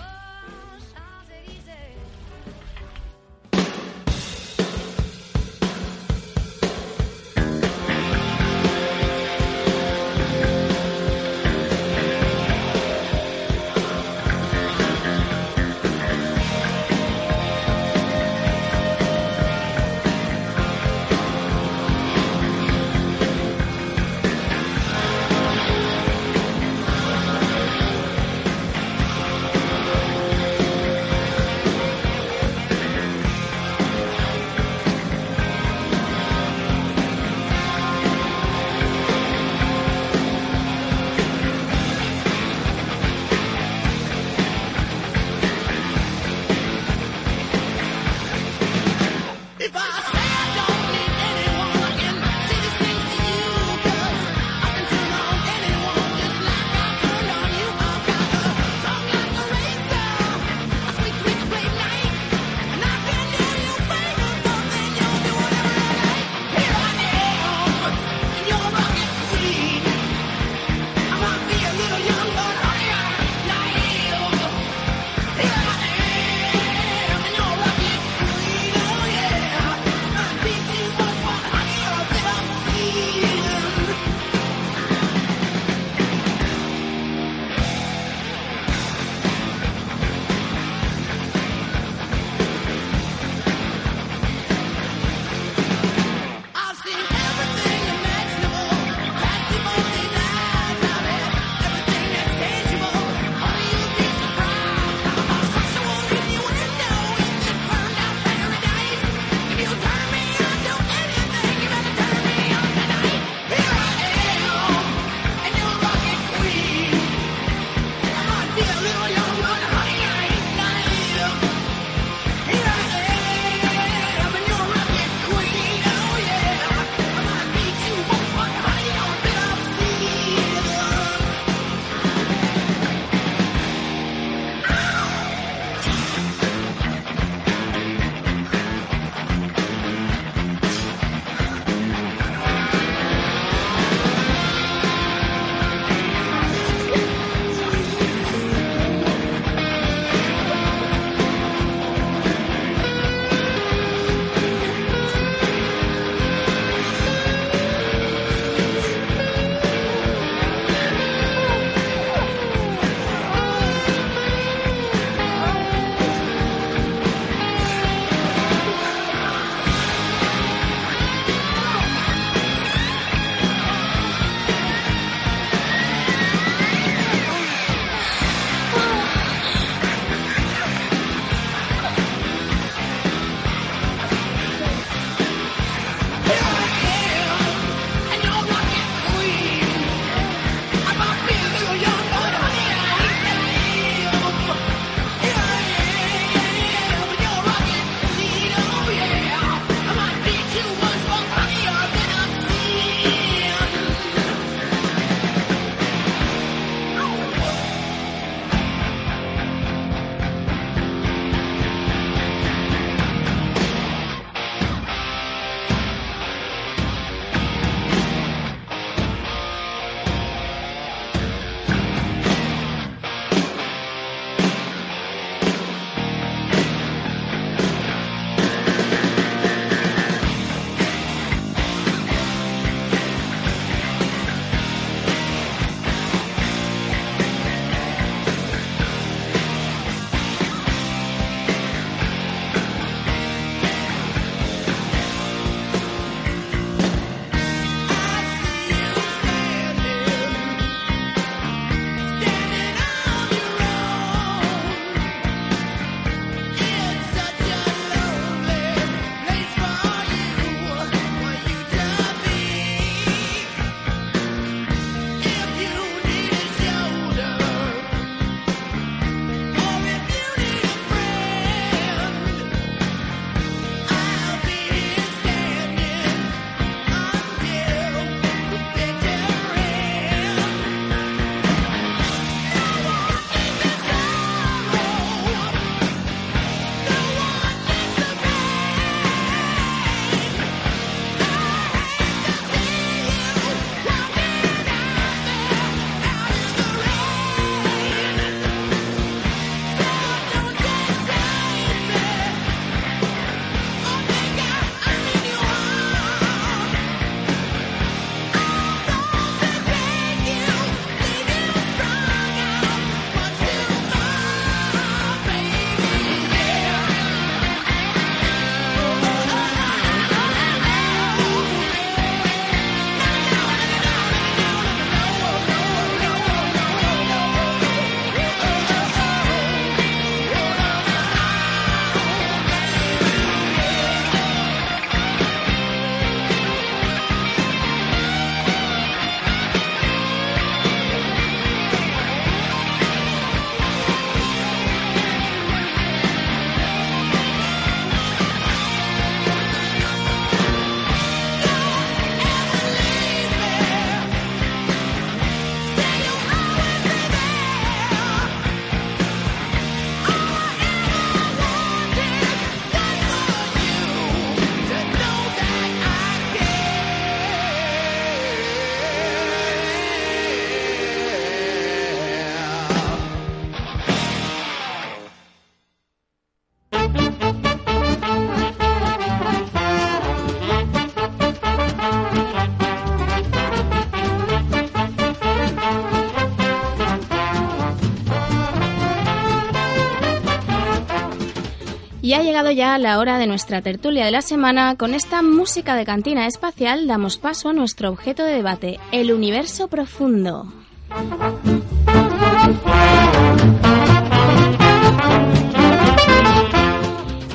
Y 392.09 392.15
ha 392.15 392.23
llegado 392.23 392.50
ya 392.50 392.79
la 392.79 392.98
hora 392.98 393.19
de 393.19 393.27
nuestra 393.27 393.61
tertulia 393.61 394.06
de 394.06 394.11
la 394.11 394.23
semana. 394.23 394.77
Con 394.77 394.94
esta 394.94 395.21
música 395.21 395.77
de 395.77 395.85
cantina 395.85 396.27
espacial 396.27 396.87
damos 396.87 397.19
paso 397.19 397.50
a 397.50 397.52
nuestro 397.52 397.90
objeto 397.90 398.25
de 398.25 398.33
debate, 398.33 398.81
el 398.92 399.13
universo 399.13 399.69
profundo. 399.69 400.50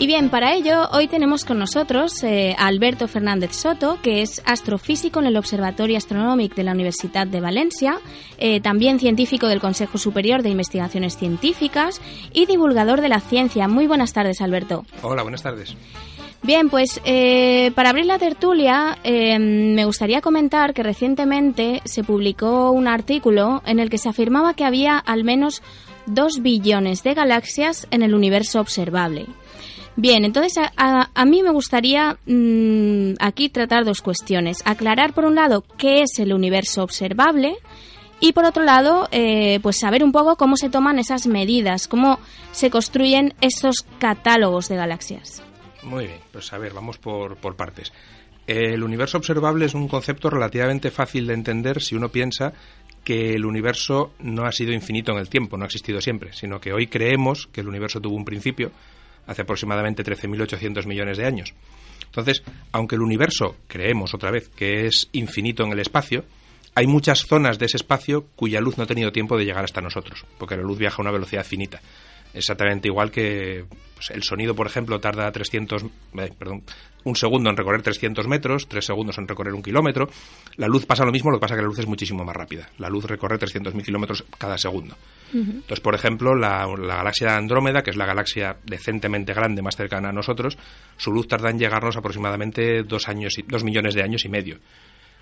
Y 0.04 0.06
bien, 0.06 0.30
para 0.30 0.54
ello 0.54 0.90
hoy 0.92 1.08
tenemos 1.08 1.46
con 1.46 1.60
nosotros 1.60 2.26
eh, 2.26 2.58
a 2.60 2.68
Alberto 2.68 3.08
Fernández 3.08 3.54
Soto, 3.54 4.00
que 4.04 4.22
es 4.22 4.42
astrofísico 4.46 5.22
en 5.22 5.28
el 5.28 5.38
Observatorio 5.38 5.96
Astronómico 5.96 6.56
de 6.56 6.66
la 6.66 6.74
Universidad 6.74 7.26
de 7.26 7.40
Valencia, 7.40 8.02
eh, 8.38 8.60
también 8.60 9.00
científico 9.00 9.48
del 9.48 9.62
Consejo 9.62 9.98
Superior 9.98 10.44
de 10.44 10.50
Investigaciones 10.50 11.16
Científicas 11.16 12.02
y 12.34 12.48
divulgador 12.48 13.00
de 13.00 13.08
la 13.08 13.22
ciencia. 13.22 13.70
Muy 13.70 13.88
buenas 13.88 14.12
tardes, 14.12 14.42
Alberto. 14.42 14.84
Hola, 15.04 15.24
buenas 15.24 15.42
tardes. 15.42 15.74
Bien, 16.42 16.70
pues 16.70 17.00
eh, 17.06 17.72
para 17.74 17.92
abrir 17.92 18.06
la 18.06 18.20
tertulia 18.20 18.98
me 19.06 19.86
gustaría 19.86 20.20
comentar 20.20 20.74
que 20.74 20.84
recientemente 20.84 21.82
se 21.86 22.04
publicó 22.04 22.72
un 22.72 22.90
artículo 22.90 23.64
en 23.66 23.80
el 23.80 23.90
que 23.90 23.98
se 23.98 24.10
afirmaba 24.10 24.54
que 24.54 24.66
había 24.66 24.98
al 24.98 25.24
menos 25.24 25.64
dos 26.06 26.42
billones 26.42 27.04
de 27.04 27.14
galaxias 27.14 27.88
en 27.90 28.04
el 28.04 28.14
universo 28.14 28.60
observable. 28.60 29.28
Bien, 29.96 30.26
entonces 30.26 30.54
a, 30.76 31.26
mí 31.26 31.44
me 31.44 31.52
gustaría 31.52 32.18
mm, 32.26 33.14
aquí 33.20 33.50
tratar 33.50 33.86
dos 33.86 34.02
cuestiones. 34.02 34.62
Aclarar, 34.66 35.14
por 35.14 35.26
un 35.26 35.36
lado, 35.36 35.64
qué 35.78 36.02
es 36.02 36.18
el 36.20 36.34
universo 36.34 36.84
observable 36.84 37.58
y, 38.20 38.34
por 38.34 38.46
otro 38.46 38.64
lado, 38.64 39.08
eh, 39.12 39.60
pues 39.62 39.80
saber 39.80 40.04
un 40.04 40.12
poco 40.12 40.36
cómo 40.36 40.58
se 40.58 40.70
toman 40.70 40.98
esas 40.98 41.28
medidas, 41.28 41.88
cómo 41.88 42.20
se 42.52 42.70
construyen 42.70 43.36
esos 43.42 43.86
catálogos 44.00 44.68
de 44.68 44.78
galaxias. 44.78 45.44
Muy 45.84 46.08
bien, 46.08 46.20
pues 46.32 46.52
a 46.54 46.58
ver, 46.58 46.74
vamos 46.74 46.98
por 46.98 47.56
partes. 47.56 47.92
El 48.46 48.84
universo 48.84 49.18
observable 49.18 49.66
es 49.66 49.74
un 49.74 49.88
concepto 49.88 50.30
relativamente 50.30 50.92
fácil 50.92 51.28
de 51.28 51.34
entender 51.34 51.82
si 51.82 51.96
uno 51.96 52.10
piensa 52.10 52.54
que 53.04 53.34
el 53.34 53.46
universo 53.46 54.14
no 54.20 54.46
ha 54.46 54.52
sido 54.52 54.74
infinito 54.74 55.12
en 55.12 55.20
el 55.20 55.30
tiempo, 55.30 55.58
no 55.58 55.64
ha 55.64 55.68
existido 55.68 56.02
siempre, 56.02 56.34
sino 56.34 56.60
que 56.60 56.74
hoy 56.74 56.88
creemos 56.88 57.48
que 57.48 57.62
el 57.62 57.68
universo 57.68 58.02
tuvo 58.02 58.16
un 58.16 58.26
principio, 58.26 58.72
hace 59.28 59.44
aproximadamente 59.44 60.04
13.800 60.04 60.86
millones 60.86 61.18
de 61.18 61.26
años. 61.26 61.54
Entonces, 62.06 62.44
aunque 62.72 62.96
el 62.96 63.02
universo, 63.02 63.56
creemos 63.68 64.14
otra 64.14 64.32
vez, 64.32 64.50
que 64.50 64.86
es 64.86 65.10
infinito 65.14 65.64
en 65.64 65.72
el 65.72 65.80
espacio, 65.80 66.26
hay 66.76 66.88
muchas 66.88 67.26
zonas 67.26 67.60
de 67.60 67.66
ese 67.66 67.78
espacio 67.78 68.28
cuya 68.36 68.62
luz 68.62 68.78
no 68.78 68.84
ha 68.84 68.88
tenido 68.88 69.12
tiempo 69.12 69.38
de 69.38 69.46
llegar 69.46 69.64
hasta 69.64 69.82
nosotros, 69.82 70.26
porque 70.38 70.56
la 70.56 70.64
luz 70.64 70.78
viaja 70.78 70.98
a 70.98 71.02
una 71.02 71.12
velocidad 71.12 71.46
finita. 71.46 71.82
Exactamente 72.34 72.88
igual 72.88 73.12
que 73.12 73.66
pues, 73.94 74.10
el 74.10 74.24
sonido, 74.24 74.56
por 74.56 74.66
ejemplo, 74.66 75.00
tarda 75.00 75.32
300, 75.32 75.84
eh, 75.84 76.32
perdón, 76.38 76.64
un 77.04 77.16
segundo 77.16 77.50
en 77.50 77.58
recorrer 77.58 77.82
300 77.82 78.28
metros, 78.28 78.68
tres 78.68 78.86
segundos 78.86 79.18
en 79.18 79.28
recorrer 79.28 79.54
un 79.54 79.62
kilómetro. 79.62 80.10
La 80.58 80.68
luz 80.68 80.86
pasa 80.86 81.06
lo 81.06 81.12
mismo, 81.12 81.32
lo 81.32 81.38
que 81.38 81.42
pasa 81.42 81.56
es 81.56 81.58
que 81.58 81.62
la 81.64 81.68
luz 81.68 81.80
es 81.80 81.88
muchísimo 81.88 82.24
más 82.24 82.36
rápida. 82.36 82.70
La 82.78 82.90
luz 82.90 83.06
recorre 83.06 83.38
300.000 83.38 83.84
kilómetros 83.84 84.24
cada 84.38 84.58
segundo. 84.58 84.96
Entonces, 85.34 85.80
por 85.80 85.96
ejemplo, 85.96 86.36
la, 86.36 86.68
galaxia 86.68 87.32
de 87.32 87.34
Andrómeda, 87.34 87.82
que 87.82 87.90
es 87.90 87.98
la 87.98 88.06
galaxia 88.06 88.58
decentemente 88.64 89.34
grande 89.34 89.62
más 89.62 89.76
cercana 89.76 90.10
a 90.10 90.14
nosotros, 90.14 90.58
su 90.98 91.12
luz 91.12 91.28
tarda 91.28 91.50
en 91.50 91.58
llegarnos 91.58 91.98
aproximadamente 91.98 92.84
dos, 92.84 93.08
años 93.08 93.38
y, 93.38 93.42
dos 93.42 93.64
millones 93.64 93.96
de 93.96 94.04
años 94.04 94.26
y 94.26 94.30
medio. 94.30 94.60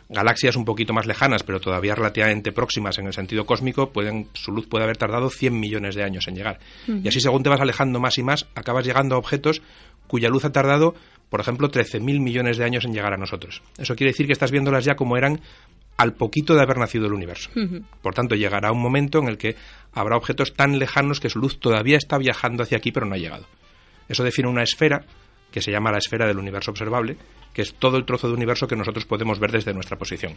Galaxias 0.09 0.57
un 0.57 0.65
poquito 0.65 0.91
más 0.91 1.05
lejanas, 1.05 1.43
pero 1.43 1.61
todavía 1.61 1.95
relativamente 1.95 2.51
próximas 2.51 2.97
en 2.99 3.07
el 3.07 3.13
sentido 3.13 3.45
cósmico, 3.45 3.91
pueden, 3.91 4.27
su 4.33 4.51
luz 4.51 4.67
puede 4.67 4.83
haber 4.83 4.97
tardado 4.97 5.29
100 5.29 5.57
millones 5.57 5.95
de 5.95 6.03
años 6.03 6.27
en 6.27 6.35
llegar. 6.35 6.59
Y 6.85 7.07
así, 7.07 7.21
según 7.21 7.43
te 7.43 7.49
vas 7.49 7.61
alejando 7.61 8.01
más 8.01 8.17
y 8.17 8.23
más, 8.23 8.45
acabas 8.53 8.85
llegando 8.85 9.15
a 9.15 9.19
objetos 9.19 9.61
cuya 10.07 10.27
luz 10.27 10.43
ha 10.43 10.51
tardado, 10.51 10.95
por 11.31 11.39
ejemplo, 11.39 11.71
13.000 11.71 12.19
millones 12.19 12.57
de 12.57 12.65
años 12.65 12.83
en 12.83 12.91
llegar 12.91 13.13
a 13.13 13.17
nosotros. 13.17 13.61
Eso 13.77 13.95
quiere 13.95 14.11
decir 14.11 14.27
que 14.27 14.33
estás 14.33 14.51
viéndolas 14.51 14.83
ya 14.83 14.97
como 14.97 15.15
eran 15.15 15.39
al 15.95 16.11
poquito 16.11 16.53
de 16.55 16.61
haber 16.61 16.77
nacido 16.77 17.05
el 17.05 17.13
universo. 17.13 17.49
Por 18.01 18.13
tanto, 18.13 18.35
llegará 18.35 18.73
un 18.73 18.81
momento 18.81 19.19
en 19.19 19.29
el 19.29 19.37
que 19.37 19.55
habrá 19.93 20.17
objetos 20.17 20.53
tan 20.55 20.77
lejanos 20.77 21.21
que 21.21 21.29
su 21.29 21.39
luz 21.39 21.57
todavía 21.57 21.95
está 21.95 22.17
viajando 22.17 22.63
hacia 22.63 22.79
aquí, 22.79 22.91
pero 22.91 23.05
no 23.05 23.15
ha 23.15 23.17
llegado. 23.17 23.45
Eso 24.09 24.25
define 24.25 24.49
una 24.49 24.61
esfera 24.61 25.05
que 25.51 25.61
se 25.61 25.71
llama 25.71 25.89
la 25.89 25.99
esfera 25.99 26.27
del 26.27 26.37
universo 26.37 26.71
observable, 26.71 27.15
que 27.53 27.61
es 27.61 27.75
todo 27.75 27.95
el 27.95 28.03
trozo 28.03 28.27
de 28.27 28.33
universo 28.33 28.67
que 28.67 28.75
nosotros 28.75 29.05
podemos 29.05 29.39
ver 29.39 29.53
desde 29.53 29.73
nuestra 29.73 29.97
posición. 29.97 30.33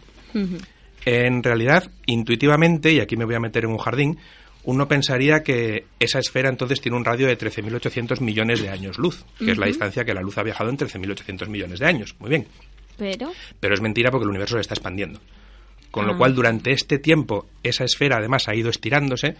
En 1.03 1.43
realidad, 1.43 1.91
intuitivamente, 2.05 2.93
y 2.93 3.01
aquí 3.01 3.17
me 3.17 3.25
voy 3.25 3.35
a 3.35 3.41
meter 3.41 3.65
en 3.65 3.71
un 3.71 3.79
jardín, 3.79 4.17
uno 4.65 4.87
pensaría 4.87 5.43
que 5.43 5.85
esa 5.99 6.19
esfera 6.19 6.49
entonces 6.49 6.81
tiene 6.81 6.97
un 6.97 7.05
radio 7.05 7.27
de 7.27 7.37
13.800 7.37 8.19
millones 8.21 8.61
de 8.61 8.69
años 8.69 8.97
luz, 8.97 9.23
que 9.37 9.51
es 9.51 9.57
la 9.57 9.67
distancia 9.67 10.03
que 10.05 10.13
la 10.13 10.21
luz 10.21 10.37
ha 10.37 10.43
viajado 10.43 10.69
en 10.69 10.77
13.800 10.77 11.47
millones 11.47 11.79
de 11.79 11.85
años. 11.85 12.15
Muy 12.19 12.29
bien. 12.29 12.47
Pero. 12.97 13.31
Pero 13.59 13.73
es 13.73 13.81
mentira 13.81 14.09
porque 14.11 14.23
el 14.23 14.29
universo 14.29 14.55
se 14.55 14.61
está 14.61 14.73
expandiendo. 14.73 15.19
Con 15.91 16.07
lo 16.07 16.13
Ah. 16.13 16.17
cual, 16.17 16.35
durante 16.35 16.71
este 16.71 16.97
tiempo, 16.99 17.47
esa 17.63 17.83
esfera 17.83 18.17
además 18.17 18.47
ha 18.47 18.55
ido 18.55 18.69
estirándose. 18.69 19.35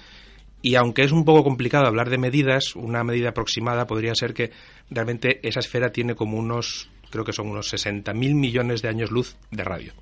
Y 0.62 0.76
aunque 0.76 1.04
es 1.04 1.12
un 1.12 1.26
poco 1.26 1.44
complicado 1.44 1.86
hablar 1.86 2.10
de 2.10 2.18
medidas, 2.18 2.76
una 2.76 3.04
medida 3.04 3.30
aproximada 3.30 3.88
podría 3.88 4.16
ser 4.16 4.34
que 4.34 4.52
realmente 4.90 5.40
esa 5.48 5.60
esfera 5.60 5.92
tiene 5.92 6.16
como 6.16 6.38
unos, 6.38 6.90
creo 7.12 7.24
que 7.24 7.34
son 7.34 7.48
unos 7.50 7.70
60.000 7.72 8.34
millones 8.36 8.82
de 8.82 8.90
años 8.90 9.12
luz 9.12 9.36
de 9.52 9.64
radio. 9.64 9.94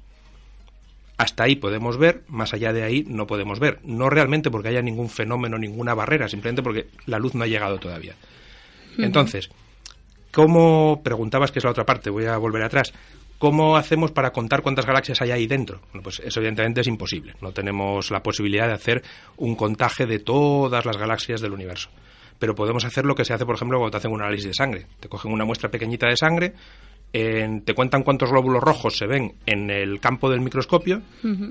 Hasta 1.17 1.43
ahí 1.43 1.55
podemos 1.55 1.97
ver, 1.97 2.23
más 2.27 2.53
allá 2.53 2.73
de 2.73 2.83
ahí 2.83 3.05
no 3.07 3.27
podemos 3.27 3.59
ver. 3.59 3.79
No 3.83 4.09
realmente 4.09 4.49
porque 4.49 4.69
haya 4.69 4.81
ningún 4.81 5.09
fenómeno, 5.09 5.57
ninguna 5.57 5.93
barrera, 5.93 6.27
simplemente 6.27 6.63
porque 6.63 6.87
la 7.05 7.19
luz 7.19 7.35
no 7.35 7.43
ha 7.43 7.47
llegado 7.47 7.77
todavía. 7.77 8.15
Entonces, 8.97 9.49
¿cómo, 10.31 11.01
preguntabas 11.03 11.51
que 11.51 11.59
es 11.59 11.65
la 11.65 11.71
otra 11.71 11.85
parte, 11.85 12.09
voy 12.09 12.25
a 12.25 12.37
volver 12.37 12.63
atrás, 12.63 12.93
¿cómo 13.37 13.77
hacemos 13.77 14.11
para 14.11 14.31
contar 14.31 14.61
cuántas 14.61 14.85
galaxias 14.85 15.21
hay 15.21 15.31
ahí 15.31 15.47
dentro? 15.47 15.81
Bueno, 15.91 16.03
pues 16.03 16.19
eso 16.19 16.39
evidentemente 16.39 16.81
es 16.81 16.87
imposible. 16.87 17.35
No 17.41 17.51
tenemos 17.51 18.09
la 18.11 18.23
posibilidad 18.23 18.67
de 18.67 18.73
hacer 18.73 19.03
un 19.37 19.55
contaje 19.55 20.05
de 20.05 20.19
todas 20.19 20.85
las 20.85 20.97
galaxias 20.97 21.41
del 21.41 21.53
universo. 21.53 21.89
Pero 22.39 22.55
podemos 22.55 22.83
hacer 22.85 23.05
lo 23.05 23.15
que 23.15 23.23
se 23.23 23.33
hace, 23.33 23.45
por 23.45 23.55
ejemplo, 23.55 23.77
cuando 23.77 23.91
te 23.91 23.97
hacen 23.97 24.11
un 24.11 24.21
análisis 24.21 24.47
de 24.47 24.53
sangre. 24.53 24.87
Te 24.99 25.07
cogen 25.07 25.31
una 25.31 25.45
muestra 25.45 25.69
pequeñita 25.69 26.07
de 26.07 26.17
sangre, 26.17 26.53
en- 27.13 27.61
te 27.61 27.73
cuentan 27.73 28.03
cuántos 28.03 28.31
glóbulos 28.31 28.61
rojos 28.63 28.97
se 28.97 29.05
ven 29.07 29.35
en 29.45 29.69
el 29.69 29.99
campo 29.99 30.29
del 30.29 30.41
microscopio 30.41 31.01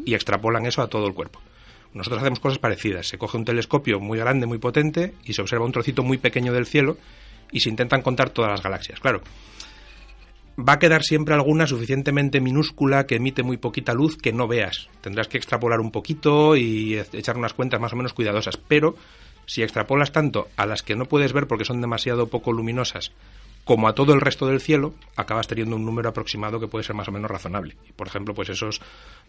y 0.04 0.14
extrapolan 0.14 0.66
eso 0.66 0.82
a 0.82 0.88
todo 0.88 1.06
el 1.06 1.14
cuerpo. 1.14 1.40
Nosotros 1.94 2.20
hacemos 2.22 2.40
cosas 2.40 2.58
parecidas. 2.58 3.06
Se 3.06 3.18
coge 3.18 3.36
un 3.36 3.44
telescopio 3.44 4.00
muy 4.00 4.18
grande, 4.18 4.46
muy 4.46 4.58
potente, 4.58 5.14
y 5.24 5.34
se 5.34 5.42
observa 5.42 5.64
un 5.64 5.72
trocito 5.72 6.02
muy 6.02 6.18
pequeño 6.18 6.52
del 6.52 6.66
cielo 6.66 6.96
y 7.50 7.60
se 7.60 7.68
intentan 7.68 8.02
contar 8.02 8.30
todas 8.30 8.50
las 8.50 8.62
galaxias. 8.62 8.98
Claro, 8.98 9.20
va 10.58 10.74
a 10.74 10.78
quedar 10.78 11.02
siempre 11.02 11.34
alguna 11.34 11.66
suficientemente 11.66 12.40
minúscula 12.40 13.06
que 13.06 13.16
emite 13.16 13.42
muy 13.42 13.56
poquita 13.58 13.94
luz 13.94 14.16
que 14.16 14.32
no 14.32 14.48
veas. 14.48 14.88
Tendrás 15.00 15.28
que 15.28 15.38
extrapolar 15.38 15.80
un 15.80 15.90
poquito 15.90 16.56
y 16.56 16.94
e- 16.96 17.06
echar 17.12 17.36
unas 17.36 17.54
cuentas 17.54 17.80
más 17.80 17.92
o 17.92 17.96
menos 17.96 18.12
cuidadosas. 18.12 18.56
Pero 18.56 18.94
si 19.46 19.62
extrapolas 19.62 20.12
tanto 20.12 20.48
a 20.56 20.66
las 20.66 20.82
que 20.82 20.96
no 20.96 21.04
puedes 21.06 21.32
ver 21.32 21.46
porque 21.46 21.64
son 21.64 21.80
demasiado 21.80 22.28
poco 22.28 22.52
luminosas 22.52 23.12
como 23.64 23.88
a 23.88 23.94
todo 23.94 24.12
el 24.12 24.20
resto 24.20 24.46
del 24.46 24.60
cielo, 24.60 24.94
acabas 25.16 25.46
teniendo 25.46 25.76
un 25.76 25.84
número 25.84 26.08
aproximado 26.08 26.58
que 26.58 26.66
puede 26.66 26.84
ser 26.84 26.96
más 26.96 27.08
o 27.08 27.12
menos 27.12 27.30
razonable. 27.30 27.76
Y, 27.88 27.92
Por 27.92 28.08
ejemplo, 28.08 28.34
pues 28.34 28.48
esos 28.48 28.80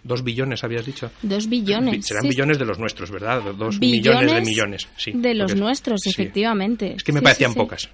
dos 0.04 0.24
billones, 0.24 0.64
habías 0.64 0.86
dicho. 0.86 1.12
Dos 1.22 1.48
billones. 1.48 2.06
Serán 2.06 2.24
sí, 2.24 2.30
billones 2.30 2.58
de 2.58 2.66
los 2.66 2.80
nuestros, 2.80 3.12
¿verdad? 3.12 3.42
Dos 3.56 3.80
Billones 3.80 4.22
millones 4.22 4.34
de 4.34 4.42
millones. 4.42 4.88
Sí, 4.98 5.12
de 5.14 5.36
los 5.36 5.56
nuestros, 5.56 6.02
sí. 6.02 6.10
efectivamente. 6.10 6.94
Es 6.98 7.04
que 7.04 7.12
me 7.12 7.20
Sí, 7.20 7.24
parecían 7.24 7.52
sí, 7.52 7.54
sí. 7.54 7.60
pocas. 7.60 7.90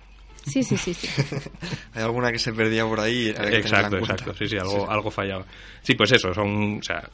Sí, 0.45 0.63
sí, 0.63 0.77
sí. 0.77 0.93
sí. 0.93 1.07
Hay 1.93 2.03
alguna 2.03 2.31
que 2.31 2.39
se 2.39 2.53
perdía 2.53 2.85
por 2.85 2.99
ahí. 3.01 3.27
Exacto, 3.27 3.97
exacto. 3.97 4.33
Sí, 4.33 4.47
sí, 4.47 4.57
algo, 4.57 4.89
algo 4.89 5.11
fallaba. 5.11 5.45
Sí, 5.83 5.95
pues 5.95 6.11
eso, 6.13 6.33
son. 6.33 6.79
O 6.79 6.83
sea, 6.83 7.07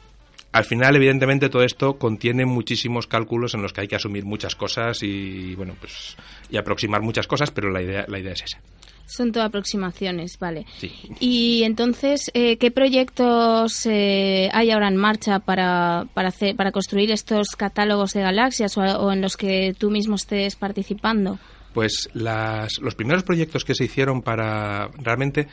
al 0.52 0.64
final, 0.64 0.94
evidentemente, 0.96 1.48
todo 1.50 1.62
esto 1.64 1.98
contiene 1.98 2.46
muchísimos 2.46 3.06
cálculos 3.06 3.54
en 3.54 3.62
los 3.62 3.72
que 3.72 3.82
hay 3.82 3.88
que 3.88 3.96
asumir 3.96 4.24
muchas 4.24 4.54
cosas 4.54 5.02
y, 5.02 5.54
bueno, 5.56 5.74
pues. 5.78 6.16
y 6.48 6.56
aproximar 6.56 7.02
muchas 7.02 7.26
cosas, 7.26 7.50
pero 7.50 7.70
la 7.70 7.82
idea, 7.82 8.06
la 8.08 8.18
idea 8.18 8.32
es 8.32 8.44
esa. 8.44 8.60
Son 9.06 9.32
todo 9.32 9.44
aproximaciones, 9.44 10.38
vale. 10.38 10.66
Sí. 10.78 10.92
Y 11.20 11.62
entonces, 11.62 12.30
eh, 12.34 12.56
¿qué 12.58 12.70
proyectos 12.70 13.86
eh, 13.86 14.50
hay 14.52 14.70
ahora 14.72 14.88
en 14.88 14.96
marcha 14.96 15.38
para, 15.38 16.06
para, 16.12 16.28
hacer, 16.28 16.56
para 16.56 16.72
construir 16.72 17.10
estos 17.12 17.50
catálogos 17.56 18.12
de 18.12 18.22
galaxias 18.22 18.76
o, 18.76 18.82
o 18.82 19.12
en 19.12 19.20
los 19.20 19.36
que 19.36 19.74
tú 19.78 19.90
mismo 19.90 20.16
estés 20.16 20.56
participando? 20.56 21.38
Pues 21.72 22.08
las, 22.14 22.78
los 22.80 22.94
primeros 22.94 23.22
proyectos 23.22 23.64
que 23.64 23.74
se 23.74 23.84
hicieron 23.84 24.22
para 24.22 24.88
realmente 24.98 25.46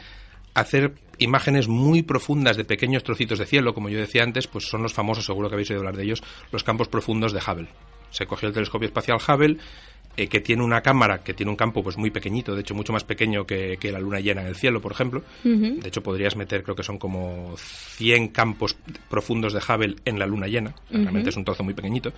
hacer 0.54 0.94
imágenes 1.18 1.68
muy 1.68 2.02
profundas 2.04 2.58
de 2.58 2.66
pequeños 2.66 3.04
trocitos 3.04 3.40
de 3.40 3.46
cielo, 3.46 3.74
como 3.74 3.90
yo 3.90 4.00
decía 4.00 4.24
antes, 4.24 4.48
pues 4.48 4.66
son 4.66 4.82
los 4.82 4.94
famosos, 4.94 5.26
seguro 5.26 5.50
que 5.50 5.56
habéis 5.56 5.70
oído 5.72 5.82
hablar 5.82 5.98
de 5.98 6.04
ellos, 6.04 6.24
los 6.52 6.64
campos 6.64 6.88
profundos 6.88 7.34
de 7.34 7.40
Hubble. 7.40 7.70
Se 8.10 8.26
cogió 8.26 8.48
el 8.48 8.54
telescopio 8.54 8.88
espacial 8.88 9.18
Hubble, 9.18 9.58
eh, 10.16 10.28
que 10.28 10.42
tiene 10.42 10.64
una 10.64 10.82
cámara 10.82 11.24
que 11.24 11.34
tiene 11.34 11.50
un 11.50 11.56
campo 11.56 11.82
pues 11.82 11.98
muy 11.98 12.12
pequeñito, 12.12 12.54
de 12.54 12.62
hecho 12.62 12.76
mucho 12.76 12.94
más 12.94 13.04
pequeño 13.04 13.46
que, 13.46 13.78
que 13.80 13.92
la 13.92 14.00
luna 14.00 14.20
llena 14.20 14.42
en 14.42 14.48
el 14.48 14.56
cielo, 14.56 14.80
por 14.80 14.92
ejemplo. 14.92 15.24
De 15.44 15.88
hecho 15.88 16.04
podrías 16.04 16.36
meter, 16.36 16.62
creo 16.64 16.76
que 16.76 16.84
son 16.84 17.00
como 17.00 17.56
100 17.58 18.28
campos 18.28 18.78
profundos 19.10 19.54
de 19.54 19.60
Hubble 19.60 19.96
en 20.06 20.20
la 20.20 20.28
luna 20.28 20.48
llena, 20.48 20.76
realmente 20.92 21.30
es 21.30 21.38
un 21.38 21.44
trozo 21.44 21.64
muy 21.64 21.74
pequeñito. 21.74 22.14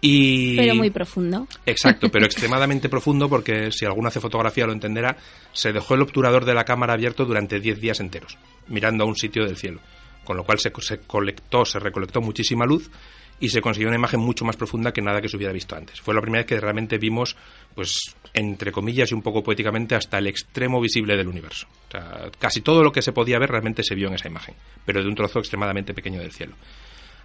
Y... 0.00 0.56
Pero 0.56 0.74
muy 0.76 0.90
profundo. 0.90 1.46
Exacto, 1.66 2.08
pero 2.10 2.24
extremadamente 2.26 2.88
profundo 2.88 3.28
porque 3.28 3.70
si 3.72 3.84
alguno 3.84 4.08
hace 4.08 4.20
fotografía 4.20 4.66
lo 4.66 4.72
entenderá, 4.72 5.16
se 5.52 5.72
dejó 5.72 5.94
el 5.94 6.02
obturador 6.02 6.44
de 6.44 6.54
la 6.54 6.64
cámara 6.64 6.94
abierto 6.94 7.24
durante 7.24 7.60
10 7.60 7.80
días 7.80 8.00
enteros, 8.00 8.38
mirando 8.68 9.04
a 9.04 9.06
un 9.06 9.16
sitio 9.16 9.44
del 9.44 9.56
cielo, 9.56 9.80
con 10.24 10.36
lo 10.36 10.44
cual 10.44 10.58
se, 10.58 10.72
se 10.80 11.00
colectó, 11.00 11.64
se 11.64 11.80
recolectó 11.80 12.20
muchísima 12.20 12.64
luz 12.64 12.90
y 13.40 13.48
se 13.48 13.62
consiguió 13.62 13.88
una 13.88 13.96
imagen 13.96 14.20
mucho 14.20 14.44
más 14.44 14.56
profunda 14.56 14.92
que 14.92 15.00
nada 15.00 15.20
que 15.20 15.28
se 15.28 15.36
hubiera 15.36 15.52
visto 15.52 15.74
antes. 15.74 16.00
Fue 16.00 16.14
la 16.14 16.20
primera 16.20 16.42
vez 16.42 16.46
que 16.46 16.60
realmente 16.60 16.98
vimos, 16.98 17.36
pues, 17.74 18.14
entre 18.34 18.70
comillas 18.70 19.10
y 19.10 19.14
un 19.14 19.22
poco 19.22 19.42
poéticamente, 19.42 19.94
hasta 19.94 20.18
el 20.18 20.26
extremo 20.26 20.80
visible 20.80 21.16
del 21.16 21.26
universo. 21.26 21.66
O 21.88 21.90
sea, 21.90 22.30
casi 22.38 22.60
todo 22.60 22.84
lo 22.84 22.92
que 22.92 23.02
se 23.02 23.12
podía 23.12 23.38
ver 23.38 23.50
realmente 23.50 23.82
se 23.82 23.94
vio 23.94 24.08
en 24.08 24.14
esa 24.14 24.28
imagen, 24.28 24.54
pero 24.84 25.02
de 25.02 25.08
un 25.08 25.14
trozo 25.14 25.38
extremadamente 25.38 25.94
pequeño 25.94 26.20
del 26.20 26.32
cielo. 26.32 26.54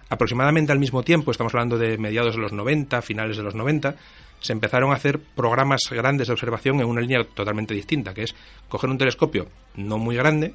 Aproximadamente 0.08 0.72
al 0.72 0.78
mismo 0.78 1.02
tiempo, 1.02 1.32
estamos 1.32 1.52
hablando 1.54 1.76
de 1.76 1.98
mediados 1.98 2.34
de 2.36 2.40
los 2.40 2.52
90, 2.52 3.02
finales 3.02 3.36
de 3.36 3.42
los 3.42 3.54
90, 3.54 3.96
se 4.40 4.52
empezaron 4.52 4.92
a 4.92 4.94
hacer 4.94 5.18
programas 5.18 5.80
grandes 5.90 6.28
de 6.28 6.32
observación 6.32 6.80
en 6.80 6.86
una 6.86 7.00
línea 7.00 7.24
totalmente 7.24 7.74
distinta, 7.74 8.14
que 8.14 8.22
es 8.22 8.34
coger 8.68 8.88
un 8.88 8.98
telescopio 8.98 9.48
no 9.74 9.98
muy 9.98 10.16
grande, 10.16 10.54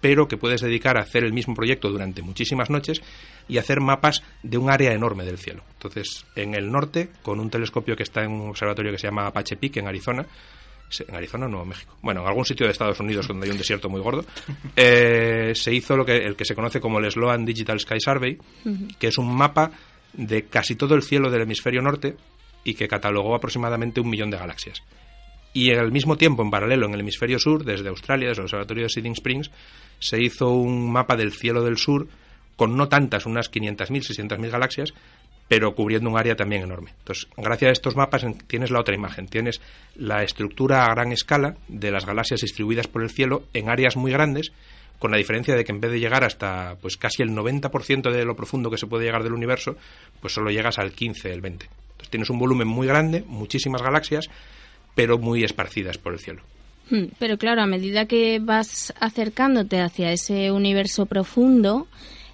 pero 0.00 0.28
que 0.28 0.36
puedes 0.36 0.60
dedicar 0.60 0.96
a 0.96 1.02
hacer 1.02 1.24
el 1.24 1.32
mismo 1.32 1.54
proyecto 1.54 1.90
durante 1.90 2.22
muchísimas 2.22 2.70
noches 2.70 3.02
y 3.48 3.58
hacer 3.58 3.80
mapas 3.80 4.22
de 4.42 4.58
un 4.58 4.70
área 4.70 4.92
enorme 4.92 5.24
del 5.24 5.38
cielo. 5.38 5.62
Entonces, 5.74 6.24
en 6.36 6.54
el 6.54 6.70
norte, 6.70 7.10
con 7.22 7.40
un 7.40 7.50
telescopio 7.50 7.96
que 7.96 8.02
está 8.02 8.22
en 8.22 8.32
un 8.32 8.50
observatorio 8.50 8.92
que 8.92 8.98
se 8.98 9.08
llama 9.08 9.26
Apache 9.26 9.56
Peak, 9.56 9.76
en 9.78 9.88
Arizona, 9.88 10.26
en 11.06 11.14
Arizona 11.14 11.46
o 11.46 11.48
Nuevo 11.48 11.66
México, 11.66 11.96
bueno, 12.02 12.22
en 12.22 12.28
algún 12.28 12.44
sitio 12.44 12.66
de 12.66 12.72
Estados 12.72 12.98
Unidos 13.00 13.28
donde 13.28 13.46
hay 13.46 13.52
un 13.52 13.58
desierto 13.58 13.88
muy 13.88 14.00
gordo, 14.00 14.24
eh, 14.76 15.52
se 15.54 15.74
hizo 15.74 15.96
lo 15.96 16.04
que, 16.04 16.16
el 16.16 16.36
que 16.36 16.44
se 16.44 16.54
conoce 16.54 16.80
como 16.80 16.98
el 16.98 17.10
Sloan 17.10 17.44
Digital 17.44 17.80
Sky 17.80 18.00
Survey, 18.00 18.38
que 18.98 19.08
es 19.08 19.18
un 19.18 19.34
mapa 19.34 19.70
de 20.12 20.44
casi 20.44 20.74
todo 20.74 20.94
el 20.94 21.02
cielo 21.02 21.30
del 21.30 21.42
hemisferio 21.42 21.82
norte 21.82 22.16
y 22.64 22.74
que 22.74 22.88
catalogó 22.88 23.34
aproximadamente 23.34 24.00
un 24.00 24.10
millón 24.10 24.30
de 24.30 24.38
galaxias. 24.38 24.82
Y 25.52 25.72
al 25.72 25.90
mismo 25.90 26.16
tiempo, 26.16 26.42
en 26.42 26.50
paralelo, 26.50 26.86
en 26.86 26.94
el 26.94 27.00
hemisferio 27.00 27.38
sur, 27.38 27.64
desde 27.64 27.88
Australia, 27.88 28.28
desde 28.28 28.42
el 28.42 28.44
observatorio 28.44 28.84
de 28.84 28.88
Siding 28.88 29.12
Springs, 29.12 29.50
se 30.00 30.20
hizo 30.20 30.50
un 30.50 30.90
mapa 30.90 31.16
del 31.16 31.32
cielo 31.32 31.62
del 31.62 31.76
sur 31.78 32.08
con 32.56 32.76
no 32.76 32.88
tantas, 32.88 33.24
unas 33.24 33.50
500.000, 33.50 34.28
600.000 34.28 34.50
galaxias, 34.50 34.92
pero 35.48 35.74
cubriendo 35.74 36.10
un 36.10 36.18
área 36.18 36.36
también 36.36 36.62
enorme. 36.62 36.92
Entonces, 36.98 37.26
gracias 37.36 37.68
a 37.70 37.72
estos 37.72 37.96
mapas 37.96 38.24
tienes 38.46 38.70
la 38.70 38.80
otra 38.80 38.94
imagen, 38.94 39.26
tienes 39.26 39.60
la 39.96 40.22
estructura 40.22 40.84
a 40.84 40.90
gran 40.94 41.10
escala 41.10 41.56
de 41.68 41.90
las 41.90 42.06
galaxias 42.06 42.40
distribuidas 42.40 42.86
por 42.86 43.02
el 43.02 43.10
cielo 43.10 43.44
en 43.54 43.68
áreas 43.68 43.96
muy 43.96 44.12
grandes, 44.12 44.52
con 45.00 45.10
la 45.10 45.16
diferencia 45.16 45.56
de 45.56 45.64
que 45.64 45.72
en 45.72 45.80
vez 45.80 45.90
de 45.90 45.98
llegar 45.98 46.22
hasta 46.22 46.76
pues 46.80 46.96
casi 46.96 47.22
el 47.22 47.30
90% 47.30 48.12
de 48.12 48.24
lo 48.24 48.36
profundo 48.36 48.70
que 48.70 48.78
se 48.78 48.86
puede 48.86 49.06
llegar 49.06 49.24
del 49.24 49.32
universo, 49.32 49.76
pues 50.20 50.34
solo 50.34 50.50
llegas 50.50 50.78
al 50.78 50.92
15, 50.92 51.32
el 51.32 51.40
20. 51.40 51.64
Entonces 51.64 52.10
tienes 52.10 52.30
un 52.30 52.38
volumen 52.38 52.68
muy 52.68 52.86
grande, 52.86 53.24
muchísimas 53.26 53.82
galaxias, 53.82 54.28
pero 54.94 55.18
muy 55.18 55.42
esparcidas 55.42 55.98
por 55.98 56.12
el 56.12 56.20
cielo. 56.20 56.42
Hmm, 56.90 57.04
pero 57.18 57.38
claro, 57.38 57.62
a 57.62 57.66
medida 57.66 58.06
que 58.06 58.40
vas 58.40 58.92
acercándote 59.00 59.80
hacia 59.80 60.12
ese 60.12 60.50
universo 60.50 61.06
profundo, 61.06 61.86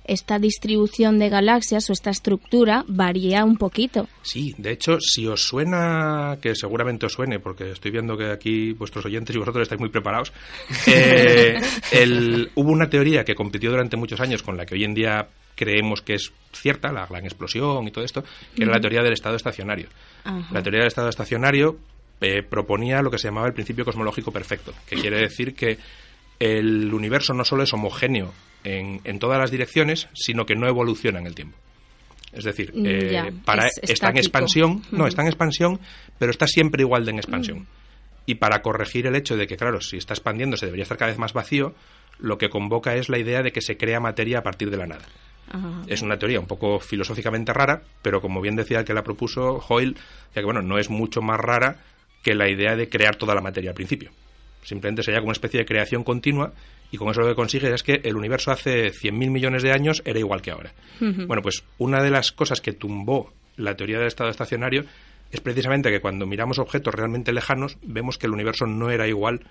esta 0.06 0.38
distribución 0.38 1.18
de 1.18 1.28
galaxias 1.28 1.90
o 1.90 1.92
esta 1.92 2.10
estructura 2.10 2.84
varía 2.86 3.44
un 3.44 3.56
poquito. 3.56 4.08
Sí, 4.22 4.54
de 4.56 4.72
hecho, 4.72 4.98
si 5.00 5.26
os 5.26 5.46
suena, 5.46 6.38
que 6.40 6.54
seguramente 6.54 7.06
os 7.06 7.12
suene, 7.12 7.38
porque 7.38 7.72
estoy 7.72 7.90
viendo 7.90 8.16
que 8.16 8.30
aquí 8.30 8.72
vuestros 8.72 9.04
oyentes 9.04 9.34
y 9.34 9.38
vosotros 9.38 9.62
estáis 9.62 9.80
muy 9.80 9.90
preparados, 9.90 10.32
eh, 10.86 11.60
hubo 12.54 12.70
una 12.70 12.88
teoría 12.88 13.24
que 13.24 13.34
compitió 13.34 13.70
durante 13.70 13.96
muchos 13.96 14.20
años 14.20 14.42
con 14.42 14.56
la 14.56 14.64
que 14.64 14.74
hoy 14.74 14.84
en 14.84 14.94
día 14.94 15.28
creemos 15.54 16.02
que 16.02 16.14
es 16.14 16.32
cierta, 16.52 16.92
la 16.92 17.06
gran 17.06 17.24
explosión 17.24 17.86
y 17.88 17.90
todo 17.90 18.04
esto, 18.04 18.22
que 18.54 18.62
era 18.62 18.72
la 18.72 18.80
teoría 18.80 19.02
del 19.02 19.14
estado 19.14 19.36
estacionario. 19.36 19.88
La 20.52 20.62
teoría 20.62 20.80
del 20.80 20.88
estado 20.88 21.08
estacionario 21.08 21.78
eh, 22.20 22.42
proponía 22.42 23.02
lo 23.02 23.10
que 23.10 23.18
se 23.18 23.28
llamaba 23.28 23.46
el 23.46 23.52
principio 23.52 23.84
cosmológico 23.84 24.32
perfecto, 24.32 24.72
que 24.88 24.96
quiere 24.96 25.20
decir 25.20 25.54
que 25.54 25.78
el 26.38 26.92
universo 26.92 27.34
no 27.34 27.44
solo 27.44 27.62
es 27.62 27.72
homogéneo 27.72 28.32
en, 28.64 29.18
todas 29.18 29.38
las 29.38 29.50
direcciones, 29.50 30.08
sino 30.14 30.44
que 30.44 30.56
no 30.56 30.66
evoluciona 30.66 31.20
en 31.20 31.26
el 31.26 31.34
tiempo. 31.34 31.56
Es 32.32 32.44
decir, 32.44 32.72
mm, 32.74 32.86
eh, 32.86 33.32
para, 33.44 33.68
está 33.82 34.10
en 34.10 34.16
expansión, 34.16 34.82
no, 34.90 35.06
está 35.06 35.22
en 35.22 35.28
expansión, 35.28 35.78
pero 36.18 36.30
está 36.30 36.46
siempre 36.46 36.82
igual 36.82 37.04
de 37.04 37.12
en 37.12 37.18
expansión. 37.18 37.58
Mm. 37.60 37.66
Y 38.26 38.34
para 38.36 38.60
corregir 38.62 39.06
el 39.06 39.14
hecho 39.14 39.36
de 39.36 39.46
que, 39.46 39.56
claro, 39.56 39.80
si 39.80 39.96
está 39.96 40.14
expandiendo 40.14 40.56
se 40.56 40.66
debería 40.66 40.82
estar 40.82 40.98
cada 40.98 41.12
vez 41.12 41.18
más 41.18 41.32
vacío, 41.32 41.74
lo 42.18 42.38
que 42.38 42.48
convoca 42.48 42.96
es 42.96 43.08
la 43.08 43.18
idea 43.18 43.42
de 43.42 43.52
que 43.52 43.60
se 43.60 43.76
crea 43.76 44.00
materia 44.00 44.38
a 44.38 44.42
partir 44.42 44.70
de 44.70 44.76
la 44.76 44.86
nada. 44.86 45.04
Es 45.86 46.02
una 46.02 46.18
teoría 46.18 46.40
un 46.40 46.46
poco 46.46 46.80
filosóficamente 46.80 47.52
rara, 47.52 47.82
pero 48.02 48.20
como 48.20 48.40
bien 48.40 48.56
decía 48.56 48.80
el 48.80 48.84
que 48.84 48.92
la 48.92 49.04
propuso, 49.04 49.64
Hoyle, 49.68 49.94
decía 49.94 50.42
que 50.42 50.44
bueno, 50.44 50.60
no 50.60 50.76
es 50.76 50.90
mucho 50.90 51.22
más 51.22 51.38
rara 51.38 51.78
que 52.26 52.34
la 52.34 52.50
idea 52.50 52.74
de 52.74 52.88
crear 52.88 53.14
toda 53.14 53.36
la 53.36 53.40
materia 53.40 53.70
al 53.70 53.76
principio. 53.76 54.10
Simplemente 54.64 55.04
sería 55.04 55.20
como 55.20 55.28
una 55.28 55.34
especie 55.34 55.60
de 55.60 55.64
creación 55.64 56.02
continua 56.02 56.52
y 56.90 56.96
con 56.96 57.08
eso 57.08 57.20
lo 57.20 57.28
que 57.28 57.36
consigue 57.36 57.72
es 57.72 57.84
que 57.84 58.00
el 58.02 58.16
universo 58.16 58.50
hace 58.50 58.90
100.000 58.90 59.30
millones 59.30 59.62
de 59.62 59.70
años 59.70 60.02
era 60.04 60.18
igual 60.18 60.42
que 60.42 60.50
ahora. 60.50 60.72
Bueno, 60.98 61.40
pues 61.40 61.62
una 61.78 62.02
de 62.02 62.10
las 62.10 62.32
cosas 62.32 62.60
que 62.60 62.72
tumbó 62.72 63.32
la 63.56 63.76
teoría 63.76 63.98
del 63.98 64.08
estado 64.08 64.28
estacionario 64.28 64.86
es 65.30 65.40
precisamente 65.40 65.88
que 65.88 66.00
cuando 66.00 66.26
miramos 66.26 66.58
objetos 66.58 66.92
realmente 66.92 67.32
lejanos 67.32 67.78
vemos 67.82 68.18
que 68.18 68.26
el 68.26 68.32
universo 68.32 68.66
no 68.66 68.90
era 68.90 69.06
igual 69.06 69.42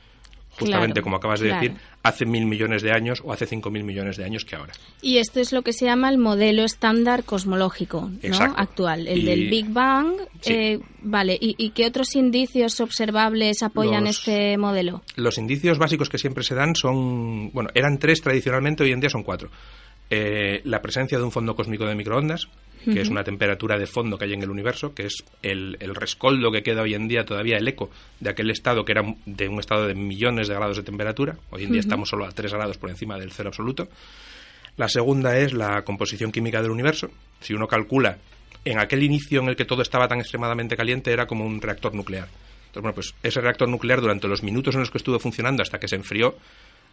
justamente 0.58 1.02
como 1.02 1.18
acabas 1.18 1.40
de 1.40 1.54
decir, 1.54 1.74
hace 2.04 2.26
mil 2.26 2.46
millones 2.46 2.82
de 2.82 2.92
años 2.92 3.22
o 3.24 3.34
hace 3.34 3.46
cinco 3.46 3.70
mil 3.70 3.84
millones 3.84 4.18
de 4.18 4.26
años 4.26 4.46
que 4.46 4.56
ahora. 4.56 4.74
Y 5.02 5.18
esto 5.18 5.40
es 5.40 5.52
lo 5.52 5.62
que 5.62 5.74
se 5.74 5.86
llama 5.86 6.10
el 6.10 6.18
modelo 6.18 6.64
estándar 6.64 7.24
cosmológico 7.24 8.10
¿no? 8.24 8.38
actual, 8.56 9.08
el 9.08 9.26
del 9.26 9.50
Big 9.50 9.70
Bang. 9.70 10.14
Eh, 10.46 10.80
vale, 11.02 11.38
¿Y, 11.40 11.70
qué 11.72 11.86
otros 11.86 12.16
indicios 12.16 12.80
observables 12.80 13.64
apoyan 13.64 14.08
este 14.08 14.58
modelo? 14.58 15.02
Los 15.16 15.38
indicios 15.38 15.78
básicos 15.78 16.10
que 16.10 16.18
siempre 16.18 16.44
se 16.44 16.56
dan 16.56 16.76
son, 16.76 17.52
bueno, 17.52 17.70
eran 17.74 17.98
tres 17.98 18.22
tradicionalmente, 18.22 18.84
hoy 18.84 18.92
en 18.92 19.00
día 19.00 19.10
son 19.10 19.24
cuatro. 19.24 19.50
Eh, 20.10 20.62
la 20.66 20.82
presencia 20.82 21.18
de 21.18 21.24
un 21.24 21.32
fondo 21.32 21.56
cósmico 21.56 21.86
de 21.86 21.96
microondas, 21.96 22.48
que 22.86 23.02
es 23.02 23.10
una 23.10 23.24
temperatura 23.24 23.78
de 23.78 23.88
fondo 23.88 24.18
que 24.18 24.26
hay 24.26 24.34
en 24.34 24.44
el 24.44 24.50
universo, 24.50 24.94
que 24.94 25.08
es 25.08 25.24
el, 25.42 25.78
rescoldo 25.96 26.52
que 26.52 26.64
queda 26.64 26.82
hoy 26.82 26.94
en 26.94 27.08
día 27.08 27.26
todavía 27.26 27.58
el 27.58 27.68
eco 27.68 27.90
de 28.20 28.30
aquel 28.30 28.52
estado 28.52 28.86
que 28.86 28.92
era 28.92 29.04
de 29.26 29.48
un 29.48 29.60
estado 29.60 29.88
de 29.88 29.96
millones 29.96 30.48
de 30.48 30.56
grados 30.56 30.78
de 30.78 30.84
temperatura. 30.84 31.36
Hoy 31.50 31.64
en 31.64 31.72
día 31.72 31.80
estamos 31.80 32.10
solo 32.10 32.26
a 32.26 32.32
3 32.32 32.54
grados 32.54 32.78
por 32.78 32.90
encima 32.90 33.18
del 33.18 33.32
cero 33.32 33.50
absoluto. 33.50 33.88
La 34.78 34.88
segunda 34.90 35.38
es 35.38 35.54
la 35.54 35.84
composición 35.84 36.32
química 36.32 36.62
del 36.62 36.72
universo. 36.72 37.10
Si 37.40 37.54
uno 37.54 37.68
calcula 37.68 38.18
en 38.66 38.80
aquel 38.80 39.04
inicio 39.04 39.42
en 39.42 39.48
el 39.48 39.56
que 39.56 39.66
todo 39.66 39.82
estaba 39.82 40.08
tan 40.08 40.20
extremadamente 40.20 40.76
caliente, 40.76 41.12
era 41.12 41.28
como 41.28 41.46
un 41.46 41.62
reactor 41.62 41.94
nuclear. 41.94 42.28
Entonces, 42.68 42.82
bueno, 42.82 42.96
pues 42.96 43.16
ese 43.24 43.40
reactor 43.40 43.70
nuclear, 43.70 44.02
durante 44.02 44.28
los 44.28 44.44
minutos 44.44 44.74
en 44.76 44.82
los 44.82 44.92
que 44.92 44.98
estuvo 44.98 45.18
funcionando 45.20 45.62
hasta 45.62 45.80
que 45.80 45.88
se 45.88 45.96
enfrió, 45.96 46.36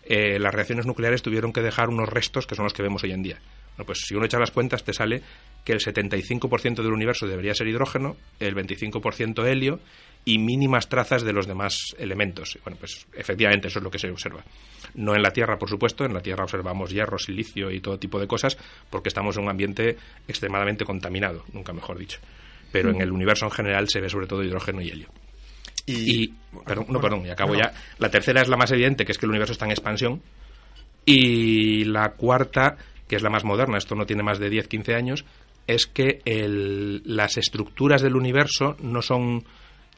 eh, 0.04 0.38
las 0.38 0.54
reacciones 0.54 0.86
nucleares 0.86 1.22
tuvieron 1.22 1.52
que 1.52 1.60
dejar 1.60 1.88
unos 1.88 2.08
restos 2.08 2.46
que 2.46 2.54
son 2.54 2.64
los 2.64 2.72
que 2.72 2.82
vemos 2.82 3.02
hoy 3.02 3.12
en 3.12 3.22
día. 3.22 3.38
Pues 3.84 4.02
si 4.06 4.14
uno 4.14 4.26
echa 4.26 4.38
las 4.38 4.50
cuentas, 4.50 4.84
te 4.84 4.92
sale 4.92 5.22
que 5.64 5.72
el 5.72 5.80
75% 5.80 6.82
del 6.82 6.92
universo 6.92 7.26
debería 7.26 7.54
ser 7.54 7.68
hidrógeno, 7.68 8.16
el 8.38 8.54
25% 8.54 9.46
helio 9.46 9.80
y 10.24 10.38
mínimas 10.38 10.88
trazas 10.88 11.22
de 11.22 11.32
los 11.32 11.46
demás 11.46 11.94
elementos. 11.98 12.58
Bueno, 12.64 12.78
pues 12.78 13.06
efectivamente 13.14 13.68
eso 13.68 13.78
es 13.78 13.82
lo 13.82 13.90
que 13.90 13.98
se 13.98 14.10
observa. 14.10 14.44
No 14.94 15.14
en 15.14 15.22
la 15.22 15.30
Tierra, 15.30 15.58
por 15.58 15.68
supuesto, 15.68 16.04
en 16.04 16.14
la 16.14 16.20
Tierra 16.20 16.44
observamos 16.44 16.90
hierro, 16.90 17.18
silicio 17.18 17.70
y 17.70 17.80
todo 17.80 17.98
tipo 17.98 18.20
de 18.20 18.26
cosas 18.26 18.56
porque 18.90 19.08
estamos 19.08 19.36
en 19.36 19.44
un 19.44 19.50
ambiente 19.50 19.96
extremadamente 20.28 20.84
contaminado, 20.84 21.44
nunca 21.52 21.72
mejor 21.72 21.98
dicho. 21.98 22.18
Pero 22.70 22.90
en 22.90 23.00
el 23.00 23.12
universo 23.12 23.44
en 23.46 23.50
general 23.50 23.88
se 23.88 24.00
ve 24.00 24.08
sobre 24.08 24.26
todo 24.26 24.42
hidrógeno 24.42 24.80
y 24.80 24.90
helio. 24.90 25.08
Y, 25.84 26.28
perdón, 26.64 26.86
no, 26.88 27.00
perdón, 27.00 27.26
y 27.26 27.30
acabo 27.30 27.54
ya. 27.54 27.72
La 27.98 28.10
tercera 28.10 28.40
es 28.40 28.48
la 28.48 28.56
más 28.56 28.70
evidente, 28.70 29.04
que 29.04 29.12
es 29.12 29.18
que 29.18 29.26
el 29.26 29.30
universo 29.30 29.52
está 29.52 29.64
en 29.64 29.72
expansión. 29.72 30.22
Y 31.04 31.84
la 31.84 32.10
cuarta, 32.12 32.76
que 33.08 33.16
es 33.16 33.22
la 33.22 33.30
más 33.30 33.44
moderna, 33.44 33.78
esto 33.78 33.94
no 33.94 34.06
tiene 34.06 34.22
más 34.22 34.38
de 34.38 34.50
10-15 34.50 34.94
años, 34.94 35.24
es 35.66 35.86
que 35.86 36.20
las 37.04 37.36
estructuras 37.36 38.02
del 38.02 38.16
universo 38.16 38.76
no 38.80 39.02
son 39.02 39.44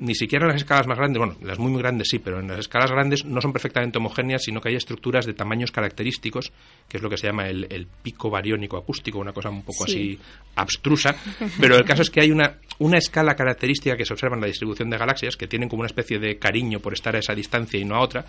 ni 0.01 0.15
siquiera 0.15 0.45
en 0.45 0.53
las 0.53 0.61
escalas 0.61 0.89
más 0.89 0.99
grandes, 0.99 1.19
bueno, 1.19 1.37
las 1.43 1.59
muy, 1.59 1.71
muy 1.71 1.81
grandes 1.81 2.09
sí, 2.11 2.19
pero 2.19 2.41
en 2.41 2.49
las 2.49 2.59
escalas 2.59 2.91
grandes 2.91 3.25
no 3.25 3.41
son 3.41 3.53
perfectamente 3.53 3.99
homogéneas, 3.99 4.43
sino 4.43 4.61
que 4.61 4.71
hay 4.71 4.75
estructuras 4.75 5.25
de 5.25 5.35
tamaños 5.35 5.71
característicos, 5.71 6.53
que 6.89 6.97
es 6.97 7.03
lo 7.03 7.09
que 7.09 7.17
se 7.17 7.29
llama 7.29 7.49
el, 7.49 7.87
pico 8.03 8.29
bariónico 8.29 8.77
acústico, 8.77 9.21
una 9.21 9.33
cosa 9.33 9.51
un 9.51 9.63
poco 9.63 9.85
así 9.85 10.19
abstrusa, 10.57 11.15
pero 11.61 11.77
el 11.77 11.85
caso 11.85 12.03
es 12.03 12.11
que 12.11 12.21
hay 12.21 12.33
una, 12.33 12.57
una 12.79 12.99
escala 12.99 13.37
característica 13.37 13.97
que 13.97 14.05
se 14.05 14.13
observa 14.13 14.35
en 14.35 14.41
la 14.41 14.49
distribución 14.49 14.91
de 14.91 14.99
galaxias, 14.99 15.37
que 15.37 15.47
tienen 15.47 15.69
como 15.69 15.81
una 15.81 15.89
especie 15.89 16.19
de 16.19 16.39
cariño 16.39 16.81
por 16.81 16.93
estar 16.93 17.15
a 17.15 17.21
esa 17.21 17.35
distancia 17.35 17.79
y 17.79 17.85
no 17.85 17.95
a 17.95 18.01
otra, 18.01 18.27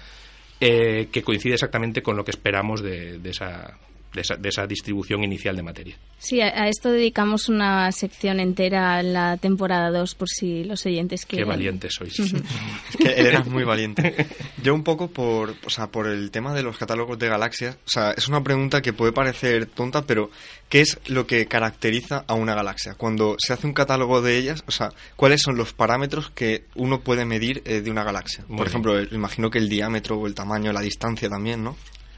eh, 0.60 1.08
que 1.12 1.24
coincide 1.24 1.56
exactamente 1.56 2.02
con 2.02 2.16
lo 2.16 2.24
que 2.24 2.32
esperamos 2.32 2.82
de, 2.82 3.20
esa 3.26 3.78
de 4.16 4.22
esa, 4.22 4.36
de 4.36 4.50
esa 4.50 4.66
distribución 4.66 5.24
inicial 5.24 5.56
de 5.56 5.64
materia. 5.64 5.96
Sí, 6.18 6.42
a, 6.42 6.68
esto 6.68 6.92
dedicamos 6.92 7.50
una 7.50 7.92
sección 7.92 8.40
entera 8.40 9.00
en 9.00 9.14
la 9.14 9.38
temporada 9.38 9.92
2 9.92 10.16
por 10.16 10.30
si 10.30 10.64
los 10.64 10.86
oyentes 10.86 11.26
quieren. 11.26 11.46
Qué 11.46 11.50
valientes 11.50 11.94
sois. 11.94 12.18
es 12.20 12.98
que 12.98 13.10
él 13.10 13.28
era 13.28 13.44
muy 13.44 13.64
valiente. 13.64 14.28
Yo 14.64 14.74
un 14.74 14.84
poco 14.84 15.10
por, 15.10 15.56
o 15.66 15.70
sea, 15.70 15.88
por 15.88 16.08
el 16.08 16.32
tema 16.32 16.54
de 16.54 16.64
los 16.64 16.78
catálogos 16.78 17.20
de 17.20 17.28
galaxias, 17.28 17.76
o 17.86 17.90
sea, 17.90 18.12
es 18.12 18.28
una 18.28 18.42
pregunta 18.44 18.82
que 18.82 18.94
puede 18.94 19.12
parecer 19.12 19.66
tonta, 19.68 20.04
pero 20.04 20.32
¿qué 20.70 20.82
es 20.82 20.98
lo 21.08 21.28
que 21.28 21.46
caracteriza 21.46 22.24
a 22.28 22.34
una 22.34 22.56
galaxia? 22.56 22.96
Cuando 22.96 23.36
se 23.38 23.54
hace 23.54 23.68
un 23.68 23.74
catálogo 23.74 24.22
de 24.22 24.38
ellas, 24.38 24.64
o 24.68 24.72
sea, 24.72 24.92
¿cuáles 25.16 25.42
son 25.42 25.58
los 25.58 25.74
parámetros 25.74 26.32
que 26.32 26.64
uno 26.76 27.02
puede 27.02 27.26
medir 27.26 27.62
eh, 27.66 27.82
de 27.82 27.92
una 27.92 28.04
galaxia? 28.04 28.46
por 28.48 28.68
ejemplo, 28.68 29.02
imagino 29.04 29.50
que 29.50 29.60
el 29.60 29.70
diámetro 29.70 30.18
o 30.18 30.28
el 30.28 30.34
tamaño, 30.34 30.72
la 30.72 30.82
distancia 30.82 31.30
también, 31.30 31.64
¿no? 31.64 31.76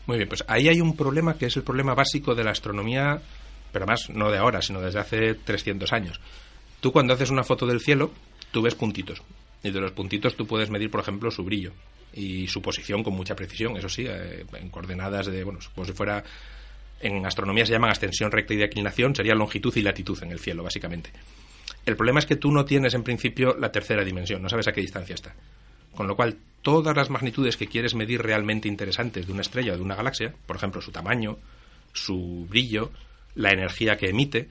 Muy 0.07 0.17
bien, 0.17 0.29
pues 0.29 0.43
ahí 0.47 0.69
hay 0.69 0.79
un 0.79 0.95
problema 0.95 1.37
que 1.37 1.47
es 1.47 1.57
el 1.57 1.63
problema 1.63 1.93
básico 1.93 2.33
de 2.33 2.43
la 2.43 2.51
astronomía, 2.51 3.21
pero 3.73 3.85
más 3.85 4.09
no 4.09 4.31
de 4.31 4.37
ahora, 4.37 4.61
sino 4.61 4.81
desde 4.81 4.99
hace 4.99 5.33
300 5.35 5.91
años. 5.91 6.19
Tú 6.79 6.93
cuando 6.93 7.13
haces 7.13 7.29
una 7.29 7.43
foto 7.43 7.67
del 7.67 7.81
cielo, 7.81 8.11
tú 8.51 8.61
ves 8.61 8.73
puntitos. 8.73 9.21
Y 9.63 9.71
de 9.71 9.81
los 9.81 9.91
puntitos 9.91 10.35
tú 10.35 10.47
puedes 10.47 10.69
medir, 10.69 10.89
por 10.89 11.01
ejemplo, 11.01 11.29
su 11.29 11.43
brillo 11.43 11.73
y 12.13 12.47
su 12.47 12.61
posición 12.61 13.03
con 13.03 13.13
mucha 13.13 13.35
precisión, 13.35 13.75
eso 13.75 13.89
sí, 13.89 14.05
eh, 14.07 14.45
en 14.53 14.69
coordenadas 14.69 15.27
de, 15.27 15.43
bueno, 15.43 15.59
como 15.75 15.85
si 15.85 15.91
fuera, 15.91 16.23
en 17.01 17.25
astronomía 17.25 17.65
se 17.65 17.73
llaman 17.73 17.91
ascensión 17.91 18.31
recta 18.31 18.53
y 18.53 18.57
declinación, 18.57 19.13
sería 19.13 19.35
longitud 19.35 19.75
y 19.75 19.81
latitud 19.81 20.17
en 20.23 20.31
el 20.31 20.39
cielo, 20.39 20.63
básicamente. 20.63 21.11
El 21.85 21.97
problema 21.97 22.19
es 22.19 22.25
que 22.25 22.37
tú 22.37 22.51
no 22.51 22.63
tienes 22.63 22.93
en 22.93 23.03
principio 23.03 23.57
la 23.59 23.71
tercera 23.71 24.05
dimensión, 24.05 24.41
no 24.41 24.47
sabes 24.47 24.67
a 24.69 24.71
qué 24.71 24.81
distancia 24.81 25.15
está. 25.15 25.35
Con 25.97 26.05
lo 26.05 26.15
cual, 26.15 26.37
todas 26.61 26.95
las 26.95 27.09
magnitudes 27.09 27.57
que 27.57 27.65
quieres 27.65 27.95
medir 27.95 28.21
realmente 28.21 28.67
interesantes 28.67 29.25
de 29.25 29.33
una 29.33 29.41
estrella 29.41 29.73
o 29.73 29.77
de 29.77 29.81
una 29.81 29.95
galaxia, 29.95 30.31
por 30.45 30.55
ejemplo, 30.55 30.79
su 30.79 30.91
tamaño, 30.91 31.39
su 31.91 32.45
brillo, 32.47 32.91
la 33.33 33.49
energía 33.49 33.97
que 33.97 34.09
emite, 34.09 34.47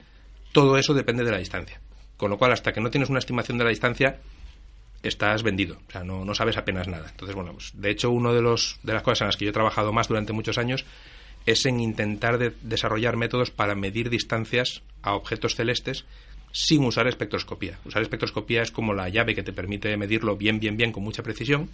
todo 0.51 0.77
eso 0.77 0.93
depende 0.93 1.23
de 1.23 1.31
la 1.31 1.37
distancia. 1.37 1.79
Con 2.17 2.31
lo 2.31 2.37
cual, 2.37 2.51
hasta 2.51 2.73
que 2.73 2.81
no 2.81 2.89
tienes 2.89 3.09
una 3.09 3.19
estimación 3.19 3.57
de 3.57 3.63
la 3.63 3.69
distancia, 3.69 4.19
estás 5.01 5.41
vendido, 5.41 5.77
o 5.87 5.89
sea, 5.89 6.03
no, 6.03 6.35
sabes 6.35 6.57
apenas 6.57 6.89
nada. 6.89 7.07
Entonces, 7.11 7.33
bueno, 7.33 7.53
pues, 7.53 7.71
de 7.73 7.91
hecho, 7.91 8.11
una 8.11 8.33
de, 8.33 8.41
los, 8.41 8.77
de 8.83 8.91
las 8.91 9.03
cosas 9.03 9.21
en 9.21 9.27
las 9.27 9.37
que 9.37 9.45
yo 9.45 9.51
he 9.51 9.53
trabajado 9.53 9.93
más 9.93 10.09
durante 10.09 10.33
muchos 10.33 10.57
años 10.57 10.83
es 11.45 11.65
en 11.65 11.79
intentar 11.79 12.39
desarrollar 12.61 13.15
métodos 13.15 13.51
para 13.51 13.73
medir 13.73 14.09
distancias 14.09 14.81
a 15.01 15.13
objetos 15.13 15.55
celestes 15.55 16.03
sin 16.57 16.83
usar 16.83 17.07
espectroscopía. 17.07 17.77
Usar 17.85 18.01
espectroscopía 18.01 18.63
es 18.63 18.71
como 18.71 18.95
la 18.95 19.09
llave 19.09 19.35
que 19.35 19.43
te 19.43 19.53
permite 19.53 19.95
medirlo 19.95 20.35
bien, 20.35 20.59
bien, 20.59 20.75
bien, 20.75 20.91
con 20.91 21.03
mucha 21.03 21.21
precisión, 21.21 21.69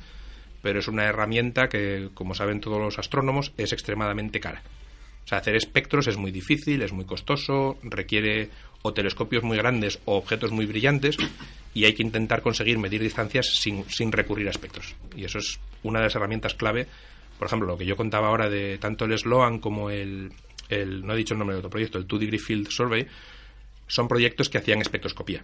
pero 0.61 0.79
es 0.79 0.89
una 0.89 1.05
herramienta 1.05 1.69
que, 1.69 2.09
como 2.13 2.36
saben 2.36 2.59
todos 2.59 2.81
los 2.81 2.99
astrónomos, 2.99 3.53
es 3.57 3.71
extremadamente 3.71 4.41
cara. 4.41 4.61
O 5.23 5.27
sea, 5.27 5.38
hacer 5.38 5.55
espectros 5.55 6.07
es 6.07 6.17
muy 6.17 6.31
difícil, 6.31 6.81
es 6.81 6.91
muy 6.91 7.05
costoso, 7.05 7.77
requiere 7.81 8.49
o 8.81 8.91
telescopios 8.91 9.41
muy 9.41 9.55
grandes 9.55 9.99
o 10.03 10.17
objetos 10.17 10.51
muy 10.51 10.65
brillantes 10.65 11.15
y 11.73 11.86
hay 11.86 11.93
que 11.93 12.03
intentar 12.03 12.41
conseguir 12.41 12.77
medir 12.77 13.01
distancias 13.01 13.55
sin, 13.55 13.86
sin 13.89 14.11
recurrir 14.11 14.47
a 14.47 14.51
espectros. 14.51 14.95
Y 15.15 15.23
eso 15.23 15.38
es 15.38 15.61
una 15.84 15.99
de 15.99 16.07
las 16.07 16.15
herramientas 16.15 16.55
clave. 16.55 16.88
Por 17.39 17.47
ejemplo, 17.47 17.69
lo 17.69 17.77
que 17.77 17.86
yo 17.86 17.95
contaba 17.95 18.27
ahora 18.27 18.49
de 18.49 18.77
tanto 18.79 19.05
el 19.05 19.17
SLOAN 19.17 19.59
como 19.59 19.89
el, 19.89 20.34
el 20.67 21.05
no 21.05 21.13
he 21.13 21.17
dicho 21.17 21.36
el 21.36 21.38
nombre 21.38 21.55
de 21.55 21.59
otro 21.59 21.69
proyecto, 21.69 21.97
el 21.97 22.05
Two 22.05 22.19
Degree 22.19 22.38
Field 22.38 22.67
Survey, 22.69 23.07
son 23.88 24.07
proyectos 24.07 24.49
que 24.49 24.57
hacían 24.57 24.81
espectroscopía. 24.81 25.43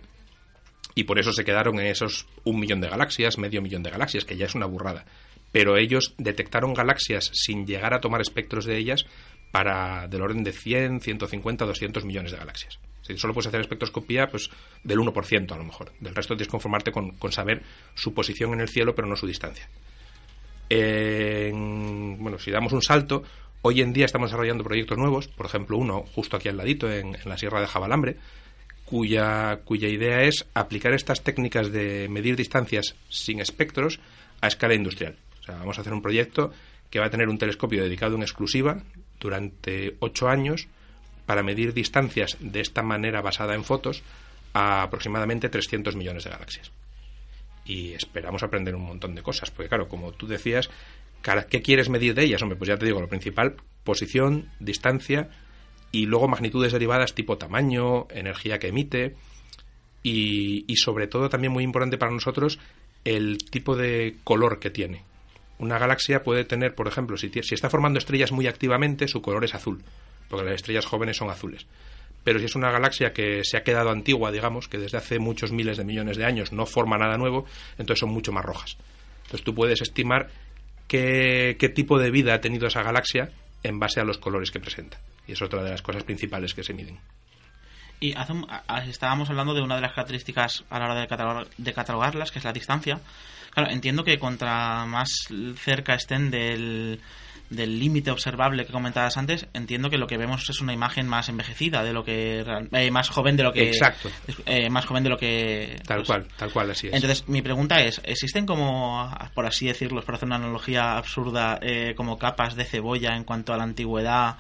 Y 0.96 1.04
por 1.04 1.20
eso 1.20 1.32
se 1.32 1.46
quedaron 1.46 1.80
en 1.80 1.88
esos 1.88 2.28
un 2.44 2.60
millón 2.60 2.82
de 2.82 2.90
galaxias, 2.90 3.38
medio 3.38 3.62
millón 3.62 3.84
de 3.84 3.92
galaxias, 3.92 4.26
que 4.26 4.38
ya 4.38 4.46
es 4.46 4.56
una 4.56 4.66
burrada. 4.66 5.06
Pero 5.52 5.78
ellos 5.78 6.14
detectaron 6.18 6.74
galaxias 6.74 7.32
sin 7.34 7.66
llegar 7.66 7.94
a 7.94 8.02
tomar 8.02 8.22
espectros 8.22 8.66
de 8.66 8.78
ellas 8.78 9.06
para 9.52 10.08
del 10.08 10.22
orden 10.22 10.44
de 10.44 10.52
100, 10.52 11.02
150, 11.02 11.66
200 11.66 12.06
millones 12.06 12.32
de 12.32 12.38
galaxias. 12.38 12.80
Si 13.02 13.18
solo 13.18 13.34
puedes 13.34 13.48
hacer 13.48 13.62
espectroscopía 13.62 14.28
pues 14.28 14.50
del 14.84 15.00
1% 15.00 15.52
a 15.52 15.58
lo 15.58 15.64
mejor. 15.64 15.92
Del 16.00 16.14
resto 16.14 16.36
tienes 16.36 16.48
que 16.48 16.52
conformarte 16.52 16.92
con, 16.92 17.16
saber 17.32 17.64
su 17.96 18.14
posición 18.14 18.54
en 18.54 18.62
el 18.62 18.70
cielo, 18.70 18.94
pero 18.94 19.08
no 19.08 19.16
su 19.16 19.26
distancia. 19.26 19.68
bueno, 20.70 22.38
si 22.38 22.52
damos 22.52 22.72
un 22.74 22.84
salto, 22.84 23.24
Hoy 23.62 23.82
en 23.82 23.92
día 23.92 24.06
estamos 24.06 24.30
desarrollando 24.30 24.64
proyectos 24.64 24.98
nuevos, 24.98 25.28
por 25.28 25.46
ejemplo 25.46 25.78
uno 25.78 26.06
justo 26.16 26.38
aquí 26.38 26.48
al 26.48 26.56
ladito, 26.56 26.90
en, 26.90 27.18
la 27.26 27.38
Sierra 27.38 27.60
de 27.60 27.68
Jabalambre, 27.68 28.16
cuya, 28.86 29.60
cuya 29.66 29.90
idea 29.90 30.24
es 30.24 30.46
aplicar 30.54 30.94
estas 30.94 31.24
técnicas 31.24 31.70
de 31.70 32.08
medir 32.08 32.38
distancias 32.38 32.96
sin 33.10 33.42
espectros 33.42 34.00
a 34.40 34.48
escala 34.48 34.76
industrial. 34.76 35.18
O 35.42 35.44
sea, 35.44 35.58
vamos 35.58 35.78
a 35.78 35.82
hacer 35.82 35.92
un 35.92 36.02
proyecto 36.02 36.54
que 36.90 37.00
va 37.00 37.08
a 37.08 37.10
tener 37.10 37.28
un 37.28 37.38
telescopio 37.38 37.84
dedicado 37.84 38.16
en 38.16 38.22
exclusiva 38.22 38.82
durante 39.20 39.98
ocho 40.00 40.30
años 40.30 40.70
para 41.26 41.44
medir 41.44 41.74
distancias 41.74 42.38
de 42.40 42.62
esta 42.62 42.82
manera 42.82 43.22
basada 43.22 43.56
en 43.56 43.66
fotos 43.66 44.04
a 44.54 44.84
aproximadamente 44.84 45.50
300 45.50 45.98
millones 45.98 46.24
de 46.24 46.30
galaxias. 46.30 46.72
Y 47.66 47.92
esperamos 47.92 48.42
aprender 48.42 48.74
un 48.74 48.84
montón 48.84 49.16
de 49.16 49.22
cosas, 49.22 49.52
porque 49.52 49.68
claro, 49.68 49.90
como 49.90 50.14
tú 50.14 50.28
decías, 50.28 50.70
¿Qué 51.22 51.62
quieres 51.62 51.90
medir 51.90 52.16
de 52.16 52.24
ellas? 52.24 52.42
Hombre, 52.42 52.58
pues 52.58 52.70
ya 52.70 52.78
te 52.78 52.86
digo, 52.86 53.02
lo 53.02 53.08
principal, 53.08 53.56
posición, 53.84 54.50
distancia 54.60 55.30
y 55.92 56.06
luego 56.06 56.28
magnitudes 56.28 56.72
derivadas 56.72 57.16
tipo 57.16 57.38
tamaño, 57.38 58.08
energía 58.12 58.60
que 58.60 58.68
emite 58.68 59.16
y, 60.04 60.66
sobre 60.78 61.08
todo 61.08 61.30
también 61.30 61.52
muy 61.52 61.64
importante 61.64 61.98
para 61.98 62.12
nosotros 62.12 62.60
el 63.04 63.38
tipo 63.50 63.76
de 63.76 64.16
color 64.24 64.60
que 64.60 64.70
tiene. 64.70 65.04
Una 65.58 65.78
galaxia 65.78 66.24
puede 66.24 66.46
tener, 66.46 66.74
por 66.74 66.88
ejemplo, 66.88 67.18
si, 67.18 67.30
si 67.30 67.54
está 67.54 67.70
formando 67.70 68.00
estrellas 68.00 68.32
muy 68.32 68.48
activamente, 68.48 69.08
su 69.08 69.22
color 69.22 69.44
es 69.44 69.56
azul, 69.56 69.84
porque 70.30 70.46
las 70.46 70.56
estrellas 70.56 70.86
jóvenes 70.86 71.18
son 71.18 71.30
azules. 71.30 71.68
Pero 72.24 72.40
si 72.40 72.46
es 72.46 72.56
una 72.56 72.72
galaxia 72.72 73.12
que 73.12 73.44
se 73.44 73.58
ha 73.58 73.64
quedado 73.64 73.90
antigua, 73.90 74.32
digamos, 74.32 74.68
que 74.68 74.78
desde 74.78 74.98
hace 74.98 75.20
muchos 75.20 75.52
miles 75.52 75.78
de 75.78 75.84
millones 75.84 76.18
de 76.18 76.26
años 76.26 76.52
no 76.54 76.66
forma 76.66 76.98
nada 76.98 77.18
nuevo, 77.18 77.46
entonces 77.78 78.00
son 78.00 78.10
mucho 78.10 78.32
más 78.32 78.46
rojas. 78.46 78.78
Entonces 79.24 79.44
tú 79.44 79.54
puedes 79.54 79.82
estimar 79.82 80.30
qué, 80.90 81.72
tipo 81.74 82.00
de 82.00 82.12
vida 82.12 82.34
ha 82.34 82.42
tenido 82.42 82.68
esa 82.68 82.84
galaxia 82.84 83.30
en 83.64 83.80
base 83.80 84.02
a 84.02 84.04
los 84.04 84.18
colores 84.18 84.52
que 84.52 84.60
presenta. 84.60 85.00
Y 85.28 85.34
es 85.34 85.42
otra 85.42 85.64
de 85.64 85.70
las 85.70 85.82
cosas 85.82 86.04
principales 86.04 86.54
que 86.54 86.64
se 86.64 86.74
miden. 86.74 87.00
Y 88.02 88.16
estábamos 88.88 89.30
hablando 89.30 89.54
de 89.54 89.62
una 89.62 89.76
de 89.76 89.82
las 89.82 89.92
características 89.92 90.64
a 90.70 90.80
la 90.80 90.86
hora 90.86 90.96
de, 90.96 91.48
de 91.58 91.74
catalogarlas, 91.74 92.32
que 92.32 92.40
es 92.40 92.46
la 92.46 92.54
distancia. 92.54 93.00
Claro, 93.52 93.72
entiendo 93.72 94.04
que 94.04 94.20
contra 94.20 94.86
más 94.86 95.10
cerca 95.58 95.96
estén 95.96 96.32
del, 96.32 97.00
del 97.50 97.80
límite 97.80 98.12
observable 98.12 98.66
que 98.66 98.72
comentabas 98.72 99.18
antes, 99.18 99.48
entiendo 99.54 99.90
que 99.90 99.98
lo 99.98 100.08
que 100.08 100.18
vemos 100.18 100.48
es 100.50 100.62
una 100.62 100.74
imagen 100.74 101.08
más 101.08 101.30
envejecida 101.30 101.84
de 101.84 101.94
lo 101.94 102.04
que 102.04 102.46
eh, 102.72 102.92
más 102.92 103.10
joven 103.10 103.38
de 103.38 103.44
lo 103.44 103.52
que 103.52 103.70
exacto. 103.70 104.10
eh, 104.46 104.70
más 104.70 104.86
joven 104.86 105.04
de 105.04 105.10
lo 105.10 105.18
que 105.18 105.82
tal 105.86 105.98
pues, 105.98 106.08
cual 106.08 106.28
tal 106.38 106.52
cual 106.52 106.72
así 106.72 106.88
es. 106.88 106.94
Entonces 106.94 107.28
mi 107.28 107.42
pregunta 107.42 107.82
es 107.82 108.02
existen 108.04 108.46
como 108.46 109.12
por 109.34 109.48
así 109.48 109.66
decirlo 109.66 110.02
por 110.04 110.16
hacer 110.16 110.28
una 110.28 110.36
analogía 110.36 110.98
absurda 110.98 111.60
eh, 111.62 111.94
como 111.96 112.20
capas 112.20 112.56
de 112.56 112.66
cebolla 112.66 113.16
en 113.16 113.24
cuanto 113.24 113.54
a 113.54 113.58
la 113.58 113.64
antigüedad 113.64 114.38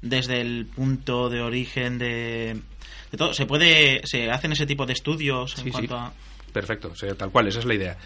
desde 0.00 0.40
el 0.40 0.66
punto 0.66 1.30
de 1.30 1.40
origen 1.40 1.98
de, 1.98 2.60
de 3.10 3.18
todo 3.18 3.34
se 3.34 3.46
puede 3.46 4.02
se 4.04 4.30
hacen 4.30 4.52
ese 4.52 4.66
tipo 4.66 4.86
de 4.86 4.92
estudios 4.92 5.58
en 5.58 5.70
cuanto 5.70 5.96
a 5.96 6.12
perfecto 6.52 6.92
tal 7.18 7.30
cual 7.30 7.48
esa 7.48 7.58
es 7.58 7.64
la 7.64 7.74
idea 7.74 7.96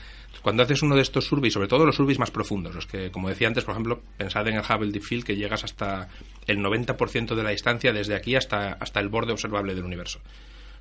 cuando 0.42 0.62
haces 0.62 0.82
uno 0.82 0.94
de 0.94 1.02
estos 1.02 1.26
surveys, 1.26 1.54
sobre 1.54 1.68
todo 1.68 1.84
los 1.84 1.96
surveys 1.96 2.18
más 2.18 2.30
profundos, 2.30 2.74
los 2.74 2.86
que, 2.86 3.10
como 3.10 3.28
decía 3.28 3.48
antes, 3.48 3.64
por 3.64 3.72
ejemplo, 3.72 4.00
pensad 4.16 4.46
en 4.48 4.54
el 4.54 4.62
Hubble 4.62 4.92
Deep 4.92 5.02
Field, 5.02 5.24
que 5.24 5.36
llegas 5.36 5.64
hasta 5.64 6.08
el 6.46 6.58
90% 6.58 7.34
de 7.34 7.42
la 7.42 7.50
distancia 7.50 7.92
desde 7.92 8.14
aquí 8.14 8.36
hasta, 8.36 8.72
hasta 8.74 9.00
el 9.00 9.08
borde 9.08 9.32
observable 9.32 9.74
del 9.74 9.84
universo. 9.84 10.20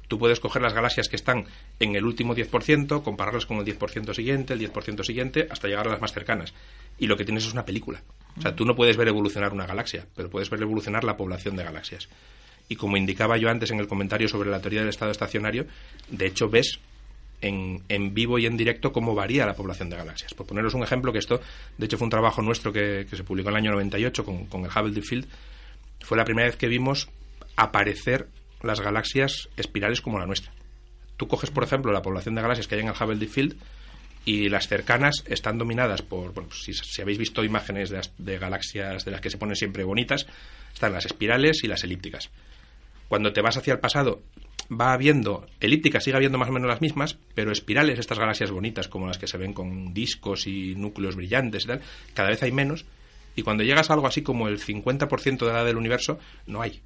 Tú 0.07 0.17
puedes 0.17 0.39
coger 0.39 0.61
las 0.61 0.73
galaxias 0.73 1.09
que 1.09 1.17
están 1.17 1.45
en 1.79 1.95
el 1.95 2.05
último 2.05 2.33
10%, 2.33 3.03
compararlas 3.03 3.45
con 3.45 3.57
el 3.57 3.65
10% 3.65 4.13
siguiente, 4.13 4.53
el 4.53 4.59
10% 4.59 5.03
siguiente, 5.03 5.47
hasta 5.49 5.67
llegar 5.67 5.87
a 5.87 5.91
las 5.91 6.01
más 6.01 6.13
cercanas. 6.13 6.53
Y 6.97 7.07
lo 7.07 7.17
que 7.17 7.25
tienes 7.25 7.45
es 7.45 7.51
una 7.51 7.65
película. 7.65 8.01
O 8.37 8.41
sea, 8.41 8.55
tú 8.55 8.63
no 8.63 8.75
puedes 8.75 8.95
ver 8.95 9.07
evolucionar 9.09 9.51
una 9.51 9.65
galaxia, 9.65 10.05
pero 10.15 10.29
puedes 10.29 10.49
ver 10.49 10.61
evolucionar 10.61 11.03
la 11.03 11.17
población 11.17 11.55
de 11.55 11.63
galaxias. 11.63 12.07
Y 12.69 12.75
como 12.75 12.95
indicaba 12.95 13.37
yo 13.37 13.49
antes 13.49 13.71
en 13.71 13.79
el 13.79 13.87
comentario 13.87 14.29
sobre 14.29 14.49
la 14.49 14.61
teoría 14.61 14.81
del 14.81 14.89
estado 14.89 15.11
estacionario, 15.11 15.65
de 16.09 16.27
hecho 16.27 16.49
ves 16.49 16.79
en, 17.41 17.83
en, 17.89 18.13
vivo 18.13 18.39
y 18.39 18.45
en 18.45 18.57
directo 18.57 18.91
cómo 18.91 19.13
varía 19.15 19.45
la 19.45 19.53
población 19.53 19.89
de 19.89 19.97
galaxias. 19.97 20.33
Por 20.33 20.45
poneros 20.45 20.73
un 20.73 20.83
ejemplo, 20.83 21.11
que 21.13 21.19
esto, 21.19 21.39
de 21.77 21.85
hecho, 21.85 21.97
fue 21.97 22.05
un 22.05 22.11
trabajo 22.11 22.41
nuestro 22.41 22.73
que, 22.73 23.07
se 23.11 23.23
publicó 23.23 23.49
en 23.49 23.55
el 23.55 23.63
año 23.63 23.71
98 23.71 24.25
con, 24.25 24.45
con 24.45 24.65
el 24.65 24.71
Hubble 24.71 24.93
Deep 24.93 25.03
Field, 25.03 25.27
fue 26.01 26.17
la 26.17 26.25
primera 26.25 26.47
vez 26.47 26.57
que 26.57 26.67
vimos 26.67 27.09
aparecer 27.55 28.27
las 28.61 28.81
galaxias 28.81 29.49
espirales 29.57 30.01
como 30.01 30.19
la 30.19 30.25
nuestra. 30.25 30.51
Tú 31.17 31.27
coges, 31.27 31.49
por 31.49 31.63
ejemplo, 31.63 31.91
la 31.91 32.01
población 32.01 32.35
de 32.35 32.41
galaxias 32.41 32.67
que 32.67 32.75
hay 32.75 32.81
en 32.81 32.87
el 32.87 32.93
Hubble 32.93 33.17
Deep 33.17 33.29
Field 33.29 33.57
y 34.25 34.49
las 34.49 34.67
cercanas 34.67 35.23
están 35.27 35.57
dominadas 35.57 36.01
por, 36.01 36.33
bueno, 36.33 36.51
si, 36.51 36.73
si 36.73 37.01
habéis 37.01 37.17
visto 37.17 37.43
imágenes 37.43 37.89
de, 37.89 38.01
de, 38.17 38.37
galaxias 38.37 39.05
de 39.05 39.11
las 39.11 39.21
que 39.21 39.29
se 39.29 39.37
ponen 39.37 39.55
siempre 39.55 39.83
bonitas, 39.83 40.27
están 40.73 40.91
las 40.91 41.05
espirales 41.05 41.63
y 41.63 41.67
las 41.67 41.83
elípticas. 41.83 42.29
Cuando 43.07 43.31
te 43.31 43.41
vas 43.41 43.57
hacia 43.57 43.73
el 43.73 43.79
pasado 43.79 44.21
va 44.71 44.93
habiendo 44.93 45.45
elípticas, 45.59 46.03
sigue 46.03 46.17
habiendo 46.17 46.37
más 46.37 46.49
o 46.49 46.51
menos 46.51 46.67
las 46.67 46.81
mismas, 46.81 47.17
pero 47.33 47.51
espirales, 47.51 47.99
estas 47.99 48.19
galaxias 48.19 48.51
bonitas 48.51 48.87
como 48.87 49.07
las 49.07 49.17
que 49.17 49.27
se 49.27 49.37
ven 49.37 49.53
con 49.53 49.93
discos 49.93 50.47
y 50.47 50.75
núcleos 50.75 51.15
brillantes 51.15 51.63
y 51.63 51.67
tal, 51.67 51.81
cada 52.13 52.29
vez 52.29 52.43
hay 52.43 52.51
menos 52.51 52.85
Y 53.35 53.43
cuando 53.43 53.63
llegas 53.63 53.89
a 53.89 53.93
algo 53.93 54.07
así 54.07 54.23
como 54.23 54.47
el 54.47 54.59
50% 54.59 55.37
de 55.39 55.45
la 55.45 55.59
edad 55.59 55.65
del 55.65 55.77
universo, 55.77 56.19
no 56.47 56.61
hay. 56.61 56.81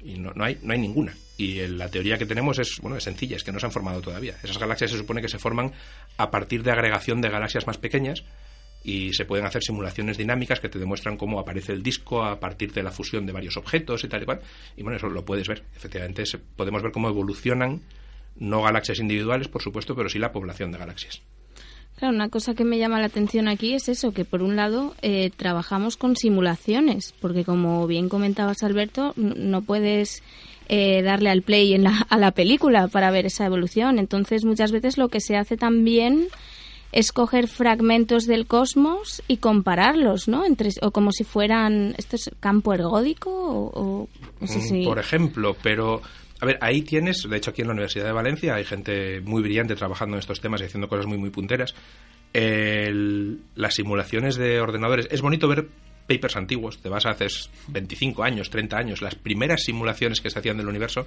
Y 0.00 0.18
no, 0.18 0.32
no, 0.32 0.44
hay, 0.44 0.58
no 0.62 0.72
hay 0.72 0.78
ninguna. 0.78 1.12
Y 1.36 1.66
la 1.66 1.88
teoría 1.88 2.18
que 2.18 2.26
tenemos 2.26 2.58
es, 2.60 2.78
bueno, 2.80 2.96
es 2.96 3.04
sencilla, 3.04 3.36
es 3.36 3.42
que 3.42 3.50
no 3.50 3.58
se 3.58 3.66
han 3.66 3.72
formado 3.72 4.00
todavía. 4.00 4.36
Esas 4.42 4.58
galaxias 4.58 4.92
se 4.92 4.96
supone 4.96 5.20
que 5.20 5.28
se 5.28 5.40
forman 5.40 5.72
a 6.16 6.30
partir 6.30 6.62
de 6.62 6.70
agregación 6.70 7.20
de 7.20 7.30
galaxias 7.30 7.66
más 7.66 7.78
pequeñas 7.78 8.22
y 8.84 9.12
se 9.12 9.24
pueden 9.24 9.46
hacer 9.46 9.62
simulaciones 9.62 10.16
dinámicas 10.16 10.60
que 10.60 10.68
te 10.68 10.78
demuestran 10.78 11.16
cómo 11.16 11.40
aparece 11.40 11.72
el 11.72 11.82
disco 11.82 12.24
a 12.24 12.38
partir 12.38 12.72
de 12.72 12.82
la 12.82 12.90
fusión 12.90 13.26
de 13.26 13.32
varios 13.32 13.56
objetos 13.56 14.04
y 14.04 14.08
tal 14.08 14.22
y 14.22 14.24
cual. 14.24 14.40
Y 14.76 14.82
bueno, 14.82 14.96
eso 14.96 15.08
lo 15.08 15.24
puedes 15.24 15.48
ver. 15.48 15.64
Efectivamente, 15.76 16.24
podemos 16.56 16.82
ver 16.82 16.92
cómo 16.92 17.08
evolucionan, 17.08 17.80
no 18.36 18.62
galaxias 18.62 19.00
individuales, 19.00 19.48
por 19.48 19.62
supuesto, 19.62 19.94
pero 19.94 20.08
sí 20.08 20.18
la 20.18 20.32
población 20.32 20.72
de 20.72 20.78
galaxias. 20.78 21.22
Claro, 21.98 22.14
una 22.14 22.28
cosa 22.28 22.54
que 22.54 22.64
me 22.64 22.78
llama 22.78 23.00
la 23.00 23.06
atención 23.06 23.48
aquí 23.48 23.74
es 23.74 23.88
eso, 23.88 24.12
que 24.12 24.24
por 24.24 24.42
un 24.42 24.54
lado 24.54 24.94
eh, 25.02 25.30
trabajamos 25.36 25.96
con 25.96 26.14
simulaciones, 26.14 27.12
porque 27.20 27.44
como 27.44 27.88
bien 27.88 28.08
comentabas 28.08 28.62
Alberto, 28.62 29.14
no 29.16 29.62
puedes 29.62 30.22
eh, 30.68 31.02
darle 31.02 31.30
al 31.30 31.42
play 31.42 31.74
en 31.74 31.82
la, 31.82 32.06
a 32.08 32.16
la 32.16 32.30
película 32.30 32.86
para 32.86 33.10
ver 33.10 33.26
esa 33.26 33.46
evolución. 33.46 33.98
Entonces 33.98 34.44
muchas 34.44 34.70
veces 34.70 34.96
lo 34.96 35.08
que 35.08 35.20
se 35.20 35.36
hace 35.36 35.56
también 35.56 36.28
es 36.92 37.12
coger 37.12 37.48
fragmentos 37.48 38.26
del 38.26 38.46
cosmos 38.46 39.22
y 39.28 39.38
compararlos, 39.38 40.28
¿no? 40.28 40.44
Entre, 40.44 40.70
o 40.82 40.90
como 40.90 41.12
si 41.12 41.24
fueran, 41.24 41.94
¿esto 41.98 42.16
es 42.16 42.30
campo 42.40 42.72
ergódico 42.72 43.30
o, 43.30 44.08
mm, 44.40 44.84
Por 44.84 44.98
ejemplo, 44.98 45.56
pero 45.62 46.00
a 46.40 46.46
ver, 46.46 46.58
ahí 46.60 46.82
tienes, 46.82 47.26
de 47.28 47.36
hecho 47.36 47.50
aquí 47.50 47.62
en 47.62 47.68
la 47.68 47.74
Universidad 47.74 48.04
de 48.04 48.12
Valencia 48.12 48.54
hay 48.54 48.64
gente 48.64 49.20
muy 49.20 49.42
brillante 49.42 49.74
trabajando 49.74 50.16
en 50.16 50.20
estos 50.20 50.40
temas 50.40 50.60
y 50.60 50.64
haciendo 50.64 50.88
cosas 50.88 51.06
muy, 51.06 51.18
muy 51.18 51.30
punteras. 51.30 51.74
las 52.32 53.74
simulaciones 53.74 54.36
de 54.36 54.60
ordenadores, 54.60 55.08
es 55.10 55.20
bonito 55.20 55.48
ver 55.48 55.68
papers 56.08 56.36
antiguos, 56.36 56.80
te 56.80 56.88
vas 56.88 57.04
a 57.06 57.10
hacer 57.10 57.30
25 57.68 58.22
años, 58.22 58.48
30 58.50 58.76
años, 58.78 59.02
las 59.02 59.14
primeras 59.14 59.62
simulaciones 59.62 60.20
que 60.20 60.30
se 60.30 60.38
hacían 60.38 60.56
del 60.56 60.68
universo, 60.68 61.06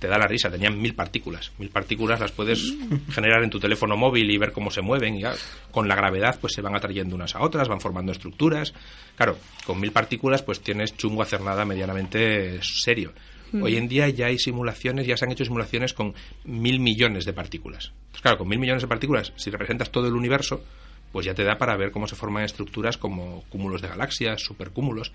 te 0.00 0.08
da 0.08 0.18
la 0.18 0.26
risa, 0.26 0.50
tenían 0.50 0.80
mil 0.80 0.94
partículas. 0.94 1.52
Mil 1.58 1.68
partículas 1.68 2.18
las 2.18 2.32
puedes 2.32 2.74
generar 3.12 3.44
en 3.44 3.50
tu 3.50 3.60
teléfono 3.60 3.96
móvil 3.96 4.30
y 4.30 4.38
ver 4.38 4.50
cómo 4.50 4.70
se 4.70 4.80
mueven. 4.80 5.16
Y 5.16 5.22
con 5.70 5.86
la 5.86 5.94
gravedad 5.94 6.38
pues 6.40 6.54
se 6.54 6.62
van 6.62 6.74
atrayendo 6.74 7.14
unas 7.14 7.36
a 7.36 7.42
otras, 7.42 7.68
van 7.68 7.80
formando 7.80 8.10
estructuras. 8.10 8.72
Claro, 9.14 9.36
con 9.66 9.78
mil 9.78 9.92
partículas 9.92 10.42
pues 10.42 10.60
tienes 10.60 10.96
chungo 10.96 11.22
hacer 11.22 11.42
nada 11.42 11.64
medianamente 11.66 12.60
serio. 12.62 13.12
Mm. 13.52 13.62
Hoy 13.62 13.76
en 13.76 13.88
día 13.88 14.08
ya 14.08 14.26
hay 14.26 14.38
simulaciones, 14.38 15.06
ya 15.06 15.16
se 15.16 15.26
han 15.26 15.32
hecho 15.32 15.44
simulaciones 15.44 15.92
con 15.92 16.14
mil 16.44 16.80
millones 16.80 17.26
de 17.26 17.34
partículas. 17.34 17.92
Pues 18.10 18.22
claro, 18.22 18.38
con 18.38 18.48
mil 18.48 18.58
millones 18.58 18.82
de 18.82 18.88
partículas, 18.88 19.34
si 19.36 19.50
representas 19.50 19.90
todo 19.90 20.08
el 20.08 20.14
universo, 20.14 20.64
pues 21.12 21.26
ya 21.26 21.34
te 21.34 21.44
da 21.44 21.58
para 21.58 21.76
ver 21.76 21.90
cómo 21.90 22.08
se 22.08 22.16
forman 22.16 22.44
estructuras 22.44 22.96
como 22.96 23.44
cúmulos 23.50 23.82
de 23.82 23.88
galaxias, 23.88 24.40
supercúmulos. 24.40 25.12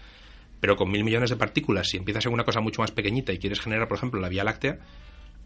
Pero 0.60 0.76
con 0.76 0.92
mil 0.92 1.04
millones 1.04 1.30
de 1.30 1.36
partículas, 1.36 1.90
si 1.90 1.98
empiezas 1.98 2.26
en 2.26 2.34
una 2.34 2.44
cosa 2.44 2.62
mucho 2.62 2.82
más 2.82 2.92
pequeñita 2.92 3.34
y 3.34 3.40
quieres 3.40 3.60
generar, 3.60 3.88
por 3.88 3.98
ejemplo, 3.98 4.20
la 4.20 4.30
Vía 4.30 4.44
Láctea, 4.44 4.80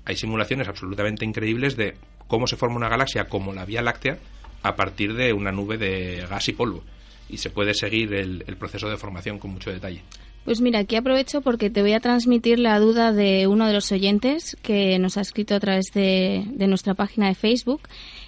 hay 0.06 0.16
simulaciones 0.16 0.68
absolutamente 0.68 1.26
increíbles 1.26 1.76
de 1.76 1.96
cómo 2.28 2.48
se 2.48 2.58
forma 2.58 2.78
una 2.78 2.90
galaxia 2.90 3.28
como 3.28 3.54
la 3.54 3.66
Vía 3.66 3.82
Láctea 3.82 4.18
a 4.64 4.76
partir 4.76 5.14
de 5.14 5.34
una 5.34 5.52
nube 5.52 5.78
de 5.78 6.26
gas 6.30 6.48
y 6.50 6.54
polvo. 6.54 6.84
Y 7.30 7.38
se 7.38 7.50
puede 7.50 7.74
seguir 7.74 8.14
el 8.14 8.58
proceso 8.58 8.90
de 8.90 8.98
formación 8.98 9.38
con 9.38 9.52
mucho 9.52 9.72
detalle. 9.72 10.04
Pues 10.46 10.62
mira, 10.62 10.80
aquí 10.80 10.96
aprovecho 10.96 11.42
porque 11.42 11.70
te 11.70 11.82
voy 11.82 11.94
a 11.94 12.00
transmitir 12.00 12.60
la 12.60 12.80
duda 12.80 13.12
de 13.12 13.46
uno 13.48 13.68
de 13.68 13.74
los 13.74 13.92
oyentes 13.92 14.58
que 14.62 14.98
nos 14.98 15.18
ha 15.18 15.22
escrito 15.22 15.54
a 15.54 15.60
través 15.60 15.88
de, 15.94 16.44
nuestra 16.68 16.94
página 16.94 17.28
de 17.28 17.36
Facebook. 17.36 17.82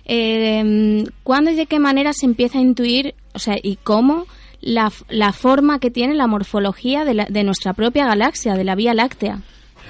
Eh, 0.06 1.04
¿Cuándo 1.24 1.52
y 1.52 1.56
de 1.56 1.66
qué 1.66 1.80
manera 1.80 2.14
se 2.14 2.26
empieza 2.26 2.60
a 2.60 2.62
intuir, 2.62 3.16
o 3.34 3.40
sea, 3.40 3.56
y 3.62 3.78
cómo 3.78 4.28
la, 4.62 4.92
la 5.10 5.34
forma 5.34 5.80
que 5.80 5.92
tiene 5.92 6.16
la 6.16 6.28
morfología 6.28 7.04
de, 7.04 7.26
de 7.30 7.44
nuestra 7.44 7.74
propia 7.74 8.06
galaxia, 8.06 8.54
de 8.54 8.64
la 8.64 8.76
Vía 8.76 8.94
Láctea? 8.94 9.42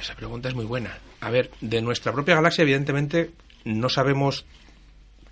Esa 0.01 0.15
pregunta 0.15 0.49
es 0.49 0.55
muy 0.55 0.65
buena. 0.65 0.97
A 1.19 1.29
ver, 1.29 1.51
de 1.61 1.81
nuestra 1.81 2.11
propia 2.11 2.35
galaxia, 2.35 2.63
evidentemente, 2.63 3.31
no 3.65 3.89
sabemos 3.89 4.45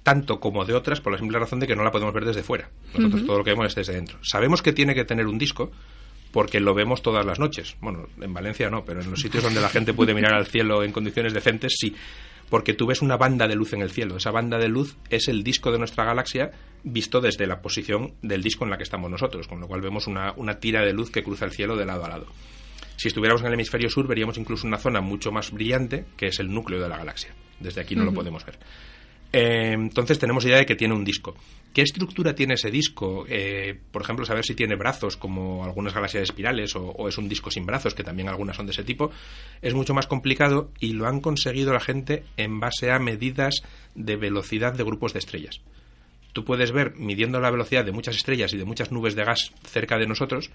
tanto 0.04 0.40
como 0.40 0.66
de 0.66 0.74
otras 0.74 1.02
por 1.02 1.12
la 1.12 1.20
simple 1.20 1.40
razón 1.40 1.60
de 1.60 1.68
que 1.68 1.76
no 1.76 1.84
la 1.84 1.92
podemos 1.92 2.14
ver 2.14 2.26
desde 2.26 2.44
fuera. 2.44 2.70
Nosotros 2.96 3.26
todo 3.26 3.38
lo 3.40 3.44
que 3.44 3.52
vemos 3.52 3.68
es 3.68 3.76
desde 3.76 3.94
dentro. 3.94 4.20
Sabemos 4.22 4.62
que 4.62 4.74
tiene 4.74 4.96
que 4.96 5.06
tener 5.06 5.28
un 5.28 5.38
disco, 5.38 5.72
porque 6.32 6.60
lo 6.60 6.74
vemos 6.74 7.02
todas 7.02 7.26
las 7.26 7.40
noches. 7.40 7.76
Bueno, 7.82 8.08
en 8.22 8.34
Valencia 8.34 8.70
no, 8.70 8.86
pero 8.86 9.02
en 9.02 9.10
los 9.10 9.20
sitios 9.20 9.44
donde 9.44 9.62
la 9.62 9.70
gente 9.70 9.94
puede 9.94 10.14
mirar 10.14 10.34
al 10.34 10.48
cielo 10.48 10.84
en 10.84 10.92
condiciones 10.92 11.34
decentes, 11.34 11.76
sí. 11.78 11.96
Porque 12.50 12.74
tú 12.74 12.88
ves 12.88 13.02
una 13.02 13.18
banda 13.18 13.48
de 13.48 13.56
luz 13.56 13.74
en 13.74 13.82
el 13.82 13.92
cielo. 13.92 14.18
Esa 14.18 14.32
banda 14.32 14.58
de 14.58 14.68
luz 14.68 14.96
es 15.10 15.28
el 15.28 15.44
disco 15.44 15.72
de 15.72 15.80
nuestra 15.80 16.06
galaxia 16.06 16.52
visto 16.84 17.21
desde 17.21 17.47
la 17.47 17.61
posición 17.61 18.13
del 18.21 18.43
disco 18.43 18.63
en 18.63 18.71
la 18.71 18.77
que 18.77 18.84
estamos 18.84 19.09
nosotros, 19.09 19.47
con 19.47 19.59
lo 19.59 19.67
cual 19.67 19.82
vemos 19.82 20.07
una, 20.07 20.34
una 20.36 20.59
tira 20.59 20.82
de 20.82 20.93
luz 20.93 21.11
que 21.11 21.23
cruza 21.23 21.45
el 21.45 21.51
cielo 21.51 21.75
de 21.75 21.86
lado 21.86 22.05
a 22.05 22.09
lado. 22.09 22.27
Si 22.97 23.07
estuviéramos 23.07 23.41
en 23.41 23.47
el 23.47 23.53
hemisferio 23.53 23.89
sur, 23.89 24.07
veríamos 24.07 24.38
incluso 24.38 24.67
una 24.67 24.77
zona 24.77 24.99
mucho 24.99 25.32
más 25.32 25.51
brillante, 25.51 26.05
que 26.17 26.27
es 26.27 26.39
el 26.39 26.53
núcleo 26.53 26.82
de 26.82 26.89
la 26.89 26.97
galaxia. 26.97 27.34
Desde 27.59 27.80
aquí 27.80 27.95
no 27.95 28.03
lo 28.03 28.13
podemos 28.13 28.45
ver. 28.45 28.59
Eh, 29.32 29.73
entonces 29.73 30.17
tenemos 30.17 30.43
idea 30.45 30.57
de 30.57 30.65
que 30.65 30.75
tiene 30.75 30.93
un 30.93 31.05
disco. 31.05 31.36
¿Qué 31.73 31.84
estructura 31.84 32.34
tiene 32.34 32.55
ese 32.55 32.71
disco? 32.71 33.25
Eh, 33.30 33.80
por 33.91 34.01
ejemplo, 34.01 34.25
saber 34.25 34.43
si 34.43 34.55
tiene 34.55 34.75
brazos 34.75 35.17
como 35.17 35.63
algunas 35.63 35.93
galaxias 35.93 36.23
espirales 36.23 36.75
o, 36.75 37.07
es 37.07 37.17
un 37.17 37.30
disco 37.30 37.51
sin 37.51 37.65
brazos, 37.65 37.93
que 37.93 38.03
también 38.03 38.27
algunas 38.27 38.57
son 38.57 38.65
de 38.65 38.71
ese 38.71 38.84
tipo, 38.84 39.11
es 39.61 39.73
mucho 39.75 39.93
más 39.93 40.07
complicado 40.07 40.71
y 40.80 40.93
lo 40.93 41.07
han 41.07 41.21
conseguido 41.21 41.73
la 41.73 41.80
gente 41.80 42.23
en 42.38 42.59
base 42.59 42.91
a 42.91 42.97
medidas 42.97 43.61
de 43.93 44.15
velocidad 44.15 44.73
de 44.73 44.84
grupos 44.84 45.13
de 45.13 45.19
estrellas. 45.19 45.61
Tú 46.34 46.45
puedes 46.45 46.71
ver, 46.71 46.95
midiendo 46.95 47.39
la 47.39 47.51
velocidad 47.51 47.86
de 47.86 47.91
muchas 47.91 48.15
estrellas 48.15 48.53
y 48.53 48.57
de 48.57 48.65
muchas 48.65 48.91
nubes 48.91 49.15
de 49.15 49.23
gas 49.23 49.51
cerca 49.63 49.97
de 49.97 50.07
nosotros, 50.07 50.51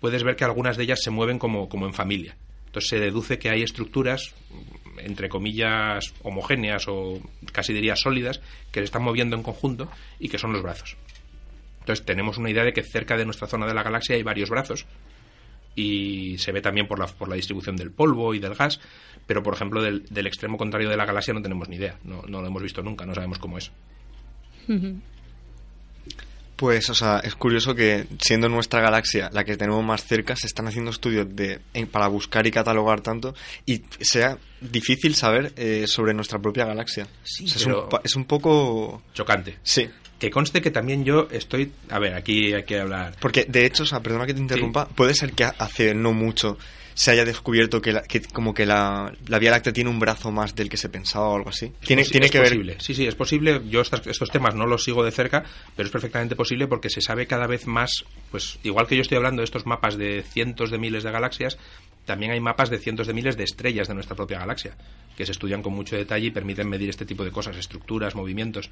puedes 0.00 0.22
ver 0.22 0.36
que 0.36 0.44
algunas 0.44 0.76
de 0.76 0.84
ellas 0.84 1.00
se 1.02 1.10
mueven 1.10 1.38
como, 1.38 1.68
como 1.68 1.86
en 1.86 1.94
familia. 1.94 2.36
Entonces 2.66 2.90
se 2.90 3.00
deduce 3.00 3.38
que 3.38 3.48
hay 3.48 3.62
estructuras 3.62 4.34
entre 4.98 5.28
comillas, 5.28 6.14
homogéneas 6.22 6.86
o 6.88 7.20
casi 7.52 7.72
diría 7.72 7.96
sólidas, 7.96 8.40
que 8.70 8.80
se 8.80 8.84
están 8.84 9.02
moviendo 9.02 9.36
en 9.36 9.42
conjunto 9.42 9.90
y 10.18 10.28
que 10.28 10.38
son 10.38 10.52
los 10.52 10.62
brazos. 10.62 10.96
Entonces 11.80 12.04
tenemos 12.04 12.38
una 12.38 12.50
idea 12.50 12.64
de 12.64 12.72
que 12.72 12.82
cerca 12.82 13.16
de 13.16 13.24
nuestra 13.24 13.46
zona 13.46 13.66
de 13.66 13.74
la 13.74 13.82
galaxia 13.82 14.16
hay 14.16 14.22
varios 14.22 14.50
brazos 14.50 14.86
y 15.74 16.38
se 16.38 16.52
ve 16.52 16.60
también 16.60 16.88
por 16.88 16.98
la, 16.98 17.06
por 17.06 17.28
la 17.28 17.36
distribución 17.36 17.76
del 17.76 17.92
polvo 17.92 18.34
y 18.34 18.38
del 18.38 18.54
gas, 18.54 18.80
pero 19.26 19.42
por 19.42 19.54
ejemplo 19.54 19.82
del, 19.82 20.26
extremo 20.26 20.56
contrario 20.56 20.88
de 20.88 20.96
la 20.96 21.04
galaxia 21.04 21.34
no 21.34 21.42
tenemos 21.42 21.68
ni 21.68 21.76
idea, 21.76 21.98
no, 22.04 22.22
no, 22.26 22.40
lo 22.40 22.48
hemos 22.48 22.62
visto 22.62 22.82
nunca, 22.82 23.06
no 23.06 23.14
sabemos 23.14 23.38
cómo 23.38 23.58
es. 23.58 23.70
Pues, 26.56 26.88
o 26.88 26.94
sea, 26.94 27.20
es 27.22 27.34
curioso 27.34 27.74
que 27.74 28.06
siendo 28.18 28.48
nuestra 28.48 28.80
galaxia 28.80 29.28
la 29.32 29.44
que 29.44 29.58
tenemos 29.58 29.84
más 29.84 30.04
cerca, 30.04 30.34
se 30.36 30.46
están 30.46 30.66
haciendo 30.66 30.90
estudios 30.90 31.26
de, 31.36 31.60
para 31.92 32.08
buscar 32.08 32.46
y 32.46 32.50
catalogar 32.50 33.02
tanto 33.02 33.34
y 33.66 33.82
sea 34.00 34.38
difícil 34.62 35.14
saber 35.14 35.52
eh, 35.56 35.84
sobre 35.86 36.14
nuestra 36.14 36.38
propia 36.38 36.64
galaxia. 36.64 37.06
Sí, 37.22 37.44
es, 37.44 37.66
un, 37.66 37.76
es, 38.02 38.16
un, 38.16 38.24
poco... 38.24 39.02
Chocante. 39.12 39.58
Sí. 39.62 39.86
Que 40.18 40.30
conste 40.30 40.62
que 40.62 40.70
también 40.70 41.04
yo 41.04 41.28
estoy... 41.30 41.72
A 41.90 41.98
ver, 41.98 42.14
aquí 42.14 42.54
hay 42.54 42.64
que 42.64 42.80
hablar... 42.80 43.16
Porque, 43.20 43.44
de 43.44 43.66
hecho, 43.66 43.82
o 43.82 43.86
sea, 43.86 44.00
perdona 44.00 44.24
que 44.24 44.32
te 44.32 44.40
interrumpa, 44.40 44.88
puede 44.88 45.14
ser 45.14 45.32
que 45.32 45.44
hace 45.44 45.94
no 45.94 46.14
mucho 46.14 46.56
se 46.96 47.10
haya 47.10 47.26
descubierto 47.26 47.82
que, 47.82 48.22
como 48.32 48.54
que 48.54 48.64
la, 48.64 49.12
Vía 49.38 49.50
Láctea 49.50 49.74
tiene 49.74 49.90
un 49.90 49.98
brazo 49.98 50.32
más 50.32 50.54
del 50.54 50.70
que 50.70 50.78
se 50.78 50.88
pensaba 50.88 51.28
o 51.28 51.36
algo 51.36 51.50
así. 51.50 51.70
Tiene, 51.80 52.04
tiene 52.04 52.30
que 52.30 52.40
ver. 52.40 52.80
Sí, 52.80 52.94
sí, 52.94 53.06
es 53.06 53.14
posible. 53.14 53.60
Yo 53.68 53.82
estos 53.82 54.30
temas 54.30 54.54
no 54.54 54.66
los 54.66 54.82
sigo 54.82 55.04
de 55.04 55.10
cerca, 55.10 55.44
pero 55.76 55.86
es 55.86 55.92
perfectamente 55.92 56.36
posible 56.36 56.66
porque 56.66 56.88
se 56.88 57.02
sabe 57.02 57.26
cada 57.26 57.46
vez 57.46 57.66
más, 57.66 58.06
pues 58.30 58.58
igual 58.62 58.86
que 58.86 58.96
yo 58.96 59.02
estoy 59.02 59.18
hablando 59.18 59.42
de 59.42 59.44
estos 59.44 59.66
mapas 59.66 59.98
de 59.98 60.22
cientos 60.22 60.70
de 60.70 60.78
miles 60.78 61.02
de 61.02 61.10
galaxias, 61.10 61.58
también 62.06 62.32
hay 62.32 62.40
mapas 62.40 62.70
de 62.70 62.78
cientos 62.78 63.06
de 63.06 63.12
miles 63.12 63.36
de 63.36 63.44
estrellas 63.44 63.88
de 63.88 63.94
nuestra 63.94 64.16
propia 64.16 64.38
galaxia, 64.38 64.74
que 65.18 65.26
se 65.26 65.32
estudian 65.32 65.62
con 65.62 65.74
mucho 65.74 65.96
detalle 65.96 66.28
y 66.28 66.30
permiten 66.30 66.66
medir 66.66 66.88
este 66.88 67.04
tipo 67.04 67.24
de 67.24 67.30
cosas, 67.30 67.58
estructuras, 67.58 68.14
movimientos. 68.14 68.70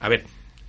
A 0.00 0.08
ver, 0.08 0.24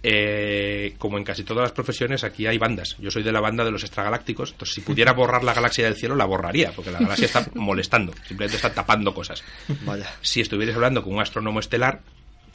eh, 0.06 0.96
como 0.98 1.18
en 1.18 1.24
casi 1.24 1.46
todas 1.46 1.64
las 1.64 1.72
profesiones, 1.72 2.26
aquí 2.26 2.46
hay 2.46 2.58
bandas. 2.58 2.98
Yo 3.00 3.10
soy 3.10 3.24
de 3.24 3.32
la 3.32 3.40
banda 3.40 3.64
de 3.64 3.72
los 3.72 3.84
extragalácticos, 3.84 4.52
entonces 4.52 4.76
si 4.76 4.82
pudiera 4.82 5.14
borrar 5.16 5.46
la 5.46 5.54
galaxia 5.54 5.86
del 5.86 5.96
cielo, 5.96 6.16
la 6.16 6.26
borraría, 6.26 6.74
porque 6.74 6.92
la 6.92 7.00
galaxia 7.00 7.26
está 7.26 7.48
molestando, 7.56 8.14
simplemente 8.28 8.58
está 8.58 8.74
tapando 8.74 9.14
cosas. 9.14 9.44
Vaya. 9.86 10.14
Si 10.22 10.42
estuvieras 10.42 10.76
hablando 10.76 11.02
con 11.04 11.14
un 11.14 11.22
astrónomo 11.22 11.62
estelar, 11.62 12.02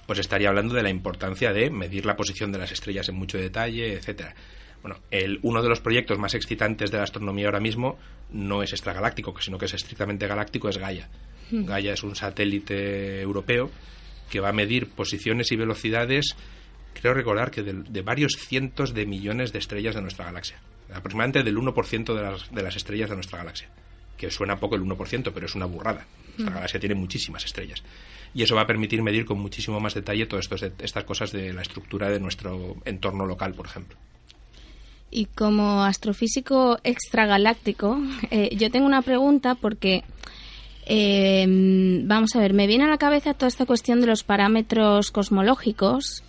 pues 0.06 0.18
estaría 0.18 0.50
hablando 0.50 0.74
de 0.74 0.82
la 0.82 0.90
importancia 0.90 1.52
de 1.52 1.70
medir 1.70 2.04
la 2.04 2.16
posición 2.16 2.52
de 2.52 2.58
las 2.58 2.70
estrellas 2.70 3.08
en 3.08 3.14
mucho 3.14 3.38
detalle, 3.38 3.94
etcétera. 3.94 4.34
Bueno, 4.82 4.98
el, 5.10 5.40
uno 5.42 5.62
de 5.62 5.68
los 5.68 5.80
proyectos 5.80 6.18
más 6.18 6.34
excitantes 6.34 6.90
de 6.90 6.98
la 6.98 7.04
astronomía 7.04 7.46
ahora 7.46 7.60
mismo 7.60 7.98
no 8.30 8.62
es 8.62 8.72
extragaláctico, 8.72 9.34
sino 9.40 9.58
que 9.58 9.64
es 9.64 9.74
estrictamente 9.74 10.26
galáctico, 10.26 10.68
es 10.68 10.78
Gaia. 10.78 11.08
Hmm. 11.50 11.64
Gaia 11.64 11.94
es 11.94 12.02
un 12.02 12.14
satélite 12.14 13.20
europeo 13.20 13.70
que 14.30 14.40
va 14.40 14.50
a 14.50 14.52
medir 14.52 14.90
posiciones 14.90 15.50
y 15.50 15.56
velocidades 15.56 16.36
creo 17.00 17.14
recordar 17.14 17.50
que 17.50 17.62
de, 17.62 18.02
varios 18.02 18.32
cientos 18.38 18.92
de 18.92 19.06
millones 19.06 19.52
de 19.52 19.58
estrellas 19.58 19.94
de 19.94 20.02
nuestra 20.02 20.24
galaxia. 20.24 20.58
Aproximadamente 20.92 21.42
del 21.42 21.56
1% 21.56 22.14
de 22.14 22.22
las, 22.22 22.50
de 22.50 22.62
las 22.62 22.76
estrellas 22.76 23.10
de 23.10 23.16
nuestra 23.16 23.38
galaxia. 23.38 23.68
Que 24.16 24.30
suena 24.30 24.58
poco 24.58 24.74
el 24.74 24.82
1%, 24.82 25.30
pero 25.32 25.46
es 25.46 25.54
una 25.54 25.66
burrada. 25.66 26.06
Nuestra 26.28 26.50
mm. 26.50 26.54
galaxia 26.54 26.80
tiene 26.80 26.94
muchísimas 26.94 27.44
estrellas. 27.44 27.82
Y 28.34 28.42
eso 28.42 28.56
va 28.56 28.62
a 28.62 28.66
permitir 28.66 29.02
medir 29.02 29.24
con 29.24 29.38
muchísimo 29.38 29.80
más 29.80 29.94
detalle 29.94 30.26
todas 30.26 30.48
estas 30.78 31.04
cosas 31.04 31.30
de 31.30 31.52
la 31.52 31.62
estructura 31.62 32.08
de 32.08 32.20
nuestro 32.20 32.76
entorno 32.84 33.26
local, 33.26 33.54
por 33.54 33.66
ejemplo. 33.66 33.96
Y 35.10 35.26
como 35.26 35.84
astrofísico 35.84 36.78
extragaláctico, 36.84 37.98
eh, 38.30 38.54
yo 38.56 38.70
tengo 38.70 38.86
una 38.86 39.02
pregunta 39.02 39.54
porque, 39.54 40.04
eh, 40.84 41.46
vamos 42.04 42.34
a 42.34 42.40
ver, 42.40 42.52
me 42.52 42.66
viene 42.66 42.84
a 42.84 42.88
la 42.88 42.98
cabeza 42.98 43.34
toda 43.34 43.48
esta 43.48 43.66
cuestión 43.66 44.00
de 44.00 44.06
los 44.06 44.24
parámetros 44.24 45.10
cosmológicos 45.10 46.24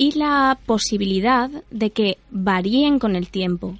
y 0.00 0.12
la 0.12 0.58
posibilidad 0.64 1.50
de 1.70 1.90
que 1.90 2.16
varíen 2.30 2.98
con 2.98 3.16
el 3.16 3.28
tiempo. 3.28 3.78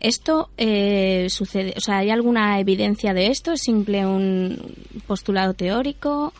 ¿Esto 0.00 0.50
eh, 0.56 1.28
sucede? 1.30 1.72
O 1.76 1.80
sea, 1.80 1.98
¿hay 1.98 2.10
alguna 2.10 2.58
evidencia 2.58 3.14
de 3.14 3.28
esto? 3.28 3.52
¿Es 3.52 3.60
simple 3.62 4.04
un 4.04 4.74
postulado 5.06 5.54
teórico? 5.54 6.34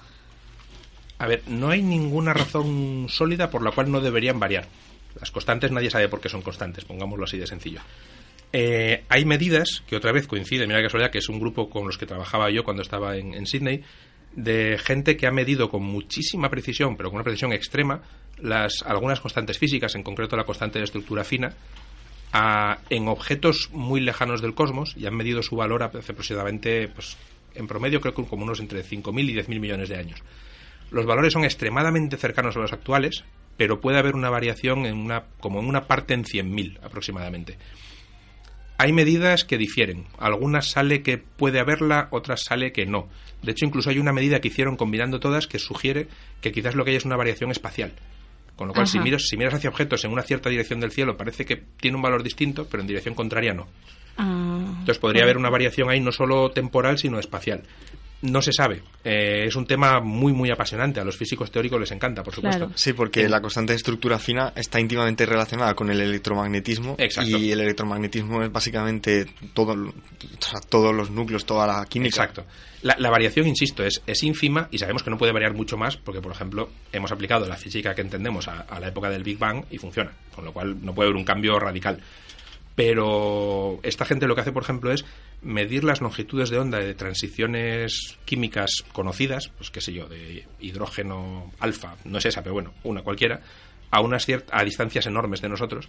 A 1.18 1.28
ver, 1.28 1.44
no 1.46 1.70
hay 1.70 1.82
ninguna 1.82 2.34
razón 2.34 3.06
sólida 3.08 3.48
por 3.48 3.62
la 3.62 3.70
cual 3.70 3.92
no 3.92 4.00
deberían 4.00 4.40
variar. 4.40 4.66
Las 5.20 5.30
constantes 5.30 5.70
nadie 5.70 5.88
sabe 5.88 6.08
por 6.08 6.20
qué 6.20 6.28
son 6.28 6.42
constantes, 6.42 6.84
pongámoslo 6.84 7.26
así 7.26 7.38
de 7.38 7.46
sencillo. 7.46 7.82
Eh, 8.52 9.04
hay 9.08 9.24
medidas 9.24 9.84
que 9.86 9.94
otra 9.94 10.10
vez 10.10 10.26
coinciden, 10.26 10.66
mira 10.66 10.80
que 10.80 10.86
casualidad, 10.86 11.12
que 11.12 11.18
es 11.18 11.28
un 11.28 11.38
grupo 11.38 11.70
con 11.70 11.86
los 11.86 11.96
que 11.96 12.06
trabajaba 12.06 12.50
yo 12.50 12.64
cuando 12.64 12.82
estaba 12.82 13.16
en, 13.16 13.34
en 13.34 13.46
Sydney, 13.46 13.84
de 14.36 14.78
gente 14.78 15.16
que 15.16 15.26
ha 15.26 15.32
medido 15.32 15.68
con 15.68 15.82
muchísima 15.82 16.50
precisión, 16.50 16.96
pero 16.96 17.08
con 17.08 17.16
una 17.16 17.24
precisión 17.24 17.52
extrema, 17.52 18.02
las, 18.38 18.82
algunas 18.86 19.20
constantes 19.20 19.58
físicas, 19.58 19.94
en 19.94 20.02
concreto 20.02 20.36
la 20.36 20.44
constante 20.44 20.78
de 20.78 20.84
estructura 20.84 21.24
fina, 21.24 21.54
en 22.90 23.08
objetos 23.08 23.70
muy 23.72 24.00
lejanos 24.00 24.42
del 24.42 24.54
cosmos 24.54 24.94
y 24.94 25.06
han 25.06 25.16
medido 25.16 25.42
su 25.42 25.56
valor 25.56 25.82
hace 25.82 26.12
aproximadamente, 26.12 26.86
pues, 26.88 27.16
en 27.54 27.66
promedio 27.66 28.00
creo 28.02 28.14
que 28.14 28.24
como 28.24 28.44
unos 28.44 28.60
entre 28.60 28.84
5.000 28.84 29.30
y 29.30 29.34
10.000 29.34 29.60
millones 29.60 29.88
de 29.88 29.96
años. 29.96 30.22
Los 30.90 31.06
valores 31.06 31.32
son 31.32 31.44
extremadamente 31.44 32.18
cercanos 32.18 32.56
a 32.56 32.60
los 32.60 32.74
actuales, 32.74 33.24
pero 33.56 33.80
puede 33.80 33.98
haber 33.98 34.14
una 34.14 34.28
variación 34.28 34.84
en 34.84 34.96
una, 34.96 35.24
como 35.40 35.60
en 35.60 35.66
una 35.66 35.86
parte 35.86 36.12
en 36.12 36.24
100.000 36.24 36.78
aproximadamente. 36.82 37.56
Hay 38.78 38.92
medidas 38.92 39.44
que 39.44 39.58
difieren. 39.58 40.04
Algunas 40.18 40.70
sale 40.70 41.02
que 41.02 41.18
puede 41.18 41.60
haberla, 41.60 42.08
otras 42.10 42.44
sale 42.44 42.72
que 42.72 42.86
no. 42.86 43.08
De 43.42 43.52
hecho, 43.52 43.64
incluso 43.64 43.90
hay 43.90 43.98
una 43.98 44.12
medida 44.12 44.40
que 44.40 44.48
hicieron 44.48 44.76
combinando 44.76 45.20
todas 45.20 45.46
que 45.46 45.58
sugiere 45.58 46.08
que 46.40 46.52
quizás 46.52 46.74
lo 46.74 46.84
que 46.84 46.90
hay 46.90 46.96
es 46.96 47.04
una 47.04 47.16
variación 47.16 47.50
espacial. 47.50 47.92
Con 48.56 48.68
lo 48.68 48.74
cual, 48.74 48.86
si 48.86 48.98
miras, 48.98 49.22
si 49.28 49.36
miras 49.36 49.52
hacia 49.52 49.68
objetos 49.68 50.04
en 50.04 50.12
una 50.12 50.22
cierta 50.22 50.48
dirección 50.48 50.80
del 50.80 50.90
cielo, 50.90 51.16
parece 51.16 51.44
que 51.44 51.56
tiene 51.56 51.96
un 51.96 52.02
valor 52.02 52.22
distinto, 52.22 52.66
pero 52.70 52.80
en 52.80 52.86
dirección 52.86 53.14
contraria 53.14 53.52
no. 53.52 53.66
Ah, 54.16 54.64
Entonces 54.66 54.98
podría 54.98 55.24
haber 55.24 55.36
una 55.36 55.50
variación 55.50 55.90
ahí 55.90 56.00
no 56.00 56.10
solo 56.10 56.50
temporal, 56.50 56.96
sino 56.96 57.18
espacial. 57.18 57.62
No 58.22 58.40
se 58.40 58.52
sabe. 58.52 58.82
Eh, 59.04 59.44
es 59.46 59.54
un 59.56 59.66
tema 59.66 60.00
muy, 60.00 60.32
muy 60.32 60.50
apasionante. 60.50 61.00
A 61.00 61.04
los 61.04 61.16
físicos 61.16 61.50
teóricos 61.50 61.78
les 61.78 61.90
encanta, 61.92 62.22
por 62.22 62.34
supuesto. 62.34 62.58
Claro. 62.58 62.72
Sí, 62.74 62.92
porque 62.94 63.28
la 63.28 63.40
constante 63.40 63.72
de 63.72 63.76
estructura 63.76 64.18
fina 64.18 64.52
está 64.56 64.80
íntimamente 64.80 65.26
relacionada 65.26 65.74
con 65.74 65.90
el 65.90 66.00
electromagnetismo 66.00 66.96
Exacto. 66.98 67.36
y 67.36 67.52
el 67.52 67.60
electromagnetismo 67.60 68.42
es 68.42 68.50
básicamente 68.50 69.26
todo, 69.52 69.72
o 69.72 70.42
sea, 70.42 70.60
todos 70.60 70.94
los 70.94 71.10
núcleos, 71.10 71.44
toda 71.44 71.66
la 71.66 71.84
química. 71.84 72.22
Exacto. 72.22 72.46
La, 72.82 72.96
la 72.98 73.10
variación, 73.10 73.46
insisto, 73.46 73.84
es, 73.84 74.02
es 74.06 74.22
ínfima 74.22 74.68
y 74.70 74.78
sabemos 74.78 75.02
que 75.02 75.10
no 75.10 75.18
puede 75.18 75.32
variar 75.32 75.54
mucho 75.54 75.76
más 75.76 75.96
porque, 75.96 76.20
por 76.22 76.32
ejemplo, 76.32 76.70
hemos 76.92 77.12
aplicado 77.12 77.46
la 77.46 77.56
física 77.56 77.94
que 77.94 78.00
entendemos 78.00 78.48
a, 78.48 78.60
a 78.62 78.80
la 78.80 78.88
época 78.88 79.10
del 79.10 79.24
Big 79.24 79.38
Bang 79.38 79.64
y 79.70 79.78
funciona. 79.78 80.12
Con 80.34 80.44
lo 80.44 80.52
cual 80.52 80.76
no 80.82 80.94
puede 80.94 81.08
haber 81.08 81.16
un 81.16 81.24
cambio 81.24 81.58
radical. 81.58 82.00
Pero 82.76 83.80
esta 83.82 84.04
gente 84.04 84.28
lo 84.28 84.34
que 84.34 84.42
hace, 84.42 84.52
por 84.52 84.62
ejemplo, 84.62 84.92
es 84.92 85.04
medir 85.40 85.82
las 85.82 86.02
longitudes 86.02 86.50
de 86.50 86.58
onda 86.58 86.78
de 86.78 86.94
transiciones 86.94 88.18
químicas 88.26 88.84
conocidas, 88.92 89.48
pues 89.56 89.70
qué 89.70 89.80
sé 89.80 89.94
yo, 89.94 90.06
de 90.06 90.46
hidrógeno 90.60 91.52
alfa, 91.58 91.96
no 92.04 92.18
es 92.18 92.26
esa, 92.26 92.42
pero 92.42 92.52
bueno, 92.52 92.74
una 92.84 93.02
cualquiera, 93.02 93.40
a 93.90 94.00
unas 94.00 94.26
a 94.52 94.62
distancias 94.62 95.06
enormes 95.06 95.40
de 95.40 95.48
nosotros, 95.48 95.88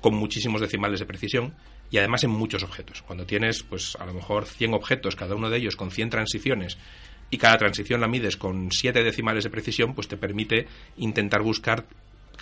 con 0.00 0.14
muchísimos 0.14 0.62
decimales 0.62 1.00
de 1.00 1.06
precisión 1.06 1.54
y 1.90 1.98
además 1.98 2.24
en 2.24 2.30
muchos 2.30 2.62
objetos. 2.62 3.02
Cuando 3.02 3.26
tienes, 3.26 3.62
pues 3.62 3.94
a 3.96 4.06
lo 4.06 4.14
mejor 4.14 4.46
100 4.46 4.72
objetos, 4.72 5.16
cada 5.16 5.34
uno 5.34 5.50
de 5.50 5.58
ellos 5.58 5.76
con 5.76 5.90
100 5.90 6.08
transiciones, 6.08 6.78
y 7.30 7.38
cada 7.38 7.58
transición 7.58 8.00
la 8.00 8.08
mides 8.08 8.36
con 8.36 8.70
7 8.70 9.02
decimales 9.02 9.44
de 9.44 9.50
precisión, 9.50 9.94
pues 9.94 10.08
te 10.08 10.16
permite 10.16 10.66
intentar 10.96 11.42
buscar 11.42 11.86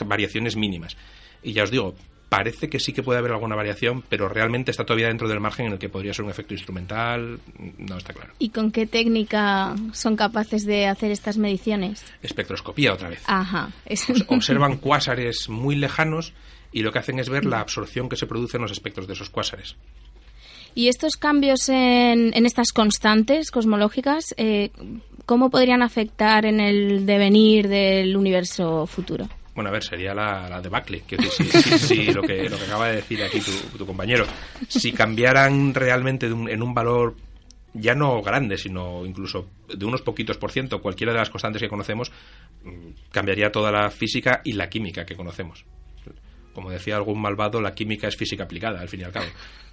variaciones 0.04 0.56
mínimas. 0.56 0.96
Y 1.42 1.52
ya 1.52 1.62
os 1.62 1.70
digo, 1.70 1.94
parece 2.30 2.70
que 2.70 2.80
sí 2.80 2.92
que 2.94 3.02
puede 3.02 3.18
haber 3.18 3.32
alguna 3.32 3.56
variación, 3.56 4.02
pero 4.08 4.28
realmente 4.28 4.70
está 4.70 4.84
todavía 4.86 5.08
dentro 5.08 5.28
del 5.28 5.40
margen 5.40 5.66
en 5.66 5.72
el 5.72 5.78
que 5.78 5.88
podría 5.90 6.14
ser 6.14 6.24
un 6.24 6.30
efecto 6.30 6.54
instrumental, 6.54 7.40
no 7.76 7.98
está 7.98 8.14
claro. 8.14 8.32
¿Y 8.38 8.48
con 8.48 8.70
qué 8.72 8.86
técnica 8.86 9.74
son 9.92 10.16
capaces 10.16 10.64
de 10.64 10.86
hacer 10.86 11.10
estas 11.10 11.36
mediciones? 11.36 12.02
Espectroscopía 12.22 12.94
otra 12.94 13.08
vez. 13.10 13.22
Ajá. 13.26 13.70
es- 13.84 14.08
Obs- 14.08 14.24
Observan 14.28 14.76
cuásares 14.78 15.48
muy 15.50 15.74
lejanos 15.76 16.32
y 16.72 16.82
lo 16.82 16.92
que 16.92 17.00
hacen 17.00 17.18
es 17.18 17.28
ver 17.28 17.44
la 17.44 17.60
absorción 17.60 18.08
que 18.08 18.16
se 18.16 18.26
produce 18.28 18.56
en 18.56 18.62
los 18.62 18.72
espectros 18.72 19.06
de 19.08 19.12
esos 19.14 19.28
cuásares. 19.28 19.74
Y 20.72 20.86
estos 20.86 21.16
cambios 21.16 21.68
en, 21.68 22.30
en 22.32 22.46
estas 22.46 22.70
constantes 22.72 23.50
cosmológicas, 23.50 24.34
eh, 24.36 24.70
¿cómo 25.26 25.50
podrían 25.50 25.82
afectar 25.82 26.46
en 26.46 26.60
el 26.60 27.06
devenir 27.06 27.66
del 27.66 28.16
universo 28.16 28.86
futuro? 28.86 29.28
Bueno, 29.60 29.68
a 29.68 29.72
ver, 29.72 29.84
sería 29.84 30.14
la, 30.14 30.48
la 30.48 30.60
debacle. 30.62 31.02
Quiero 31.06 31.24
decir, 31.24 31.52
sí, 31.52 31.70
sí, 31.78 31.86
sí, 31.86 32.06
lo, 32.14 32.22
que, 32.22 32.48
lo 32.48 32.56
que 32.56 32.64
acaba 32.64 32.88
de 32.88 32.96
decir 32.96 33.22
aquí 33.22 33.40
tu, 33.40 33.78
tu 33.78 33.84
compañero. 33.86 34.24
Si 34.68 34.90
cambiaran 34.92 35.74
realmente 35.74 36.28
de 36.28 36.32
un- 36.32 36.48
en 36.48 36.62
un 36.62 36.72
valor 36.72 37.14
ya 37.74 37.94
no 37.94 38.22
grande, 38.22 38.56
sino 38.56 39.04
incluso 39.04 39.48
de 39.68 39.84
unos 39.84 40.00
poquitos 40.02 40.38
por 40.38 40.50
ciento, 40.50 40.80
cualquiera 40.80 41.12
de 41.12 41.18
las 41.18 41.28
constantes 41.28 41.60
que 41.60 41.68
conocemos, 41.68 42.10
mm, 42.64 42.88
cambiaría 43.12 43.52
toda 43.52 43.70
la 43.70 43.90
física 43.90 44.40
y 44.44 44.54
la 44.54 44.70
química 44.70 45.04
que 45.04 45.14
conocemos. 45.14 45.64
Como 46.54 46.70
decía 46.70 46.96
algún 46.96 47.20
malvado, 47.20 47.60
la 47.60 47.74
química 47.74 48.08
es 48.08 48.16
física 48.16 48.44
aplicada, 48.44 48.80
al 48.80 48.88
fin 48.88 49.00
y 49.00 49.04
al 49.04 49.12
cabo. 49.12 49.26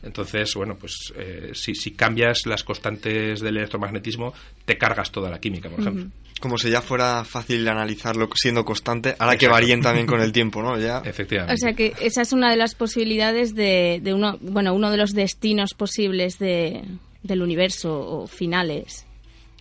Entonces, 0.04 0.54
bueno, 0.54 0.76
pues 0.76 1.12
eh, 1.16 1.52
si, 1.54 1.74
si 1.74 1.92
cambias 1.92 2.46
las 2.46 2.64
constantes 2.64 3.40
del 3.40 3.58
electromagnetismo, 3.58 4.34
te 4.66 4.78
cargas 4.78 5.12
toda 5.12 5.30
la 5.32 5.40
química, 5.40 5.70
por 5.70 5.80
ejemplo. 5.80 6.04
Como 6.40 6.58
si 6.58 6.70
ya 6.70 6.82
fuera 6.82 7.24
fácil 7.24 7.68
analizarlo 7.68 8.30
siendo 8.36 8.64
constante, 8.64 9.16
ahora 9.20 9.38
que 9.38 9.48
varíen 9.48 9.82
también 9.82 10.06
con 10.06 10.22
el 10.22 10.32
tiempo, 10.34 10.62
¿no? 10.62 10.78
Ya... 10.80 11.02
Efectivamente. 11.04 11.54
O 11.54 11.58
sea 11.58 11.74
que 11.74 11.94
esa 12.02 12.22
es 12.22 12.32
una 12.34 12.52
de 12.52 12.58
las 12.58 12.76
posibilidades 12.76 13.56
de, 13.56 14.00
de 14.04 14.14
uno, 14.14 14.38
bueno, 14.42 14.74
uno 14.74 14.92
de 14.92 14.98
los 14.98 15.14
destinos 15.14 15.74
posibles 15.74 16.38
de, 16.40 16.84
del 17.24 17.42
universo 17.42 18.00
o 18.00 18.28
finales. 18.28 19.06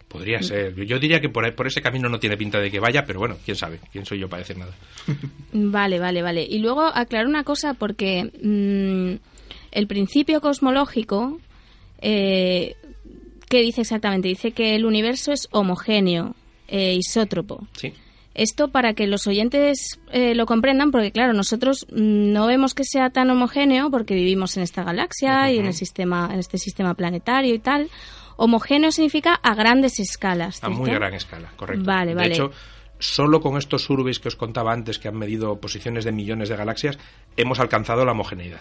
Podría 0.09 0.41
ser. 0.41 0.75
Yo 0.87 0.99
diría 1.01 1.21
que 1.21 1.29
por, 1.29 1.45
ahí- 1.45 1.51
por 1.53 1.67
ese 1.67 1.83
camino 1.83 2.09
no 2.09 2.21
tiene 2.21 2.37
pinta 2.37 2.61
de 2.61 2.71
que 2.71 2.79
vaya, 2.79 3.05
pero 3.05 3.19
bueno, 3.19 3.37
quién 3.45 3.57
sabe. 3.57 3.81
¿Quién 3.91 4.07
soy 4.07 4.21
yo 4.21 4.29
para 4.29 4.43
decir 4.43 4.57
nada? 4.57 4.73
Vale, 5.53 5.99
vale, 5.99 6.23
vale. 6.23 6.43
Y 6.49 6.59
luego 6.61 6.83
aclarar 6.83 7.27
una 7.27 7.43
cosa 7.45 7.75
porque 7.75 8.31
mm, 8.43 9.19
el 9.73 9.87
principio 9.89 10.41
cosmológico, 10.41 11.41
eh, 12.01 12.77
¿qué 13.49 13.63
dice 13.63 13.81
exactamente? 13.83 14.29
Dice 14.29 14.53
que 14.53 14.75
el 14.77 14.85
universo 14.85 15.33
es 15.33 15.49
homogéneo, 15.51 16.35
e 16.69 16.95
isótropo. 16.95 17.67
Sí. 17.77 17.93
Esto 18.35 18.69
para 18.69 18.93
que 18.93 19.07
los 19.07 19.27
oyentes 19.27 19.99
eh, 20.13 20.35
lo 20.35 20.45
comprendan, 20.45 20.91
porque 20.91 21.11
claro, 21.11 21.33
nosotros 21.33 21.87
mm, 21.91 22.33
no 22.33 22.47
vemos 22.47 22.75
que 22.75 22.85
sea 22.85 23.09
tan 23.11 23.31
homogéneo 23.31 23.91
porque 23.91 24.15
vivimos 24.15 24.57
en 24.59 24.63
esta 24.63 24.85
galaxia 24.85 25.51
y 25.51 25.59
en 25.59 25.65
el 25.67 25.73
sistema, 25.75 26.29
en 26.33 26.39
este 26.41 26.59
sistema 26.59 26.93
planetario 26.95 27.55
y 27.55 27.59
tal. 27.59 27.89
Homogéneo 28.37 28.93
significa 28.93 29.35
a 29.35 29.55
grandes 29.55 29.99
escalas. 29.99 30.63
A 30.63 30.69
muy 30.69 30.91
gran 30.91 31.15
escala, 31.15 31.51
correcto. 31.57 31.85
Vale, 31.87 32.11
de 32.11 32.15
vale. 32.15 32.35
hecho, 32.35 32.51
solo 32.99 33.41
con 33.41 33.57
estos 33.57 33.85
surveys 33.85 34.19
que 34.19 34.29
os 34.29 34.37
contaba 34.37 34.73
antes, 34.75 34.99
que 34.99 35.09
han 35.09 35.17
medido 35.17 35.59
posiciones 35.59 36.05
de 36.05 36.13
millones 36.13 36.51
de 36.51 36.57
galaxias, 36.57 36.99
hemos 37.39 37.59
alcanzado 37.59 38.05
la 38.05 38.13
homogeneidad. 38.13 38.61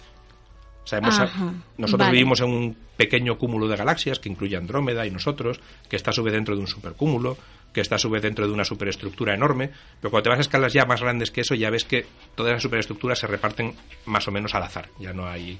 O 0.85 0.87
sea, 0.87 0.99
hemos- 0.99 1.19
Ajá, 1.19 1.51
nosotros 1.77 2.07
vale. 2.07 2.11
vivimos 2.13 2.39
en 2.39 2.49
un 2.49 2.77
pequeño 2.95 3.37
cúmulo 3.37 3.67
de 3.67 3.75
galaxias 3.75 4.19
que 4.19 4.29
incluye 4.29 4.55
Andrómeda 4.55 5.05
y 5.05 5.11
nosotros, 5.11 5.59
que 5.89 5.97
está 5.97 6.11
a 6.11 6.13
su 6.13 6.23
vez 6.23 6.33
dentro 6.33 6.55
de 6.55 6.61
un 6.61 6.67
supercúmulo, 6.67 7.37
que 7.75 7.81
está 7.81 7.95
a 7.95 7.99
su 7.99 8.09
vez 8.09 8.23
dentro 8.23 8.47
de 8.47 8.53
una 8.53 8.63
superestructura 8.63 9.33
enorme, 9.33 9.69
pero 9.99 10.09
cuando 10.09 10.23
te 10.23 10.29
vas 10.29 10.39
a 10.39 10.41
escalas 10.41 10.71
ya 10.71 10.85
más 10.85 11.01
grandes 11.01 11.29
que 11.29 11.41
eso, 11.41 11.55
ya 11.55 11.69
ves 11.69 11.83
que 11.83 12.05
todas 12.33 12.53
las 12.53 12.63
superestructuras 12.63 13.19
se 13.19 13.27
reparten 13.27 13.75
más 14.05 14.27
o 14.29 14.31
menos 14.31 14.55
al 14.55 14.63
azar, 14.63 14.89
ya 14.97 15.11
no 15.11 15.27
hay 15.27 15.59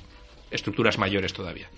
estructuras 0.56 0.98
mayores 0.98 1.34
todavía. 1.34 1.70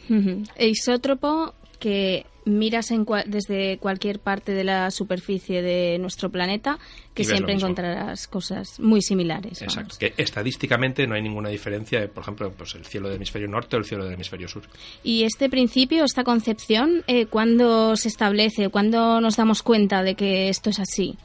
E 0.56 0.68
isótropo 0.68 1.54
que 1.80 2.26
miras 2.46 2.90
en 2.92 3.06
cua- 3.06 3.26
desde 3.26 3.78
cualquier 3.78 4.20
parte 4.20 4.52
de 4.54 4.64
la 4.64 4.90
superficie 4.90 5.62
de 5.62 6.00
nuestro 6.00 6.32
planeta, 6.32 6.80
que 7.14 7.24
siempre 7.24 7.54
encontrarás 7.54 8.28
cosas 8.28 8.80
muy 8.80 9.02
similares. 9.02 9.62
Exacto. 9.62 9.80
vamos. 9.90 9.98
Que 10.00 10.14
estadísticamente 10.18 11.06
no 11.06 11.14
hay 11.16 11.22
ninguna 11.22 11.50
diferencia, 11.50 12.00
de, 12.00 12.08
por 12.08 12.24
ejemplo, 12.24 12.52
pues 12.58 12.74
el 12.76 12.86
cielo 12.86 13.10
del 13.10 13.18
hemisferio 13.18 13.48
norte 13.48 13.76
o 13.76 13.80
el 13.80 13.86
cielo 13.86 14.06
del 14.06 14.14
hemisferio 14.14 14.48
sur. 14.48 14.64
Y 15.04 15.24
este 15.24 15.50
principio, 15.50 16.04
esta 16.06 16.24
concepción, 16.24 17.04
eh, 17.08 17.26
¿cuándo 17.28 17.96
se 17.96 18.08
establece? 18.08 18.70
¿Cuándo 18.70 19.20
nos 19.22 19.36
damos 19.36 19.62
cuenta 19.62 20.02
de 20.02 20.16
que 20.16 20.50
esto 20.50 20.70
es 20.72 20.80
así? 20.80 21.16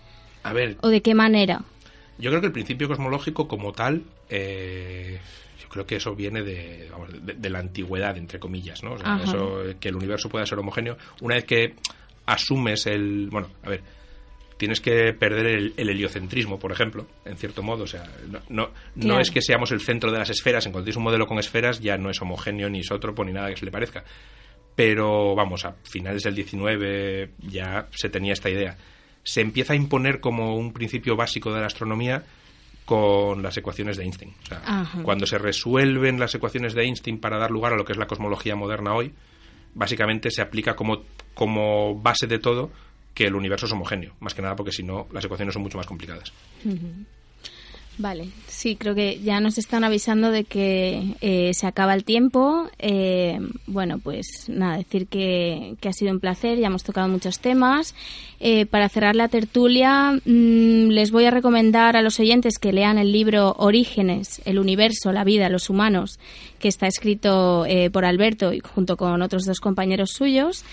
A 0.42 0.52
ver, 0.52 0.76
¿O 0.82 0.88
de 0.88 1.00
qué 1.02 1.14
manera? 1.14 1.62
yo 2.18 2.30
creo 2.30 2.40
que 2.42 2.48
el 2.48 2.52
principio 2.52 2.88
cosmológico 2.88 3.48
como 3.48 3.72
tal, 3.72 4.02
eh, 4.28 5.18
creo 5.72 5.86
que 5.86 5.96
eso 5.96 6.14
viene 6.14 6.42
de, 6.42 6.88
vamos, 6.92 7.08
de, 7.24 7.32
de 7.32 7.50
la 7.50 7.58
antigüedad, 7.60 8.16
entre 8.18 8.38
comillas, 8.38 8.82
¿no? 8.82 8.92
O 8.92 8.98
sea, 8.98 9.14
Ajá. 9.14 9.24
eso, 9.24 9.62
que 9.80 9.88
el 9.88 9.96
universo 9.96 10.28
pueda 10.28 10.44
ser 10.44 10.58
homogéneo. 10.58 10.98
Una 11.22 11.36
vez 11.36 11.44
que 11.44 11.74
asumes 12.26 12.86
el... 12.86 13.28
Bueno, 13.30 13.48
a 13.64 13.70
ver, 13.70 13.82
tienes 14.58 14.80
que 14.80 15.12
perder 15.14 15.46
el, 15.46 15.74
heliocentrismo, 15.76 16.58
por 16.58 16.72
ejemplo, 16.72 17.06
en 17.24 17.36
cierto 17.38 17.62
modo. 17.62 17.84
O 17.84 17.86
sea, 17.86 18.04
no, 18.28 18.40
no, 18.50 18.70
Claro. 19.00 19.20
es 19.20 19.30
que 19.30 19.40
seamos 19.40 19.72
el 19.72 19.80
centro 19.80 20.12
de 20.12 20.18
las 20.18 20.28
esferas. 20.30 20.66
En 20.66 20.72
cuanto 20.72 20.84
tienes 20.84 20.98
un 20.98 21.04
modelo 21.04 21.26
con 21.26 21.38
esferas, 21.38 21.80
ya 21.80 21.96
no 21.96 22.10
es 22.10 22.20
homogéneo, 22.20 22.68
ni 22.68 22.80
isótropo, 22.80 23.24
ni 23.24 23.32
nada 23.32 23.48
que 23.50 23.56
se 23.56 23.64
le 23.64 23.70
parezca. 23.72 24.04
Pero, 24.76 25.34
vamos, 25.34 25.64
a 25.64 25.74
finales 25.82 26.22
del 26.22 26.34
19 26.34 27.30
ya 27.40 27.88
se 27.90 28.08
tenía 28.08 28.34
esta 28.34 28.50
idea. 28.50 28.76
Se 29.24 29.40
empieza 29.40 29.72
a 29.72 29.76
imponer 29.76 30.20
como 30.20 30.54
un 30.56 30.72
principio 30.72 31.16
básico 31.16 31.52
de 31.52 31.60
la 31.60 31.66
astronomía 31.66 32.22
con 32.92 33.42
las 33.42 33.56
ecuaciones 33.56 33.96
de 33.96 34.02
Einstein. 34.02 34.34
O 34.42 34.46
sea, 34.46 34.86
cuando 35.02 35.26
se 35.26 35.38
resuelven 35.38 36.20
las 36.20 36.34
ecuaciones 36.34 36.74
de 36.74 36.82
Einstein 36.82 37.18
para 37.18 37.38
dar 37.38 37.50
lugar 37.50 37.72
a 37.72 37.76
lo 37.76 37.86
que 37.86 37.92
es 37.92 37.98
la 37.98 38.06
cosmología 38.06 38.54
moderna 38.54 38.92
hoy, 38.92 39.14
básicamente 39.72 40.30
se 40.30 40.42
aplica 40.42 40.76
como, 40.76 41.04
como 41.32 41.98
base 41.98 42.26
de 42.26 42.38
todo 42.38 42.70
que 43.14 43.24
el 43.24 43.34
universo 43.34 43.64
es 43.64 43.72
homogéneo, 43.72 44.12
más 44.20 44.34
que 44.34 44.42
nada 44.42 44.56
porque 44.56 44.72
si 44.72 44.82
no 44.82 45.06
las 45.10 45.24
ecuaciones 45.24 45.54
son 45.54 45.62
mucho 45.62 45.78
más 45.78 45.86
complicadas. 45.86 46.34
Vale, 47.98 48.28
sí, 48.48 48.76
creo 48.76 48.94
que 48.94 49.20
ya 49.20 49.38
nos 49.40 49.58
están 49.58 49.84
avisando 49.84 50.30
de 50.30 50.44
que 50.44 51.14
eh, 51.20 51.52
se 51.52 51.66
acaba 51.66 51.94
el 51.94 52.04
tiempo. 52.04 52.68
Eh, 52.78 53.38
bueno, 53.66 53.98
pues 53.98 54.26
nada, 54.48 54.78
decir 54.78 55.06
que, 55.06 55.76
que 55.80 55.88
ha 55.88 55.92
sido 55.92 56.10
un 56.10 56.18
placer, 56.18 56.58
ya 56.58 56.68
hemos 56.68 56.84
tocado 56.84 57.08
muchos 57.08 57.38
temas. 57.38 57.94
Eh, 58.44 58.66
para 58.66 58.88
cerrar 58.88 59.14
la 59.14 59.28
tertulia, 59.28 60.12
mm, 60.24 60.88
les 60.88 61.12
voy 61.12 61.26
a 61.26 61.30
recomendar 61.30 61.96
a 61.96 62.02
los 62.02 62.18
oyentes 62.18 62.58
que 62.58 62.72
lean 62.72 62.98
el 62.98 63.12
libro 63.12 63.54
Orígenes, 63.56 64.42
el 64.46 64.58
universo, 64.58 65.12
la 65.12 65.22
vida, 65.22 65.48
los 65.48 65.70
humanos, 65.70 66.18
que 66.58 66.66
está 66.66 66.88
escrito 66.88 67.66
eh, 67.66 67.88
por 67.90 68.04
Alberto 68.04 68.52
y 68.52 68.58
junto 68.58 68.96
con 68.96 69.22
otros 69.22 69.44
dos 69.44 69.60
compañeros 69.60 70.10
suyos. 70.10 70.64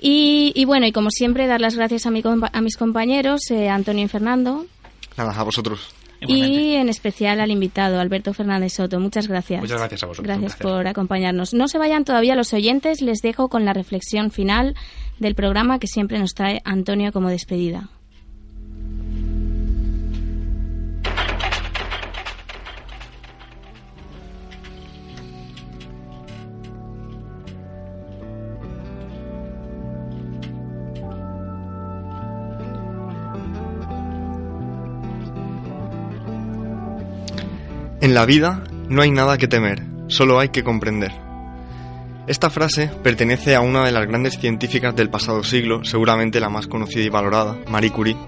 Y, 0.00 0.52
y 0.54 0.64
bueno, 0.64 0.86
y 0.86 0.92
como 0.92 1.10
siempre, 1.10 1.46
dar 1.46 1.60
las 1.60 1.76
gracias 1.76 2.06
a, 2.06 2.10
mi 2.10 2.22
a 2.24 2.60
mis 2.62 2.76
compañeros, 2.78 3.42
eh, 3.50 3.68
Antonio 3.68 4.06
y 4.06 4.08
Fernando. 4.08 4.64
Nada, 5.18 5.38
a 5.38 5.42
vosotros. 5.42 5.90
Igualmente. 6.22 6.60
Y 6.60 6.74
en 6.76 6.88
especial 6.88 7.40
al 7.40 7.50
invitado, 7.50 8.00
Alberto 8.00 8.32
Fernández 8.32 8.74
Soto. 8.74 9.00
Muchas 9.00 9.28
gracias. 9.28 9.60
Muchas 9.60 9.78
gracias 9.78 10.02
a 10.02 10.06
vosotros, 10.06 10.26
Gracias 10.26 10.56
por 10.60 10.86
acompañarnos. 10.86 11.54
No 11.54 11.68
se 11.68 11.78
vayan 11.78 12.04
todavía 12.04 12.36
los 12.36 12.52
oyentes, 12.52 13.02
les 13.02 13.20
dejo 13.20 13.48
con 13.48 13.64
la 13.64 13.72
reflexión 13.72 14.30
final 14.30 14.74
del 15.18 15.34
programa 15.34 15.78
que 15.78 15.86
siempre 15.86 16.18
nos 16.18 16.34
trae 16.34 16.62
Antonio 16.64 17.12
como 17.12 17.28
despedida. 17.28 17.88
En 38.12 38.16
la 38.16 38.26
vida 38.26 38.62
no 38.90 39.00
hay 39.00 39.10
nada 39.10 39.38
que 39.38 39.48
temer, 39.48 39.82
solo 40.08 40.38
hay 40.38 40.50
que 40.50 40.62
comprender. 40.62 41.12
Esta 42.26 42.50
frase 42.50 42.90
pertenece 43.02 43.54
a 43.54 43.62
una 43.62 43.86
de 43.86 43.90
las 43.90 44.06
grandes 44.06 44.38
científicas 44.38 44.94
del 44.94 45.08
pasado 45.08 45.42
siglo, 45.42 45.82
seguramente 45.82 46.38
la 46.38 46.50
más 46.50 46.66
conocida 46.66 47.04
y 47.04 47.08
valorada, 47.08 47.56
Marie 47.70 47.90
Curie. 47.90 48.18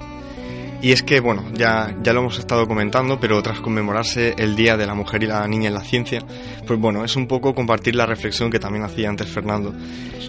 Y 0.80 0.92
es 0.92 1.02
que, 1.02 1.20
bueno, 1.20 1.44
ya, 1.52 1.94
ya 2.02 2.14
lo 2.14 2.20
hemos 2.20 2.38
estado 2.38 2.66
comentando, 2.66 3.20
pero 3.20 3.42
tras 3.42 3.60
conmemorarse 3.60 4.34
el 4.38 4.56
Día 4.56 4.78
de 4.78 4.86
la 4.86 4.94
Mujer 4.94 5.22
y 5.22 5.26
la 5.26 5.46
Niña 5.46 5.68
en 5.68 5.74
la 5.74 5.84
Ciencia, 5.84 6.24
pues 6.66 6.80
bueno, 6.80 7.04
es 7.04 7.14
un 7.14 7.26
poco 7.26 7.54
compartir 7.54 7.94
la 7.94 8.06
reflexión 8.06 8.50
que 8.50 8.58
también 8.58 8.86
hacía 8.86 9.10
antes 9.10 9.28
Fernando. 9.28 9.74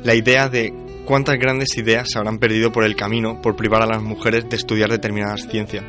La 0.03 0.15
idea 0.15 0.49
de 0.49 0.73
cuántas 1.05 1.39
grandes 1.39 1.77
ideas 1.77 2.09
se 2.11 2.17
habrán 2.17 2.39
perdido 2.39 2.73
por 2.73 2.83
el 2.83 2.97
camino 2.97 3.41
por 3.41 3.55
privar 3.55 3.83
a 3.83 3.87
las 3.87 4.01
mujeres 4.01 4.49
de 4.49 4.57
estudiar 4.57 4.89
determinadas 4.89 5.47
ciencias. 5.47 5.85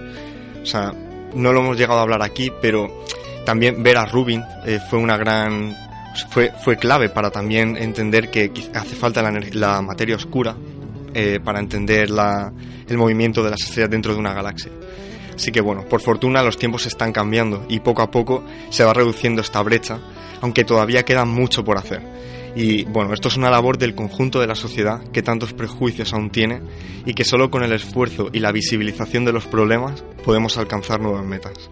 O 0.63 0.67
sea, 0.67 0.95
no 1.35 1.53
lo 1.53 1.63
hemos 1.63 1.77
llegado 1.77 1.99
a 1.99 2.03
hablar 2.03 2.23
aquí, 2.23 2.53
pero 2.63 3.03
también 3.47 3.83
ver 3.83 3.97
a 3.97 4.05
Rubin 4.05 4.43
eh, 4.67 4.79
fue 4.91 4.99
una 4.99 5.17
gran 5.17 5.75
fue, 6.63 6.77
clave 6.77 7.09
para 7.09 7.31
también 7.31 7.77
entender 7.77 8.31
que 8.31 8.51
hace 8.75 8.95
falta 8.97 9.23
la, 9.23 9.83
materia 9.83 10.17
oscura 10.17 10.55
eh, 11.15 11.39
para 11.43 11.61
entender 11.61 12.11
el 12.89 12.99
movimiento 12.99 13.43
de 13.43 13.51
las 13.51 13.63
estrellas 13.63 13.91
dentro 13.91 14.13
de 14.13 14.21
una 14.21 14.35
galaxia. 14.35 14.73
Así 15.35 15.53
que 15.53 15.61
bueno, 15.61 15.85
por 15.85 16.01
fortuna 16.01 16.43
los 16.43 16.57
tiempos 16.57 16.87
están 16.87 17.13
cambiando 17.13 17.67
y 17.69 17.81
poco 17.81 18.03
a 18.03 18.11
poco 18.11 18.45
se 18.71 18.85
va 18.85 18.95
reduciendo 18.95 19.43
esta 19.43 19.63
brecha, 19.63 19.99
aunque 20.41 20.65
todavía 20.65 21.05
queda 21.05 21.25
mucho 21.25 21.65
por 21.65 21.79
hacer. 21.79 22.03
Y 22.57 22.85
bueno, 22.85 23.13
esto 23.13 23.29
es 23.29 23.37
una 23.37 23.51
labor 23.51 23.77
del 23.77 23.95
conjunto 23.95 24.41
de 24.41 24.47
la 24.47 24.55
sociedad 24.55 25.03
que 25.13 25.23
tantos 25.23 25.53
prejuicios 25.53 26.15
aún 26.15 26.31
tiene 26.31 26.63
y 27.05 27.13
que 27.13 27.25
solo 27.25 27.51
con 27.51 27.63
el 27.63 27.73
esfuerzo 27.73 28.31
y 28.33 28.41
la 28.41 28.51
visibilización 28.51 29.27
de 29.27 29.33
los 29.33 29.47
problemas 29.47 30.03
podemos 30.25 30.57
alcanzar 30.57 31.01
nuevas 31.01 31.27
metas. 31.27 31.71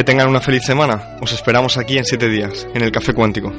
Que 0.00 0.04
tengan 0.04 0.30
una 0.30 0.40
feliz 0.40 0.64
semana. 0.64 1.18
Os 1.20 1.30
esperamos 1.30 1.76
aquí 1.76 1.98
en 1.98 2.06
siete 2.06 2.30
días, 2.30 2.66
en 2.72 2.80
el 2.80 2.90
Café 2.90 3.12
Cuántico. 3.12 3.52